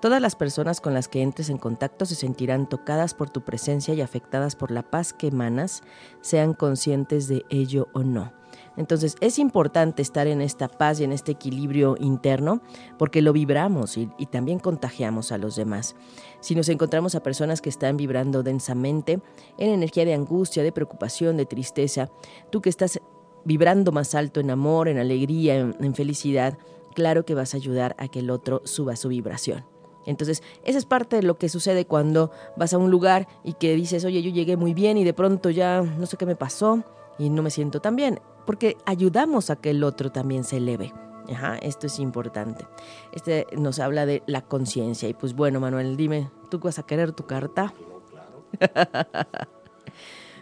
Todas 0.00 0.22
las 0.22 0.36
personas 0.36 0.80
con 0.80 0.94
las 0.94 1.08
que 1.08 1.22
entres 1.22 1.50
en 1.50 1.58
contacto 1.58 2.06
se 2.06 2.14
sentirán 2.14 2.68
tocadas 2.68 3.14
por 3.14 3.30
tu 3.30 3.40
presencia 3.40 3.94
y 3.94 4.00
afectadas 4.00 4.54
por 4.54 4.70
la 4.70 4.84
paz 4.84 5.12
que 5.12 5.26
emanas, 5.26 5.82
sean 6.20 6.54
conscientes 6.54 7.26
de 7.26 7.44
ello 7.50 7.88
o 7.94 8.04
no. 8.04 8.37
Entonces 8.76 9.16
es 9.20 9.38
importante 9.38 10.02
estar 10.02 10.26
en 10.26 10.40
esta 10.40 10.68
paz 10.68 11.00
y 11.00 11.04
en 11.04 11.12
este 11.12 11.32
equilibrio 11.32 11.96
interno 11.98 12.60
porque 12.96 13.22
lo 13.22 13.32
vibramos 13.32 13.96
y, 13.96 14.08
también 14.30 14.58
contagiamos 14.58 15.32
a 15.32 15.38
los 15.38 15.56
demás. 15.56 15.96
Si 16.40 16.54
nos 16.54 16.68
encontramos 16.68 17.14
a 17.14 17.22
personas 17.22 17.60
que 17.60 17.70
están 17.70 17.96
vibrando 17.96 18.42
densamente 18.42 19.20
en 19.58 19.70
energía 19.70 20.04
de 20.04 20.14
angustia, 20.14 20.62
de 20.62 20.70
preocupación, 20.70 21.36
de 21.36 21.46
tristeza, 21.46 22.10
tú 22.50 22.60
que 22.60 22.68
estás 22.68 23.00
vibrando 23.44 23.90
más 23.90 24.14
alto 24.14 24.38
en 24.38 24.50
amor, 24.50 24.88
en 24.88 24.98
alegría, 24.98 25.56
en 25.56 25.94
felicidad, 25.94 26.58
claro 26.94 27.24
que 27.24 27.34
vas 27.34 27.54
a 27.54 27.56
ayudar 27.56 27.96
a 27.98 28.08
que 28.08 28.20
el 28.20 28.30
otro 28.30 28.60
suba 28.64 28.96
su 28.96 29.08
vibración. 29.08 29.64
Entonces, 30.06 30.42
esa 30.64 30.78
es 30.78 30.86
parte 30.86 31.16
de 31.16 31.22
lo 31.22 31.36
que 31.36 31.48
sucede 31.48 31.84
cuando 31.84 32.30
vas 32.56 32.72
a 32.72 32.78
un 32.78 32.90
lugar 32.90 33.28
y 33.44 33.52
que 33.54 33.74
dices, 33.74 34.04
oye, 34.04 34.22
yo 34.22 34.30
llegué 34.30 34.56
muy 34.56 34.72
bien 34.72 34.96
y 34.96 35.04
de 35.04 35.12
pronto 35.12 35.50
ya 35.50 35.82
no 35.82 36.06
sé 36.06 36.16
qué 36.16 36.26
me 36.26 36.36
pasó 36.36 36.82
y 37.18 37.28
no 37.28 37.42
me 37.42 37.50
siento 37.50 37.80
tan 37.80 37.96
bien 37.96 38.20
porque 38.48 38.78
ayudamos 38.86 39.50
a 39.50 39.56
que 39.56 39.68
el 39.68 39.84
otro 39.84 40.10
también 40.10 40.42
se 40.42 40.56
eleve. 40.56 40.94
Ajá, 41.30 41.58
esto 41.58 41.86
es 41.86 41.98
importante. 41.98 42.66
Este 43.12 43.46
nos 43.54 43.78
habla 43.78 44.06
de 44.06 44.22
la 44.24 44.40
conciencia. 44.40 45.06
Y 45.06 45.12
pues 45.12 45.34
bueno, 45.34 45.60
Manuel, 45.60 45.98
dime, 45.98 46.30
¿tú 46.50 46.58
vas 46.58 46.78
a 46.78 46.82
querer 46.82 47.12
tu 47.12 47.26
carta? 47.26 47.74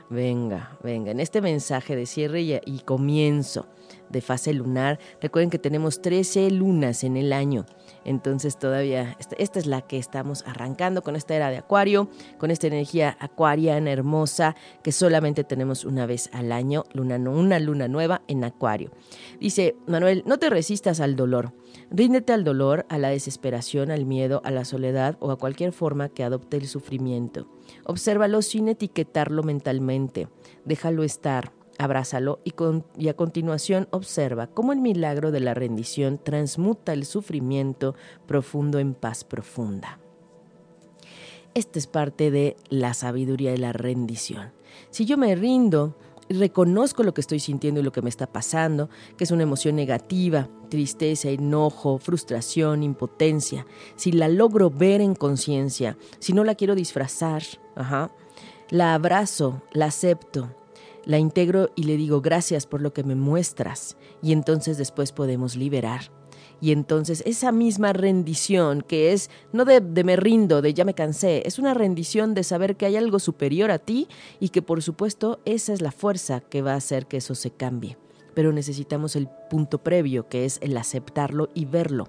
venga, 0.08 0.78
venga. 0.84 1.10
En 1.10 1.18
este 1.18 1.40
mensaje 1.40 1.96
de 1.96 2.06
cierre 2.06 2.42
y, 2.42 2.54
y 2.64 2.78
comienzo 2.84 3.66
de 4.08 4.20
fase 4.20 4.52
lunar, 4.52 5.00
recuerden 5.20 5.50
que 5.50 5.58
tenemos 5.58 6.00
13 6.00 6.52
lunas 6.52 7.02
en 7.02 7.16
el 7.16 7.32
año. 7.32 7.66
Entonces 8.06 8.56
todavía, 8.56 9.16
esta, 9.18 9.58
es 9.58 9.66
la 9.66 9.82
que 9.82 9.98
estamos 9.98 10.44
arrancando 10.46 11.02
con 11.02 11.16
esta 11.16 11.34
era 11.34 11.50
de 11.50 11.56
Acuario, 11.56 12.08
con 12.38 12.52
esta 12.52 12.68
energía 12.68 13.16
acuariana 13.18 13.90
hermosa 13.90 14.54
que 14.84 14.92
solamente 14.92 15.42
tenemos 15.42 15.84
una 15.84 16.06
vez 16.06 16.30
al 16.32 16.52
año, 16.52 16.84
una 16.94 17.18
luna 17.58 17.88
nueva 17.88 18.22
en 18.28 18.44
Acuario. 18.44 18.92
Dice 19.40 19.74
Manuel, 19.88 20.22
no 20.24 20.38
te 20.38 20.50
resistas 20.50 21.00
al 21.00 21.16
dolor. 21.16 21.52
Ríndete 21.90 22.32
al 22.32 22.44
dolor, 22.44 22.86
a 22.88 22.98
la 22.98 23.08
desesperación, 23.08 23.90
al 23.90 24.06
miedo, 24.06 24.40
a 24.44 24.52
la 24.52 24.64
soledad 24.64 25.16
o 25.18 25.32
a 25.32 25.36
cualquier 25.36 25.72
forma 25.72 26.08
que 26.08 26.22
adopte 26.22 26.56
el 26.58 26.68
sufrimiento. 26.68 27.48
Obsérvalo 27.84 28.40
sin 28.40 28.68
etiquetarlo 28.68 29.42
mentalmente. 29.42 30.28
Déjalo 30.64 31.02
estar 31.02 31.55
abrázalo 31.78 32.40
y, 32.44 33.08
a 33.08 33.14
continuación 33.14 33.88
observa 33.90 34.46
cómo 34.46 34.72
el 34.72 34.80
milagro 34.80 35.30
de 35.30 35.40
la 35.40 35.54
rendición 35.54 36.18
transmuta 36.22 36.92
el 36.92 37.04
sufrimiento 37.04 37.94
profundo 38.26 38.78
en 38.78 38.94
paz 38.94 39.24
profunda. 39.24 39.98
Esta 41.54 41.78
es 41.78 41.86
parte 41.86 42.30
de 42.30 42.56
la 42.68 42.94
sabiduría 42.94 43.50
de 43.50 43.58
la 43.58 43.72
rendición. 43.72 44.52
Si 44.90 45.06
yo 45.06 45.16
me 45.16 45.34
rindo, 45.34 45.96
reconozco 46.28 47.02
lo 47.02 47.14
que 47.14 47.20
estoy 47.20 47.40
sintiendo 47.40 47.80
y 47.80 47.82
lo 47.82 47.92
que 47.92 48.02
me 48.02 48.10
está 48.10 48.26
pasando, 48.26 48.90
que 49.16 49.24
es 49.24 49.30
una 49.30 49.44
emoción 49.44 49.76
negativa, 49.76 50.48
tristeza, 50.68 51.30
enojo, 51.30 51.98
frustración, 51.98 52.82
impotencia, 52.82 53.66
si 53.94 54.12
la 54.12 54.28
logro 54.28 54.70
ver 54.70 55.00
en 55.00 55.14
conciencia, 55.14 55.96
si 56.18 56.32
no 56.32 56.44
la 56.44 56.56
quiero 56.56 56.74
disfrazar, 56.74 57.42
la 58.70 58.94
abrazo, 58.94 59.62
la 59.72 59.86
acepto, 59.86 60.50
la 61.06 61.18
integro 61.18 61.70
y 61.74 61.84
le 61.84 61.96
digo 61.96 62.20
gracias 62.20 62.66
por 62.66 62.82
lo 62.82 62.92
que 62.92 63.04
me 63.04 63.14
muestras 63.14 63.96
y 64.22 64.32
entonces 64.32 64.76
después 64.76 65.12
podemos 65.12 65.56
liberar. 65.56 66.10
Y 66.60 66.72
entonces 66.72 67.22
esa 67.26 67.52
misma 67.52 67.92
rendición 67.92 68.82
que 68.82 69.12
es 69.12 69.30
no 69.52 69.64
de, 69.64 69.80
de, 69.80 70.04
me 70.04 70.16
rindo, 70.16 70.62
de 70.62 70.74
ya 70.74 70.84
me 70.84 70.94
cansé, 70.94 71.42
es 71.46 71.58
una 71.58 71.74
rendición 71.74 72.34
de 72.34 72.42
saber 72.42 72.76
que 72.76 72.86
hay 72.86 72.96
algo 72.96 73.18
superior 73.18 73.70
a 73.70 73.78
ti 73.78 74.08
y 74.40 74.48
que 74.48 74.62
por 74.62 74.82
supuesto 74.82 75.40
esa 75.44 75.72
es 75.72 75.80
la 75.80 75.92
fuerza 75.92 76.40
que 76.40 76.62
va 76.62 76.72
a 76.72 76.76
hacer 76.76 77.06
que 77.06 77.18
eso 77.18 77.34
se 77.34 77.50
cambie. 77.50 77.96
Pero 78.34 78.52
necesitamos 78.52 79.16
el 79.16 79.28
punto 79.48 79.78
previo 79.78 80.28
que 80.28 80.44
es 80.44 80.58
el 80.60 80.76
aceptarlo 80.76 81.50
y 81.54 81.66
verlo. 81.66 82.08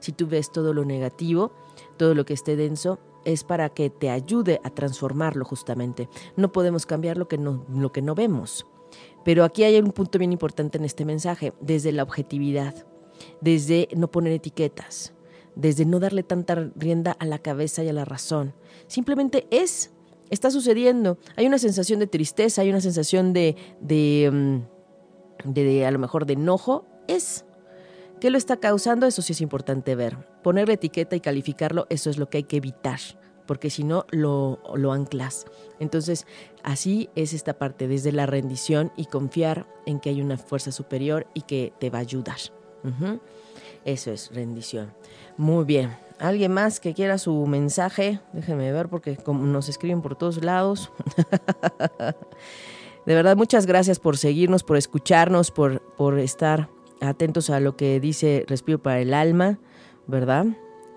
Si 0.00 0.12
tú 0.12 0.26
ves 0.26 0.50
todo 0.50 0.72
lo 0.72 0.84
negativo, 0.84 1.52
todo 1.96 2.14
lo 2.14 2.24
que 2.24 2.34
esté 2.34 2.56
denso, 2.56 2.98
es 3.28 3.44
para 3.44 3.68
que 3.68 3.90
te 3.90 4.08
ayude 4.08 4.60
a 4.64 4.70
transformarlo 4.70 5.44
justamente. 5.44 6.08
No 6.36 6.50
podemos 6.50 6.86
cambiar 6.86 7.18
lo 7.18 7.28
que 7.28 7.36
no, 7.36 7.66
lo 7.68 7.92
que 7.92 8.00
no 8.00 8.14
vemos. 8.14 8.66
Pero 9.22 9.44
aquí 9.44 9.64
hay 9.64 9.78
un 9.78 9.92
punto 9.92 10.18
bien 10.18 10.32
importante 10.32 10.78
en 10.78 10.84
este 10.84 11.04
mensaje, 11.04 11.52
desde 11.60 11.92
la 11.92 12.02
objetividad, 12.02 12.86
desde 13.42 13.88
no 13.94 14.10
poner 14.10 14.32
etiquetas, 14.32 15.12
desde 15.54 15.84
no 15.84 16.00
darle 16.00 16.22
tanta 16.22 16.70
rienda 16.74 17.12
a 17.12 17.26
la 17.26 17.38
cabeza 17.38 17.84
y 17.84 17.88
a 17.88 17.92
la 17.92 18.06
razón. 18.06 18.54
Simplemente 18.86 19.46
es, 19.50 19.92
está 20.30 20.50
sucediendo. 20.50 21.18
Hay 21.36 21.46
una 21.46 21.58
sensación 21.58 22.00
de 22.00 22.06
tristeza, 22.06 22.62
hay 22.62 22.70
una 22.70 22.80
sensación 22.80 23.34
de, 23.34 23.56
de, 23.82 24.30
mm, 24.32 25.52
de 25.52 25.84
a 25.84 25.90
lo 25.90 25.98
mejor 25.98 26.24
de 26.24 26.32
enojo, 26.32 26.86
es. 27.08 27.44
¿Qué 28.20 28.30
lo 28.30 28.38
está 28.38 28.56
causando? 28.56 29.06
Eso 29.06 29.22
sí 29.22 29.32
es 29.32 29.40
importante 29.40 29.94
ver. 29.94 30.16
Ponerle 30.42 30.74
etiqueta 30.74 31.14
y 31.14 31.20
calificarlo, 31.20 31.86
eso 31.88 32.10
es 32.10 32.18
lo 32.18 32.28
que 32.28 32.38
hay 32.38 32.44
que 32.44 32.56
evitar, 32.56 32.98
porque 33.46 33.70
si 33.70 33.84
no 33.84 34.06
lo, 34.10 34.58
anclas. 34.92 35.46
Entonces, 35.78 36.26
así 36.64 37.10
es 37.14 37.32
esta 37.32 37.58
parte, 37.58 37.86
desde 37.86 38.10
la 38.10 38.26
rendición 38.26 38.90
y 38.96 39.06
confiar 39.06 39.66
en 39.86 40.00
que 40.00 40.10
hay 40.10 40.20
una 40.20 40.36
fuerza 40.36 40.72
superior 40.72 41.28
y 41.32 41.42
que 41.42 41.72
te 41.78 41.90
va 41.90 41.98
a 41.98 42.02
ayudar. 42.02 42.38
Eso 43.84 44.10
es 44.10 44.34
rendición. 44.34 44.92
Muy 45.36 45.64
bien. 45.64 45.96
¿Alguien 46.18 46.52
más 46.52 46.80
que 46.80 46.94
quiera 46.94 47.18
su 47.18 47.46
mensaje? 47.46 48.20
Déjenme 48.32 48.72
ver 48.72 48.88
porque 48.88 49.16
como 49.16 49.46
nos 49.46 49.68
escriben 49.68 50.02
por 50.02 50.16
todos 50.16 50.42
lados. 50.44 50.90
De 53.06 53.14
verdad, 53.14 53.36
muchas 53.36 53.64
gracias 53.66 54.00
por 54.00 54.18
seguirnos, 54.18 54.64
por 54.64 54.76
escucharnos, 54.76 55.52
por 55.52 56.18
estar 56.18 56.68
atentos 57.00 57.50
a 57.50 57.60
lo 57.60 57.76
que 57.76 58.00
dice 58.00 58.44
Respiro 58.46 58.82
para 58.82 59.00
el 59.00 59.14
alma, 59.14 59.58
¿verdad? 60.06 60.46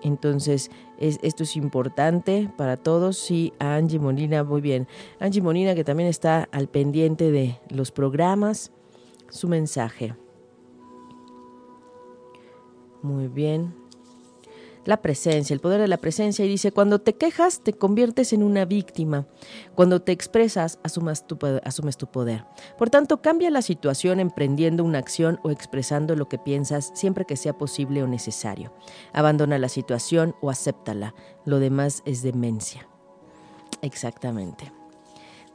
Entonces, 0.02 0.70
esto 0.98 1.44
es 1.44 1.56
importante 1.56 2.50
para 2.56 2.76
todos. 2.76 3.16
Sí, 3.16 3.52
Angie 3.58 3.98
Molina, 3.98 4.42
muy 4.42 4.60
bien. 4.60 4.88
Angie 5.20 5.42
Molina, 5.42 5.74
que 5.74 5.84
también 5.84 6.08
está 6.08 6.48
al 6.50 6.68
pendiente 6.68 7.30
de 7.30 7.58
los 7.68 7.92
programas, 7.92 8.72
su 9.28 9.48
mensaje. 9.48 10.16
Muy 13.02 13.28
bien 13.28 13.81
la 14.84 15.02
presencia, 15.02 15.54
el 15.54 15.60
poder 15.60 15.80
de 15.80 15.88
la 15.88 15.96
presencia, 15.96 16.44
y 16.44 16.48
dice, 16.48 16.72
cuando 16.72 17.00
te 17.00 17.14
quejas 17.14 17.62
te 17.62 17.72
conviertes 17.72 18.32
en 18.32 18.42
una 18.42 18.64
víctima, 18.64 19.26
cuando 19.74 20.02
te 20.02 20.12
expresas 20.12 20.78
asumes 20.82 21.26
tu, 21.26 21.38
asumes 21.64 21.96
tu 21.96 22.06
poder. 22.06 22.44
Por 22.78 22.90
tanto, 22.90 23.22
cambia 23.22 23.50
la 23.50 23.62
situación 23.62 24.20
emprendiendo 24.20 24.84
una 24.84 24.98
acción 24.98 25.38
o 25.42 25.50
expresando 25.50 26.16
lo 26.16 26.28
que 26.28 26.38
piensas 26.38 26.90
siempre 26.94 27.24
que 27.24 27.36
sea 27.36 27.56
posible 27.56 28.02
o 28.02 28.06
necesario. 28.06 28.72
Abandona 29.12 29.58
la 29.58 29.68
situación 29.68 30.34
o 30.40 30.50
acéptala, 30.50 31.14
lo 31.44 31.58
demás 31.58 32.02
es 32.04 32.22
demencia. 32.22 32.88
Exactamente. 33.82 34.72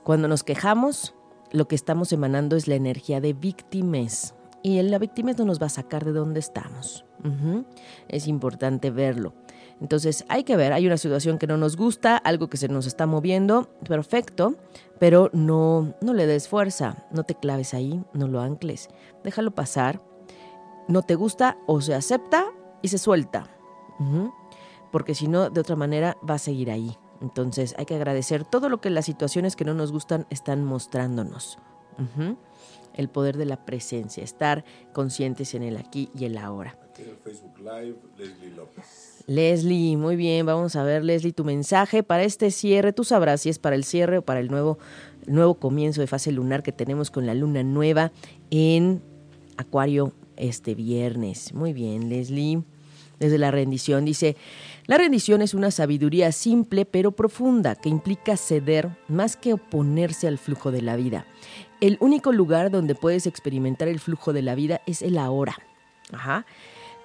Cuando 0.03 0.27
nos 0.27 0.43
quejamos, 0.43 1.13
lo 1.51 1.67
que 1.67 1.75
estamos 1.75 2.11
emanando 2.11 2.55
es 2.55 2.67
la 2.67 2.75
energía 2.75 3.21
de 3.21 3.33
víctimas 3.33 4.35
y 4.63 4.81
la 4.81 4.99
víctima 4.99 5.31
no 5.33 5.45
nos 5.45 5.61
va 5.61 5.67
a 5.67 5.69
sacar 5.69 6.05
de 6.05 6.11
donde 6.11 6.39
estamos. 6.39 7.06
Es 8.07 8.27
importante 8.27 8.91
verlo. 8.91 9.33
Entonces 9.79 10.25
hay 10.27 10.43
que 10.43 10.55
ver, 10.55 10.73
hay 10.73 10.87
una 10.87 10.97
situación 10.97 11.37
que 11.37 11.47
no 11.47 11.57
nos 11.57 11.77
gusta, 11.77 12.17
algo 12.17 12.49
que 12.49 12.57
se 12.57 12.67
nos 12.67 12.87
está 12.87 13.05
moviendo, 13.05 13.69
perfecto, 13.87 14.55
pero 14.99 15.29
no, 15.33 15.93
no 16.01 16.13
le 16.13 16.25
des 16.25 16.47
fuerza, 16.47 17.05
no 17.11 17.23
te 17.23 17.35
claves 17.35 17.73
ahí, 17.73 18.03
no 18.13 18.27
lo 18.27 18.41
ancles, 18.41 18.89
déjalo 19.23 19.51
pasar, 19.51 20.01
no 20.87 21.03
te 21.03 21.13
gusta 21.13 21.57
o 21.67 21.81
se 21.81 21.93
acepta 21.93 22.45
y 22.81 22.87
se 22.87 22.97
suelta, 22.97 23.51
porque 24.91 25.13
si 25.13 25.27
no, 25.27 25.51
de 25.51 25.61
otra 25.61 25.75
manera 25.75 26.17
va 26.27 26.35
a 26.35 26.39
seguir 26.39 26.71
ahí. 26.71 26.97
Entonces 27.21 27.75
hay 27.77 27.85
que 27.85 27.95
agradecer 27.95 28.45
todo 28.45 28.69
lo 28.69 28.79
que 28.79 28.89
las 28.89 29.05
situaciones 29.05 29.55
que 29.55 29.65
no 29.65 29.73
nos 29.73 29.91
gustan 29.91 30.25
están 30.29 30.63
mostrándonos. 30.63 31.59
el 32.93 33.09
poder 33.09 33.37
de 33.37 33.45
la 33.45 33.63
presencia, 33.63 34.23
estar 34.23 34.65
conscientes 34.91 35.53
en 35.53 35.63
el 35.63 35.77
aquí 35.77 36.09
y 36.15 36.25
el 36.25 36.37
ahora. 36.37 36.77
Facebook 37.23 37.59
Live, 37.59 37.95
Leslie 38.17 38.55
López. 38.55 39.23
Leslie, 39.27 39.97
muy 39.97 40.15
bien, 40.15 40.45
vamos 40.45 40.75
a 40.75 40.83
ver 40.83 41.03
Leslie 41.03 41.33
tu 41.33 41.43
mensaje 41.43 42.03
para 42.03 42.23
este 42.23 42.51
cierre. 42.51 42.93
Tú 42.93 43.03
sabrás 43.03 43.41
si 43.41 43.49
es 43.49 43.59
para 43.59 43.75
el 43.75 43.83
cierre 43.83 44.19
o 44.19 44.21
para 44.21 44.39
el 44.39 44.49
nuevo, 44.49 44.79
nuevo 45.25 45.55
comienzo 45.55 46.01
de 46.01 46.07
fase 46.07 46.31
lunar 46.31 46.63
que 46.63 46.71
tenemos 46.71 47.11
con 47.11 47.25
la 47.25 47.33
luna 47.33 47.63
nueva 47.63 48.11
en 48.49 49.01
Acuario 49.57 50.13
este 50.37 50.75
viernes. 50.75 51.53
Muy 51.53 51.73
bien, 51.73 52.09
Leslie. 52.09 52.63
Desde 53.19 53.39
la 53.39 53.49
rendición 53.49 54.05
dice, 54.05 54.37
la 54.85 54.97
rendición 54.97 55.41
es 55.41 55.55
una 55.55 55.71
sabiduría 55.71 56.31
simple 56.31 56.85
pero 56.85 57.11
profunda 57.11 57.75
que 57.75 57.89
implica 57.89 58.37
ceder 58.37 58.89
más 59.07 59.35
que 59.35 59.53
oponerse 59.53 60.27
al 60.27 60.37
flujo 60.37 60.71
de 60.71 60.83
la 60.83 60.95
vida. 60.95 61.25
El 61.81 61.97
único 61.99 62.31
lugar 62.31 62.69
donde 62.69 62.93
puedes 62.93 63.25
experimentar 63.25 63.87
el 63.87 63.99
flujo 63.99 64.33
de 64.33 64.43
la 64.43 64.53
vida 64.53 64.81
es 64.85 65.01
el 65.01 65.17
ahora. 65.17 65.57
Ajá. 66.13 66.45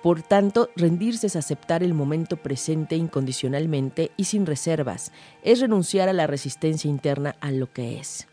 Por 0.03 0.23
tanto, 0.23 0.69
rendirse 0.75 1.29
es 1.29 1.37
aceptar 1.37 1.85
el 1.85 1.95
momento 1.95 2.37
presente 2.37 2.97
incondicionalmente 2.97 4.11
y 4.17 4.25
sin 4.25 4.47
reservas. 4.47 5.13
Es 5.45 5.61
renunciar 5.61 6.09
a 6.09 6.13
la 6.13 6.27
resistencia 6.27 6.91
interna 6.91 7.37
a 7.41 7.53
lo 7.53 7.73
que 7.73 8.01
es. 8.01 8.27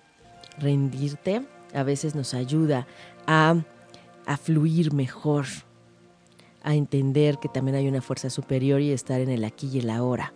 Rendirte 0.58 1.46
a 1.74 1.84
veces 1.84 2.16
nos 2.16 2.34
ayuda 2.34 2.88
a, 3.28 3.56
fluir 4.42 4.94
mejor, 4.94 5.46
a 6.64 6.74
entender 6.74 7.38
que 7.38 7.50
también 7.50 7.76
hay 7.76 7.88
una 7.88 8.02
fuerza 8.02 8.32
superior 8.32 8.82
y 8.82 8.92
estar 8.92 9.22
en 9.22 9.30
el 9.30 9.44
aquí 9.44 9.70
y 9.72 9.80
el 9.80 9.92
ahora. 9.92 10.34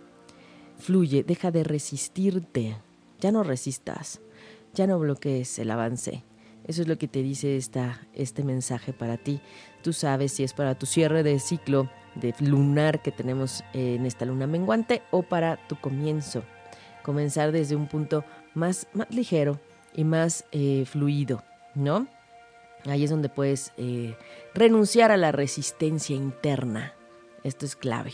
Fluye, 0.77 1.23
deja 1.23 1.49
de 1.49 1.63
resistirte, 1.63 2.77
ya 3.19 3.31
no 3.31 3.43
resistas, 3.43 4.21
ya 4.73 4.85
no 4.85 4.99
bloquees 4.99 5.57
el 5.57 5.71
avance. 5.71 6.23
Eso 6.67 6.81
es 6.81 6.87
lo 6.87 6.97
que 6.97 7.07
te 7.07 7.21
dice 7.21 7.57
esta, 7.57 7.99
este 8.13 8.43
mensaje 8.43 8.93
para 8.93 9.17
ti. 9.17 9.41
Tú 9.81 9.91
sabes 9.91 10.31
si 10.31 10.43
es 10.43 10.53
para 10.53 10.75
tu 10.75 10.85
cierre 10.85 11.23
de 11.23 11.39
ciclo 11.39 11.89
de 12.15 12.33
lunar 12.39 13.01
que 13.01 13.11
tenemos 13.11 13.63
en 13.73 14.05
esta 14.05 14.25
luna 14.25 14.47
menguante 14.47 15.01
o 15.11 15.23
para 15.23 15.57
tu 15.67 15.75
comienzo. 15.75 16.43
Comenzar 17.03 17.51
desde 17.51 17.75
un 17.75 17.87
punto 17.87 18.23
más, 18.53 18.87
más 18.93 19.09
ligero 19.11 19.59
y 19.93 20.03
más 20.03 20.45
eh, 20.51 20.85
fluido, 20.85 21.43
¿no? 21.75 22.07
Ahí 22.85 23.03
es 23.03 23.09
donde 23.09 23.29
puedes 23.29 23.71
eh, 23.77 24.15
renunciar 24.53 25.11
a 25.11 25.17
la 25.17 25.31
resistencia 25.31 26.15
interna. 26.15 26.93
Esto 27.43 27.65
es 27.65 27.75
clave. 27.75 28.13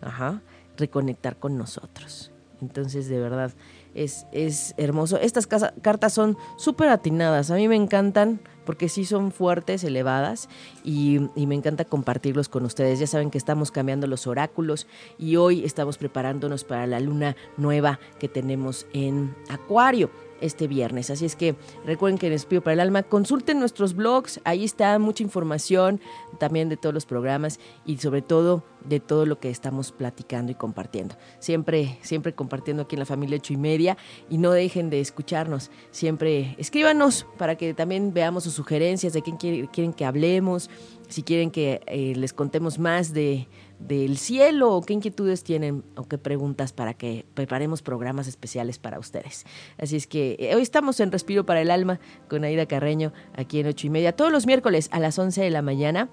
Ajá. 0.00 0.42
Reconectar 0.76 1.36
con 1.38 1.58
nosotros. 1.58 2.30
Entonces, 2.60 3.08
de 3.08 3.18
verdad, 3.18 3.52
es, 3.94 4.26
es 4.32 4.74
hermoso. 4.76 5.18
Estas 5.18 5.46
cartas 5.46 6.12
son 6.12 6.36
súper 6.56 6.88
atinadas. 6.88 7.50
A 7.50 7.56
mí 7.56 7.68
me 7.68 7.76
encantan 7.76 8.40
porque 8.64 8.88
sí 8.88 9.04
son 9.04 9.32
fuertes, 9.32 9.82
elevadas 9.84 10.48
y, 10.84 11.20
y, 11.34 11.46
me 11.46 11.54
encanta 11.54 11.84
compartirlos 11.84 12.48
con 12.48 12.64
ustedes. 12.64 13.00
Ya 13.00 13.06
saben 13.06 13.30
que 13.30 13.38
estamos 13.38 13.70
cambiando 13.70 14.06
los 14.06 14.26
oráculos 14.26 14.86
y 15.18 15.36
hoy 15.36 15.64
estamos 15.64 15.98
preparándonos 15.98 16.64
para 16.64 16.86
la 16.86 17.00
luna 17.00 17.36
nueva 17.56 17.98
que 18.18 18.28
tenemos 18.28 18.86
en 18.92 19.34
Acuario 19.48 20.10
este 20.40 20.68
viernes. 20.68 21.10
Así 21.10 21.26
es 21.26 21.36
que 21.36 21.54
recuerden 21.84 22.18
que 22.18 22.26
en 22.26 22.32
Espíritu 22.32 22.64
para 22.64 22.74
el 22.74 22.80
Alma 22.80 23.02
consulten 23.02 23.58
nuestros 23.58 23.94
blogs, 23.94 24.40
ahí 24.44 24.64
está 24.64 24.98
mucha 24.98 25.22
información 25.22 26.00
también 26.38 26.68
de 26.68 26.76
todos 26.76 26.94
los 26.94 27.06
programas 27.06 27.60
y 27.84 27.98
sobre 27.98 28.22
todo 28.22 28.64
de 28.84 29.00
todo 29.00 29.26
lo 29.26 29.38
que 29.38 29.50
estamos 29.50 29.92
platicando 29.92 30.52
y 30.52 30.54
compartiendo. 30.54 31.16
Siempre, 31.38 31.98
siempre 32.02 32.34
compartiendo 32.34 32.84
aquí 32.84 32.96
en 32.96 33.00
la 33.00 33.06
familia 33.06 33.36
Ocho 33.36 33.52
y 33.52 33.56
Media 33.56 33.96
y 34.28 34.38
no 34.38 34.52
dejen 34.52 34.90
de 34.90 35.00
escucharnos. 35.00 35.70
Siempre 35.90 36.54
escríbanos 36.58 37.26
para 37.36 37.56
que 37.56 37.74
también 37.74 38.12
veamos 38.14 38.44
sus 38.44 38.54
sugerencias 38.54 39.12
de 39.12 39.22
quién 39.22 39.36
quieren 39.36 39.92
que 39.92 40.04
hablemos, 40.04 40.70
si 41.08 41.22
quieren 41.22 41.50
que 41.50 41.80
eh, 41.86 42.14
les 42.16 42.32
contemos 42.32 42.78
más 42.78 43.12
de 43.12 43.48
del 43.80 44.18
cielo 44.18 44.74
o 44.74 44.82
qué 44.82 44.92
inquietudes 44.92 45.42
tienen 45.42 45.82
o 45.96 46.06
qué 46.06 46.18
preguntas 46.18 46.72
para 46.72 46.94
que 46.94 47.24
preparemos 47.34 47.82
programas 47.82 48.28
especiales 48.28 48.78
para 48.78 48.98
ustedes. 48.98 49.46
Así 49.78 49.96
es 49.96 50.06
que 50.06 50.36
eh, 50.38 50.54
hoy 50.54 50.62
estamos 50.62 51.00
en 51.00 51.10
Respiro 51.10 51.44
para 51.44 51.60
el 51.60 51.70
Alma 51.70 51.98
con 52.28 52.44
Aida 52.44 52.66
Carreño 52.66 53.12
aquí 53.36 53.60
en 53.60 53.66
ocho 53.66 53.86
y 53.86 53.90
media. 53.90 54.14
Todos 54.14 54.30
los 54.30 54.46
miércoles 54.46 54.88
a 54.92 55.00
las 55.00 55.18
11 55.18 55.40
de 55.42 55.50
la 55.50 55.62
mañana 55.62 56.08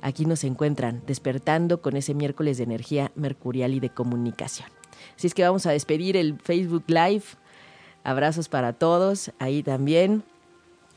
aquí 0.00 0.24
nos 0.24 0.44
encuentran 0.44 1.02
despertando 1.06 1.82
con 1.82 1.96
ese 1.96 2.14
miércoles 2.14 2.56
de 2.56 2.64
energía 2.64 3.12
mercurial 3.14 3.74
y 3.74 3.80
de 3.80 3.90
comunicación. 3.90 4.68
Así 5.16 5.26
es 5.26 5.34
que 5.34 5.42
vamos 5.42 5.66
a 5.66 5.72
despedir 5.72 6.16
el 6.16 6.38
Facebook 6.38 6.84
Live. 6.86 7.24
Abrazos 8.02 8.48
para 8.48 8.72
todos 8.72 9.30
ahí 9.38 9.62
también 9.62 10.22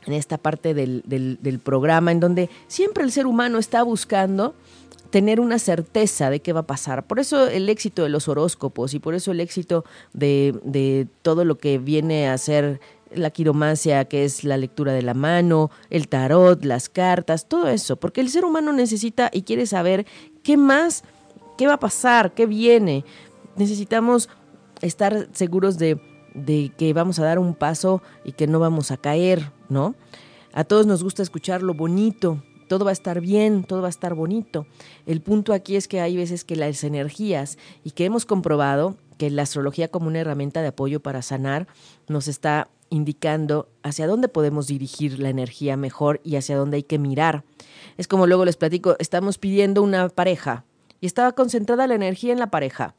en 0.06 0.12
esta 0.14 0.38
parte 0.38 0.74
del, 0.74 1.02
del 1.06 1.58
programa 1.58 2.12
en 2.12 2.20
donde 2.20 2.50
siempre 2.66 3.04
el 3.04 3.12
ser 3.12 3.26
humano 3.26 3.58
está 3.58 3.82
buscando 3.82 4.54
tener 5.14 5.38
una 5.38 5.60
certeza 5.60 6.28
de 6.28 6.40
qué 6.40 6.52
va 6.52 6.62
a 6.62 6.66
pasar. 6.66 7.06
Por 7.06 7.20
eso 7.20 7.46
el 7.46 7.68
éxito 7.68 8.02
de 8.02 8.08
los 8.08 8.26
horóscopos 8.26 8.94
y 8.94 8.98
por 8.98 9.14
eso 9.14 9.30
el 9.30 9.38
éxito 9.38 9.84
de, 10.12 11.06
todo 11.22 11.44
lo 11.44 11.56
que 11.56 11.78
viene 11.78 12.28
a 12.28 12.36
ser 12.36 12.80
la 13.14 13.30
quiromancia, 13.30 14.06
que 14.06 14.24
es 14.24 14.42
la 14.42 14.56
lectura 14.56 14.92
de 14.92 15.02
la 15.02 15.14
mano, 15.14 15.70
el 15.88 16.08
tarot, 16.08 16.64
las 16.64 16.88
cartas, 16.88 17.46
todo 17.46 17.68
eso, 17.68 17.94
porque 17.94 18.22
el 18.22 18.28
ser 18.28 18.44
humano 18.44 18.72
necesita 18.72 19.30
y 19.32 19.42
quiere 19.42 19.66
saber 19.66 20.04
qué 20.42 20.56
más, 20.56 21.04
qué 21.56 21.68
va 21.68 21.74
a 21.74 21.78
pasar, 21.78 22.34
qué 22.34 22.46
viene. 22.46 23.04
Necesitamos 23.54 24.28
estar 24.80 25.28
seguros 25.32 25.78
de, 25.78 26.00
de 26.34 26.72
que 26.76 26.92
vamos 26.92 27.20
a 27.20 27.24
dar 27.24 27.38
un 27.38 27.54
paso 27.54 28.02
y 28.24 28.32
que 28.32 28.48
no 28.48 28.58
vamos 28.58 28.90
a 28.90 28.96
caer, 28.96 29.52
¿no? 29.68 29.94
A 30.52 30.64
todos 30.64 30.88
nos 30.88 31.04
gusta 31.04 31.22
escuchar 31.22 31.62
lo 31.62 31.74
bonito, 31.74 32.42
todo 32.68 32.84
va 32.84 32.90
a 32.90 32.92
estar 32.92 33.20
bien, 33.20 33.64
todo 33.64 33.80
va 33.80 33.88
a 33.88 33.90
estar 33.90 34.14
bonito. 34.14 34.66
El 35.06 35.20
punto 35.20 35.52
aquí 35.52 35.76
es 35.76 35.88
que 35.88 36.00
hay 36.00 36.16
veces 36.16 36.44
que 36.44 36.56
las 36.56 36.84
energías, 36.84 37.58
y 37.84 37.92
que 37.92 38.04
hemos 38.04 38.26
comprobado 38.26 38.96
que 39.18 39.30
la 39.30 39.42
astrología 39.42 39.88
como 39.88 40.08
una 40.08 40.20
herramienta 40.20 40.62
de 40.62 40.68
apoyo 40.68 41.00
para 41.00 41.22
sanar, 41.22 41.66
nos 42.08 42.28
está 42.28 42.68
indicando 42.90 43.68
hacia 43.82 44.06
dónde 44.06 44.28
podemos 44.28 44.66
dirigir 44.66 45.18
la 45.18 45.28
energía 45.28 45.76
mejor 45.76 46.20
y 46.24 46.36
hacia 46.36 46.56
dónde 46.56 46.76
hay 46.76 46.82
que 46.82 46.98
mirar. 46.98 47.44
Es 47.96 48.08
como 48.08 48.26
luego 48.26 48.44
les 48.44 48.56
platico, 48.56 48.96
estamos 48.98 49.38
pidiendo 49.38 49.82
una 49.82 50.08
pareja 50.08 50.64
y 51.00 51.06
estaba 51.06 51.32
concentrada 51.32 51.86
la 51.86 51.94
energía 51.94 52.32
en 52.32 52.38
la 52.38 52.50
pareja. 52.50 52.94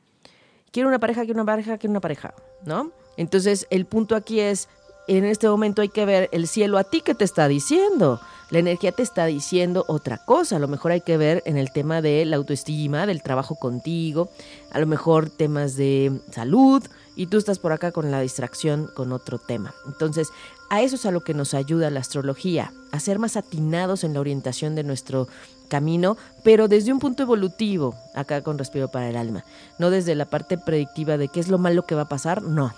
Quiero 0.71 0.89
una 0.89 0.99
pareja, 0.99 1.23
quiero 1.23 1.41
una 1.41 1.45
pareja, 1.45 1.77
quiero 1.77 1.91
una 1.91 2.01
pareja, 2.01 2.33
¿no? 2.65 2.91
Entonces 3.17 3.67
el 3.69 3.85
punto 3.85 4.15
aquí 4.15 4.39
es, 4.39 4.67
en 5.07 5.25
este 5.25 5.47
momento 5.47 5.81
hay 5.81 5.89
que 5.89 6.05
ver 6.05 6.29
el 6.31 6.47
cielo 6.47 6.77
a 6.77 6.83
ti 6.83 7.01
que 7.01 7.15
te 7.15 7.25
está 7.25 7.47
diciendo 7.47 8.19
la 8.49 8.59
energía 8.59 8.91
te 8.91 9.03
está 9.03 9.25
diciendo 9.25 9.85
otra 9.87 10.17
cosa. 10.17 10.57
A 10.57 10.59
lo 10.59 10.67
mejor 10.67 10.91
hay 10.91 11.01
que 11.01 11.17
ver 11.17 11.41
en 11.45 11.57
el 11.57 11.71
tema 11.71 12.01
de 12.01 12.25
la 12.25 12.35
autoestima, 12.35 13.05
del 13.05 13.23
trabajo 13.23 13.55
contigo, 13.55 14.29
a 14.71 14.79
lo 14.79 14.85
mejor 14.85 15.29
temas 15.29 15.75
de 15.75 16.19
salud 16.31 16.83
y 17.15 17.27
tú 17.27 17.37
estás 17.37 17.59
por 17.59 17.71
acá 17.71 17.91
con 17.91 18.11
la 18.11 18.21
distracción 18.21 18.89
con 18.93 19.11
otro 19.11 19.39
tema. 19.39 19.73
Entonces, 19.87 20.29
a 20.69 20.81
eso 20.81 20.95
es 20.95 21.05
a 21.05 21.11
lo 21.11 21.21
que 21.21 21.33
nos 21.33 21.53
ayuda 21.53 21.89
la 21.89 22.01
astrología, 22.01 22.71
a 22.91 22.99
ser 22.99 23.19
más 23.19 23.37
atinados 23.37 24.03
en 24.03 24.13
la 24.13 24.19
orientación 24.19 24.75
de 24.75 24.83
nuestro 24.83 25.27
camino, 25.67 26.17
pero 26.43 26.67
desde 26.67 26.93
un 26.93 26.99
punto 26.99 27.23
evolutivo, 27.23 27.95
acá 28.13 28.41
con 28.41 28.57
respiro 28.57 28.89
para 28.89 29.09
el 29.09 29.15
alma, 29.15 29.43
no 29.79 29.89
desde 29.89 30.13
la 30.13 30.25
parte 30.25 30.57
predictiva 30.57 31.17
de 31.17 31.29
qué 31.29 31.39
es 31.39 31.47
lo 31.47 31.57
malo 31.57 31.85
que 31.85 31.95
va 31.95 32.03
a 32.03 32.09
pasar, 32.09 32.43
no, 32.43 32.73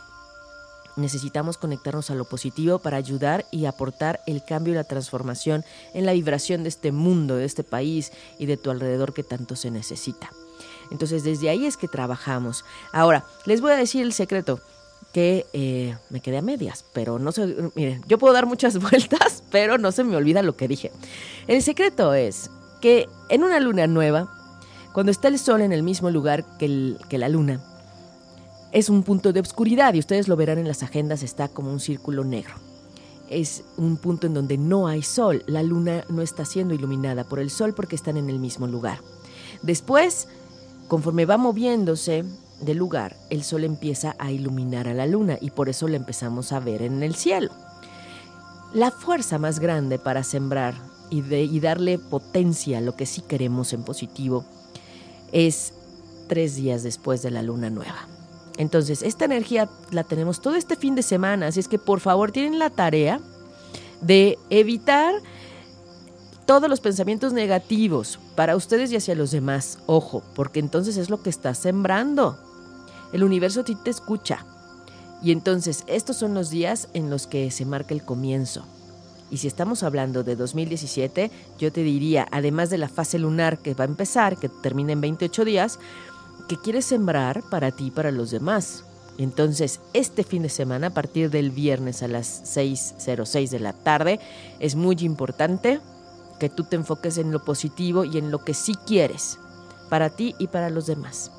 Necesitamos 0.97 1.59
conectarnos 1.59 2.09
a 2.09 2.15
lo 2.15 2.25
positivo 2.25 2.79
para 2.79 2.97
ayudar 2.97 3.45
y 3.51 3.65
aportar 3.65 4.19
el 4.25 4.43
cambio 4.43 4.73
y 4.73 4.75
la 4.75 4.83
transformación 4.83 5.63
en 5.93 6.07
la 6.07 6.13
vibración 6.13 6.63
de 6.63 6.69
este 6.69 6.91
mundo, 6.91 7.35
de 7.35 7.45
este 7.45 7.63
país 7.63 8.11
y 8.39 8.47
de 8.47 8.57
tu 8.57 8.71
alrededor 8.71 9.13
que 9.13 9.23
tanto 9.23 9.55
se 9.55 9.69
necesita. 9.69 10.31
Entonces 10.89 11.23
desde 11.23 11.49
ahí 11.49 11.67
es 11.67 11.77
que 11.77 11.87
trabajamos. 11.87 12.65
Ahora, 12.91 13.25
les 13.45 13.61
voy 13.61 13.73
a 13.73 13.77
decir 13.77 14.01
el 14.01 14.11
secreto 14.11 14.59
que 15.13 15.45
eh, 15.53 15.95
me 16.09 16.19
quedé 16.19 16.39
a 16.39 16.41
medias, 16.41 16.83
pero 16.93 17.19
no 17.19 17.31
se, 17.31 17.71
miren, 17.75 18.03
yo 18.07 18.17
puedo 18.17 18.33
dar 18.33 18.47
muchas 18.47 18.77
vueltas, 18.81 19.43
pero 19.51 19.77
no 19.77 19.91
se 19.91 20.03
me 20.03 20.15
olvida 20.15 20.41
lo 20.41 20.57
que 20.57 20.67
dije. 20.67 20.91
El 21.47 21.61
secreto 21.61 22.15
es 22.15 22.49
que 22.81 23.07
en 23.29 23.43
una 23.43 23.59
luna 23.59 23.85
nueva, 23.85 24.31
cuando 24.93 25.11
está 25.11 25.27
el 25.27 25.37
sol 25.37 25.61
en 25.61 25.73
el 25.73 25.83
mismo 25.83 26.09
lugar 26.09 26.43
que 26.57 26.97
la 27.11 27.29
luna, 27.29 27.61
es 28.71 28.89
un 28.89 29.03
punto 29.03 29.33
de 29.33 29.39
obscuridad 29.39 29.93
y 29.93 29.99
ustedes 29.99 30.27
lo 30.27 30.35
verán 30.35 30.57
en 30.57 30.67
las 30.67 30.83
agendas, 30.83 31.23
está 31.23 31.47
como 31.47 31.71
un 31.71 31.79
círculo 31.79 32.23
negro. 32.23 32.55
Es 33.29 33.63
un 33.77 33.97
punto 33.97 34.27
en 34.27 34.33
donde 34.33 34.57
no 34.57 34.87
hay 34.87 35.03
sol, 35.03 35.43
la 35.47 35.63
luna 35.63 36.05
no 36.09 36.21
está 36.21 36.45
siendo 36.45 36.73
iluminada 36.73 37.23
por 37.23 37.39
el 37.39 37.49
sol 37.49 37.73
porque 37.73 37.95
están 37.95 38.17
en 38.17 38.29
el 38.29 38.39
mismo 38.39 38.67
lugar. 38.67 38.99
Después, 39.61 40.27
conforme 40.87 41.25
va 41.25 41.37
moviéndose 41.37 42.23
del 42.61 42.77
lugar, 42.77 43.15
el 43.29 43.43
sol 43.43 43.63
empieza 43.63 44.15
a 44.19 44.31
iluminar 44.31 44.87
a 44.87 44.93
la 44.93 45.07
luna 45.07 45.37
y 45.41 45.51
por 45.51 45.69
eso 45.69 45.87
la 45.87 45.97
empezamos 45.97 46.51
a 46.51 46.59
ver 46.59 46.81
en 46.81 47.03
el 47.03 47.15
cielo. 47.15 47.51
La 48.73 48.91
fuerza 48.91 49.39
más 49.39 49.59
grande 49.59 49.97
para 49.97 50.23
sembrar 50.23 50.75
y, 51.09 51.23
y 51.33 51.59
darle 51.59 51.99
potencia 51.99 52.79
a 52.79 52.81
lo 52.81 52.95
que 52.95 53.05
sí 53.05 53.21
queremos 53.21 53.73
en 53.73 53.83
positivo 53.83 54.45
es 55.31 55.73
tres 56.27 56.55
días 56.55 56.83
después 56.83 57.21
de 57.21 57.31
la 57.31 57.41
luna 57.41 57.69
nueva. 57.69 58.16
Entonces, 58.57 59.03
esta 59.03 59.25
energía 59.25 59.69
la 59.91 60.03
tenemos 60.03 60.41
todo 60.41 60.55
este 60.55 60.75
fin 60.75 60.95
de 60.95 61.03
semana, 61.03 61.47
así 61.47 61.59
es 61.59 61.67
que 61.67 61.79
por 61.79 61.99
favor 61.99 62.31
tienen 62.31 62.59
la 62.59 62.69
tarea 62.69 63.19
de 64.01 64.37
evitar 64.49 65.15
todos 66.45 66.69
los 66.69 66.79
pensamientos 66.79 67.33
negativos 67.33 68.19
para 68.35 68.55
ustedes 68.55 68.91
y 68.91 68.95
hacia 68.95 69.15
los 69.15 69.31
demás. 69.31 69.79
Ojo, 69.85 70.23
porque 70.33 70.59
entonces 70.59 70.97
es 70.97 71.09
lo 71.09 71.21
que 71.21 71.29
estás 71.29 71.57
sembrando. 71.57 72.37
El 73.11 73.23
universo 73.23 73.61
a 73.61 73.65
ti 73.65 73.75
te 73.75 73.89
escucha. 73.89 74.45
Y 75.21 75.31
entonces 75.31 75.83
estos 75.87 76.17
son 76.17 76.33
los 76.33 76.49
días 76.49 76.87
en 76.93 77.09
los 77.09 77.27
que 77.27 77.51
se 77.51 77.65
marca 77.65 77.93
el 77.93 78.03
comienzo. 78.03 78.65
Y 79.29 79.37
si 79.37 79.47
estamos 79.47 79.83
hablando 79.83 80.23
de 80.23 80.37
2017, 80.37 81.31
yo 81.59 81.71
te 81.71 81.83
diría, 81.83 82.25
además 82.31 82.69
de 82.69 82.77
la 82.77 82.87
fase 82.87 83.19
lunar 83.19 83.57
que 83.57 83.73
va 83.73 83.83
a 83.83 83.87
empezar, 83.87 84.37
que 84.37 84.47
termina 84.47 84.93
en 84.93 85.01
28 85.01 85.43
días, 85.43 85.79
que 86.47 86.57
quieres 86.57 86.85
sembrar 86.85 87.43
para 87.49 87.71
ti 87.71 87.87
y 87.87 87.91
para 87.91 88.11
los 88.11 88.31
demás. 88.31 88.83
Entonces, 89.17 89.79
este 89.93 90.23
fin 90.23 90.43
de 90.43 90.49
semana, 90.49 90.87
a 90.87 90.93
partir 90.93 91.29
del 91.29 91.51
viernes 91.51 92.03
a 92.03 92.07
las 92.07 92.55
6.06 92.55 93.49
de 93.49 93.59
la 93.59 93.73
tarde, 93.73 94.19
es 94.59 94.75
muy 94.75 94.95
importante 94.99 95.79
que 96.39 96.49
tú 96.49 96.63
te 96.63 96.75
enfoques 96.75 97.17
en 97.17 97.31
lo 97.31 97.43
positivo 97.43 98.05
y 98.05 98.17
en 98.17 98.29
lo 98.29 98.43
que 98.43 98.53
sí 98.53 98.75
quieres, 98.85 99.39
para 99.89 100.09
ti 100.09 100.35
y 100.37 100.47
para 100.47 100.69
los 100.69 100.85
demás. 100.85 101.31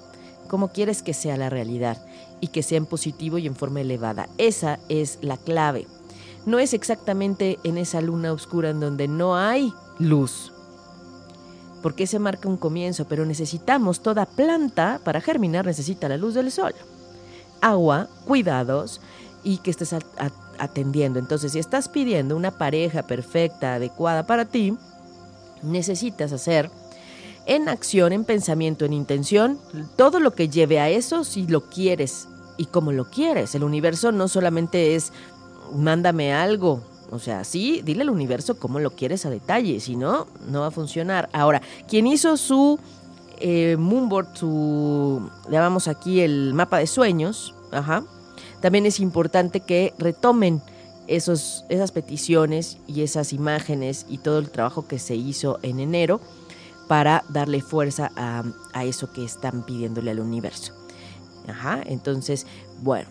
Cómo 0.48 0.68
quieres 0.68 1.02
que 1.02 1.14
sea 1.14 1.36
la 1.36 1.50
realidad 1.50 2.04
y 2.40 2.48
que 2.48 2.62
sea 2.62 2.78
en 2.78 2.86
positivo 2.86 3.38
y 3.38 3.46
en 3.46 3.54
forma 3.54 3.80
elevada. 3.80 4.28
Esa 4.38 4.80
es 4.88 5.18
la 5.22 5.36
clave. 5.36 5.86
No 6.46 6.58
es 6.58 6.74
exactamente 6.74 7.58
en 7.62 7.78
esa 7.78 8.00
luna 8.00 8.32
oscura 8.32 8.70
en 8.70 8.80
donde 8.80 9.06
no 9.06 9.36
hay 9.36 9.72
luz, 9.98 10.52
porque 11.82 12.06
se 12.06 12.18
marca 12.18 12.48
un 12.48 12.56
comienzo, 12.56 13.06
pero 13.06 13.24
necesitamos 13.24 14.00
toda 14.00 14.26
planta 14.26 15.00
para 15.04 15.20
germinar 15.20 15.66
necesita 15.66 16.08
la 16.08 16.16
luz 16.16 16.34
del 16.34 16.50
sol. 16.50 16.74
Agua, 17.60 18.08
cuidados 18.26 19.00
y 19.42 19.58
que 19.58 19.70
estés 19.70 19.94
atendiendo. 20.58 21.18
Entonces, 21.18 21.52
si 21.52 21.58
estás 21.58 21.88
pidiendo 21.88 22.36
una 22.36 22.50
pareja 22.50 23.02
perfecta, 23.02 23.74
adecuada 23.74 24.26
para 24.26 24.44
ti, 24.44 24.76
necesitas 25.62 26.32
hacer 26.32 26.70
en 27.46 27.68
acción, 27.68 28.12
en 28.12 28.24
pensamiento, 28.24 28.84
en 28.84 28.92
intención, 28.92 29.58
todo 29.96 30.20
lo 30.20 30.34
que 30.34 30.48
lleve 30.48 30.80
a 30.80 30.90
eso 30.90 31.24
si 31.24 31.46
lo 31.46 31.68
quieres 31.70 32.28
y 32.58 32.66
como 32.66 32.92
lo 32.92 33.06
quieres. 33.06 33.54
El 33.54 33.64
universo 33.64 34.12
no 34.12 34.28
solamente 34.28 34.94
es 34.94 35.12
mándame 35.74 36.34
algo, 36.34 36.82
o 37.10 37.18
sea, 37.18 37.44
sí, 37.44 37.80
dile 37.84 38.02
al 38.02 38.10
universo 38.10 38.58
cómo 38.58 38.80
lo 38.80 38.90
quieres 38.90 39.24
a 39.24 39.30
detalle, 39.30 39.80
si 39.80 39.96
no, 39.96 40.26
no 40.48 40.60
va 40.60 40.66
a 40.66 40.70
funcionar. 40.70 41.28
Ahora, 41.32 41.62
quien 41.88 42.06
hizo 42.06 42.36
su 42.36 42.78
eh, 43.38 43.76
moonboard, 43.78 44.36
su, 44.36 45.30
llamamos 45.50 45.88
aquí 45.88 46.20
el 46.20 46.52
mapa 46.54 46.78
de 46.78 46.86
sueños, 46.86 47.54
ajá, 47.72 48.04
también 48.60 48.86
es 48.86 49.00
importante 49.00 49.60
que 49.60 49.94
retomen 49.98 50.60
esos, 51.06 51.64
esas 51.68 51.92
peticiones 51.92 52.78
y 52.86 53.02
esas 53.02 53.32
imágenes 53.32 54.04
y 54.08 54.18
todo 54.18 54.38
el 54.38 54.50
trabajo 54.50 54.86
que 54.86 54.98
se 54.98 55.16
hizo 55.16 55.58
en 55.62 55.80
enero 55.80 56.20
para 56.88 57.24
darle 57.28 57.62
fuerza 57.62 58.10
a, 58.16 58.44
a 58.72 58.84
eso 58.84 59.12
que 59.12 59.24
están 59.24 59.64
pidiéndole 59.64 60.10
al 60.10 60.20
universo. 60.20 60.74
Ajá, 61.46 61.80
entonces, 61.86 62.46
bueno, 62.82 63.08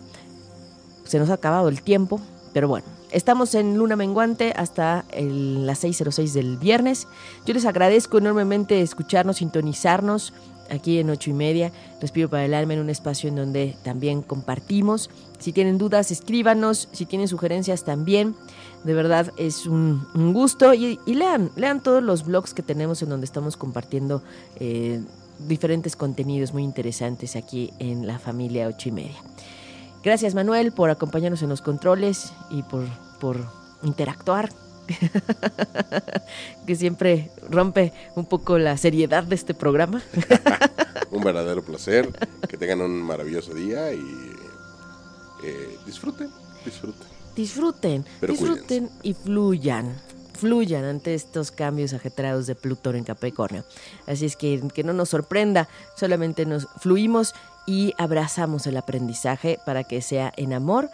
se 1.04 1.18
nos 1.18 1.30
ha 1.30 1.34
acabado 1.34 1.68
el 1.68 1.82
tiempo, 1.82 2.20
pero 2.52 2.68
bueno, 2.68 2.86
Estamos 3.10 3.54
en 3.54 3.78
Luna 3.78 3.96
Menguante 3.96 4.52
hasta 4.54 5.04
las 5.12 5.82
6.06 5.82 6.32
del 6.32 6.58
viernes. 6.58 7.08
Yo 7.46 7.54
les 7.54 7.64
agradezco 7.64 8.18
enormemente 8.18 8.82
escucharnos, 8.82 9.38
sintonizarnos 9.38 10.34
aquí 10.70 10.98
en 10.98 11.08
ocho 11.08 11.30
y 11.30 11.32
media. 11.32 11.72
Respiro 12.02 12.28
para 12.28 12.44
el 12.44 12.52
alma 12.52 12.74
en 12.74 12.80
un 12.80 12.90
espacio 12.90 13.30
en 13.30 13.36
donde 13.36 13.76
también 13.82 14.20
compartimos. 14.20 15.08
Si 15.38 15.52
tienen 15.52 15.78
dudas, 15.78 16.10
escríbanos. 16.10 16.88
Si 16.92 17.06
tienen 17.06 17.28
sugerencias, 17.28 17.84
también. 17.84 18.34
De 18.84 18.92
verdad 18.92 19.32
es 19.38 19.66
un, 19.66 20.06
gusto. 20.34 20.74
Y, 20.74 20.98
lean, 21.06 21.50
lean 21.56 21.82
todos 21.82 22.02
los 22.02 22.26
blogs 22.26 22.52
que 22.52 22.62
tenemos 22.62 23.02
en 23.02 23.08
donde 23.08 23.24
estamos 23.24 23.56
compartiendo 23.56 24.22
eh, 24.56 25.00
diferentes 25.46 25.96
contenidos 25.96 26.52
muy 26.52 26.62
interesantes 26.62 27.36
aquí 27.36 27.72
en 27.78 28.06
la 28.06 28.18
familia 28.18 28.68
ocho 28.68 28.90
y 28.90 28.92
media. 28.92 29.16
Gracias 30.02 30.34
Manuel 30.34 30.72
por 30.72 30.90
acompañarnos 30.90 31.42
en 31.42 31.48
los 31.48 31.62
controles 31.62 32.32
y 32.50 32.62
por, 32.62 32.86
por 33.20 33.36
interactuar, 33.82 34.50
que 36.66 36.76
siempre 36.76 37.30
rompe 37.50 37.92
un 38.14 38.26
poco 38.26 38.58
la 38.58 38.76
seriedad 38.76 39.24
de 39.24 39.34
este 39.34 39.54
programa. 39.54 40.02
un 41.10 41.24
verdadero 41.24 41.62
placer, 41.62 42.08
que 42.48 42.56
tengan 42.56 42.80
un 42.80 43.02
maravilloso 43.02 43.54
día 43.54 43.92
y 43.92 44.32
eh, 45.44 45.78
disfruten, 45.84 46.30
disfruten. 46.64 47.08
Disfruten, 47.34 48.04
disfruten 48.20 48.90
y 49.02 49.14
fluyan 49.14 49.94
fluyan 50.38 50.84
ante 50.84 51.14
estos 51.14 51.50
cambios 51.50 51.92
ajetreados 51.92 52.46
de 52.46 52.54
Plutón 52.54 52.94
en 52.94 53.04
Capricornio. 53.04 53.64
Así 54.06 54.24
es 54.24 54.36
que 54.36 54.62
que 54.72 54.84
no 54.84 54.92
nos 54.92 55.08
sorprenda, 55.08 55.68
solamente 55.96 56.46
nos 56.46 56.68
fluimos 56.78 57.34
y 57.68 57.92
abrazamos 57.98 58.66
el 58.66 58.78
aprendizaje 58.78 59.60
para 59.66 59.84
que 59.84 60.00
sea 60.00 60.32
en 60.38 60.54
amor 60.54 60.88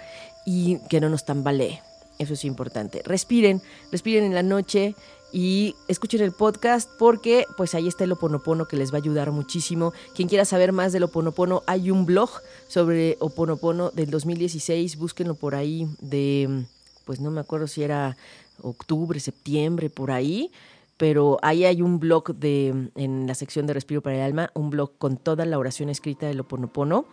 y 0.44 0.78
que 0.88 1.00
no 1.00 1.08
nos 1.08 1.24
tambalee. 1.24 1.80
Eso 2.18 2.34
es 2.34 2.44
importante. 2.44 3.00
Respiren, 3.04 3.62
respiren 3.92 4.24
en 4.24 4.34
la 4.34 4.42
noche 4.42 4.96
y 5.32 5.76
escuchen 5.86 6.20
el 6.20 6.32
podcast 6.32 6.90
porque 6.98 7.46
pues 7.56 7.76
ahí 7.76 7.86
está 7.86 8.02
el 8.02 8.12
Oponopono 8.12 8.66
que 8.66 8.76
les 8.76 8.92
va 8.92 8.96
a 8.96 9.02
ayudar 9.02 9.30
muchísimo. 9.30 9.92
Quien 10.16 10.28
quiera 10.28 10.44
saber 10.44 10.72
más 10.72 10.92
del 10.92 11.04
Oponopono, 11.04 11.62
hay 11.68 11.92
un 11.92 12.06
blog 12.06 12.30
sobre 12.66 13.18
Oponopono 13.20 13.90
del 13.90 14.10
2016, 14.10 14.96
búsquenlo 14.96 15.36
por 15.36 15.54
ahí 15.54 15.86
de 16.00 16.64
pues 17.04 17.20
no 17.20 17.30
me 17.30 17.40
acuerdo 17.40 17.68
si 17.68 17.84
era 17.84 18.16
octubre, 18.62 19.20
septiembre, 19.20 19.90
por 19.90 20.10
ahí 20.10 20.50
pero 20.96 21.38
ahí 21.42 21.64
hay 21.64 21.82
un 21.82 21.98
blog 21.98 22.34
de, 22.36 22.90
en 22.94 23.26
la 23.26 23.34
sección 23.34 23.66
de 23.66 23.74
Respiro 23.74 24.02
para 24.02 24.16
el 24.16 24.22
Alma, 24.22 24.50
un 24.54 24.70
blog 24.70 24.92
con 24.98 25.16
toda 25.16 25.44
la 25.44 25.58
oración 25.58 25.88
escrita 25.88 26.26
del 26.26 26.40
Oponopono 26.40 27.06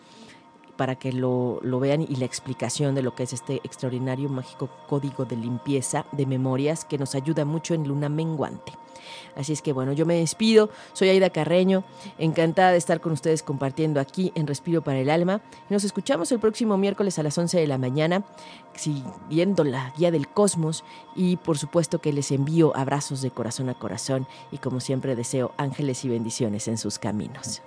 para 0.78 0.96
que 0.96 1.12
lo, 1.12 1.60
lo, 1.62 1.80
vean 1.80 2.02
y 2.02 2.16
la 2.16 2.26
explicación 2.26 2.96
de 2.96 3.04
lo 3.04 3.14
que 3.14 3.24
es 3.24 3.34
este 3.34 3.58
extraordinario 3.64 4.30
mágico 4.30 4.70
código 4.88 5.26
de 5.26 5.36
limpieza 5.36 6.06
de 6.12 6.26
memorias 6.26 6.86
que 6.86 6.98
nos 6.98 7.14
ayuda 7.14 7.46
mucho 7.46 7.74
en 7.74 7.88
Luna 7.88 8.10
Menguante. 8.10 8.72
Así 9.36 9.54
es 9.54 9.62
que 9.62 9.74
bueno, 9.74 9.94
yo 9.94 10.06
me 10.06 10.16
despido, 10.16 10.70
soy 10.94 11.10
Aida 11.10 11.30
Carreño, 11.30 11.84
encantada 12.18 12.72
de 12.72 12.78
estar 12.78 13.02
con 13.02 13.12
ustedes 13.12 13.44
compartiendo 13.44 14.00
aquí 14.00 14.32
en 14.36 14.48
Respiro 14.48 14.82
para 14.82 15.00
el 15.00 15.10
Alma. 15.10 15.42
Nos 15.70 15.84
escuchamos 15.84 16.32
el 16.32 16.40
próximo 16.40 16.78
miércoles 16.78 17.20
a 17.20 17.24
las 17.24 17.38
11 17.38 17.60
de 17.60 17.68
la 17.68 17.78
mañana, 17.78 18.24
siguiendo 18.76 19.64
la 19.64 19.94
guía 19.98 20.12
del 20.12 20.28
cosmos 20.28 20.84
y 21.16 21.38
por 21.38 21.58
supuesto 21.58 22.00
que 22.00 22.14
les 22.14 22.32
envío 22.32 22.76
abrazos 22.76 23.22
de 23.22 23.32
corazón 23.32 23.70
a 23.70 23.74
corazón 23.74 24.28
y 24.52 24.58
como 24.58 24.80
siempre 24.80 25.16
deseo 25.16 25.54
ángeles 25.58 26.06
y 26.06 26.10
bendiciones 26.10 26.68
en 26.68 26.78
sus 26.78 27.00
caminos. 27.00 27.62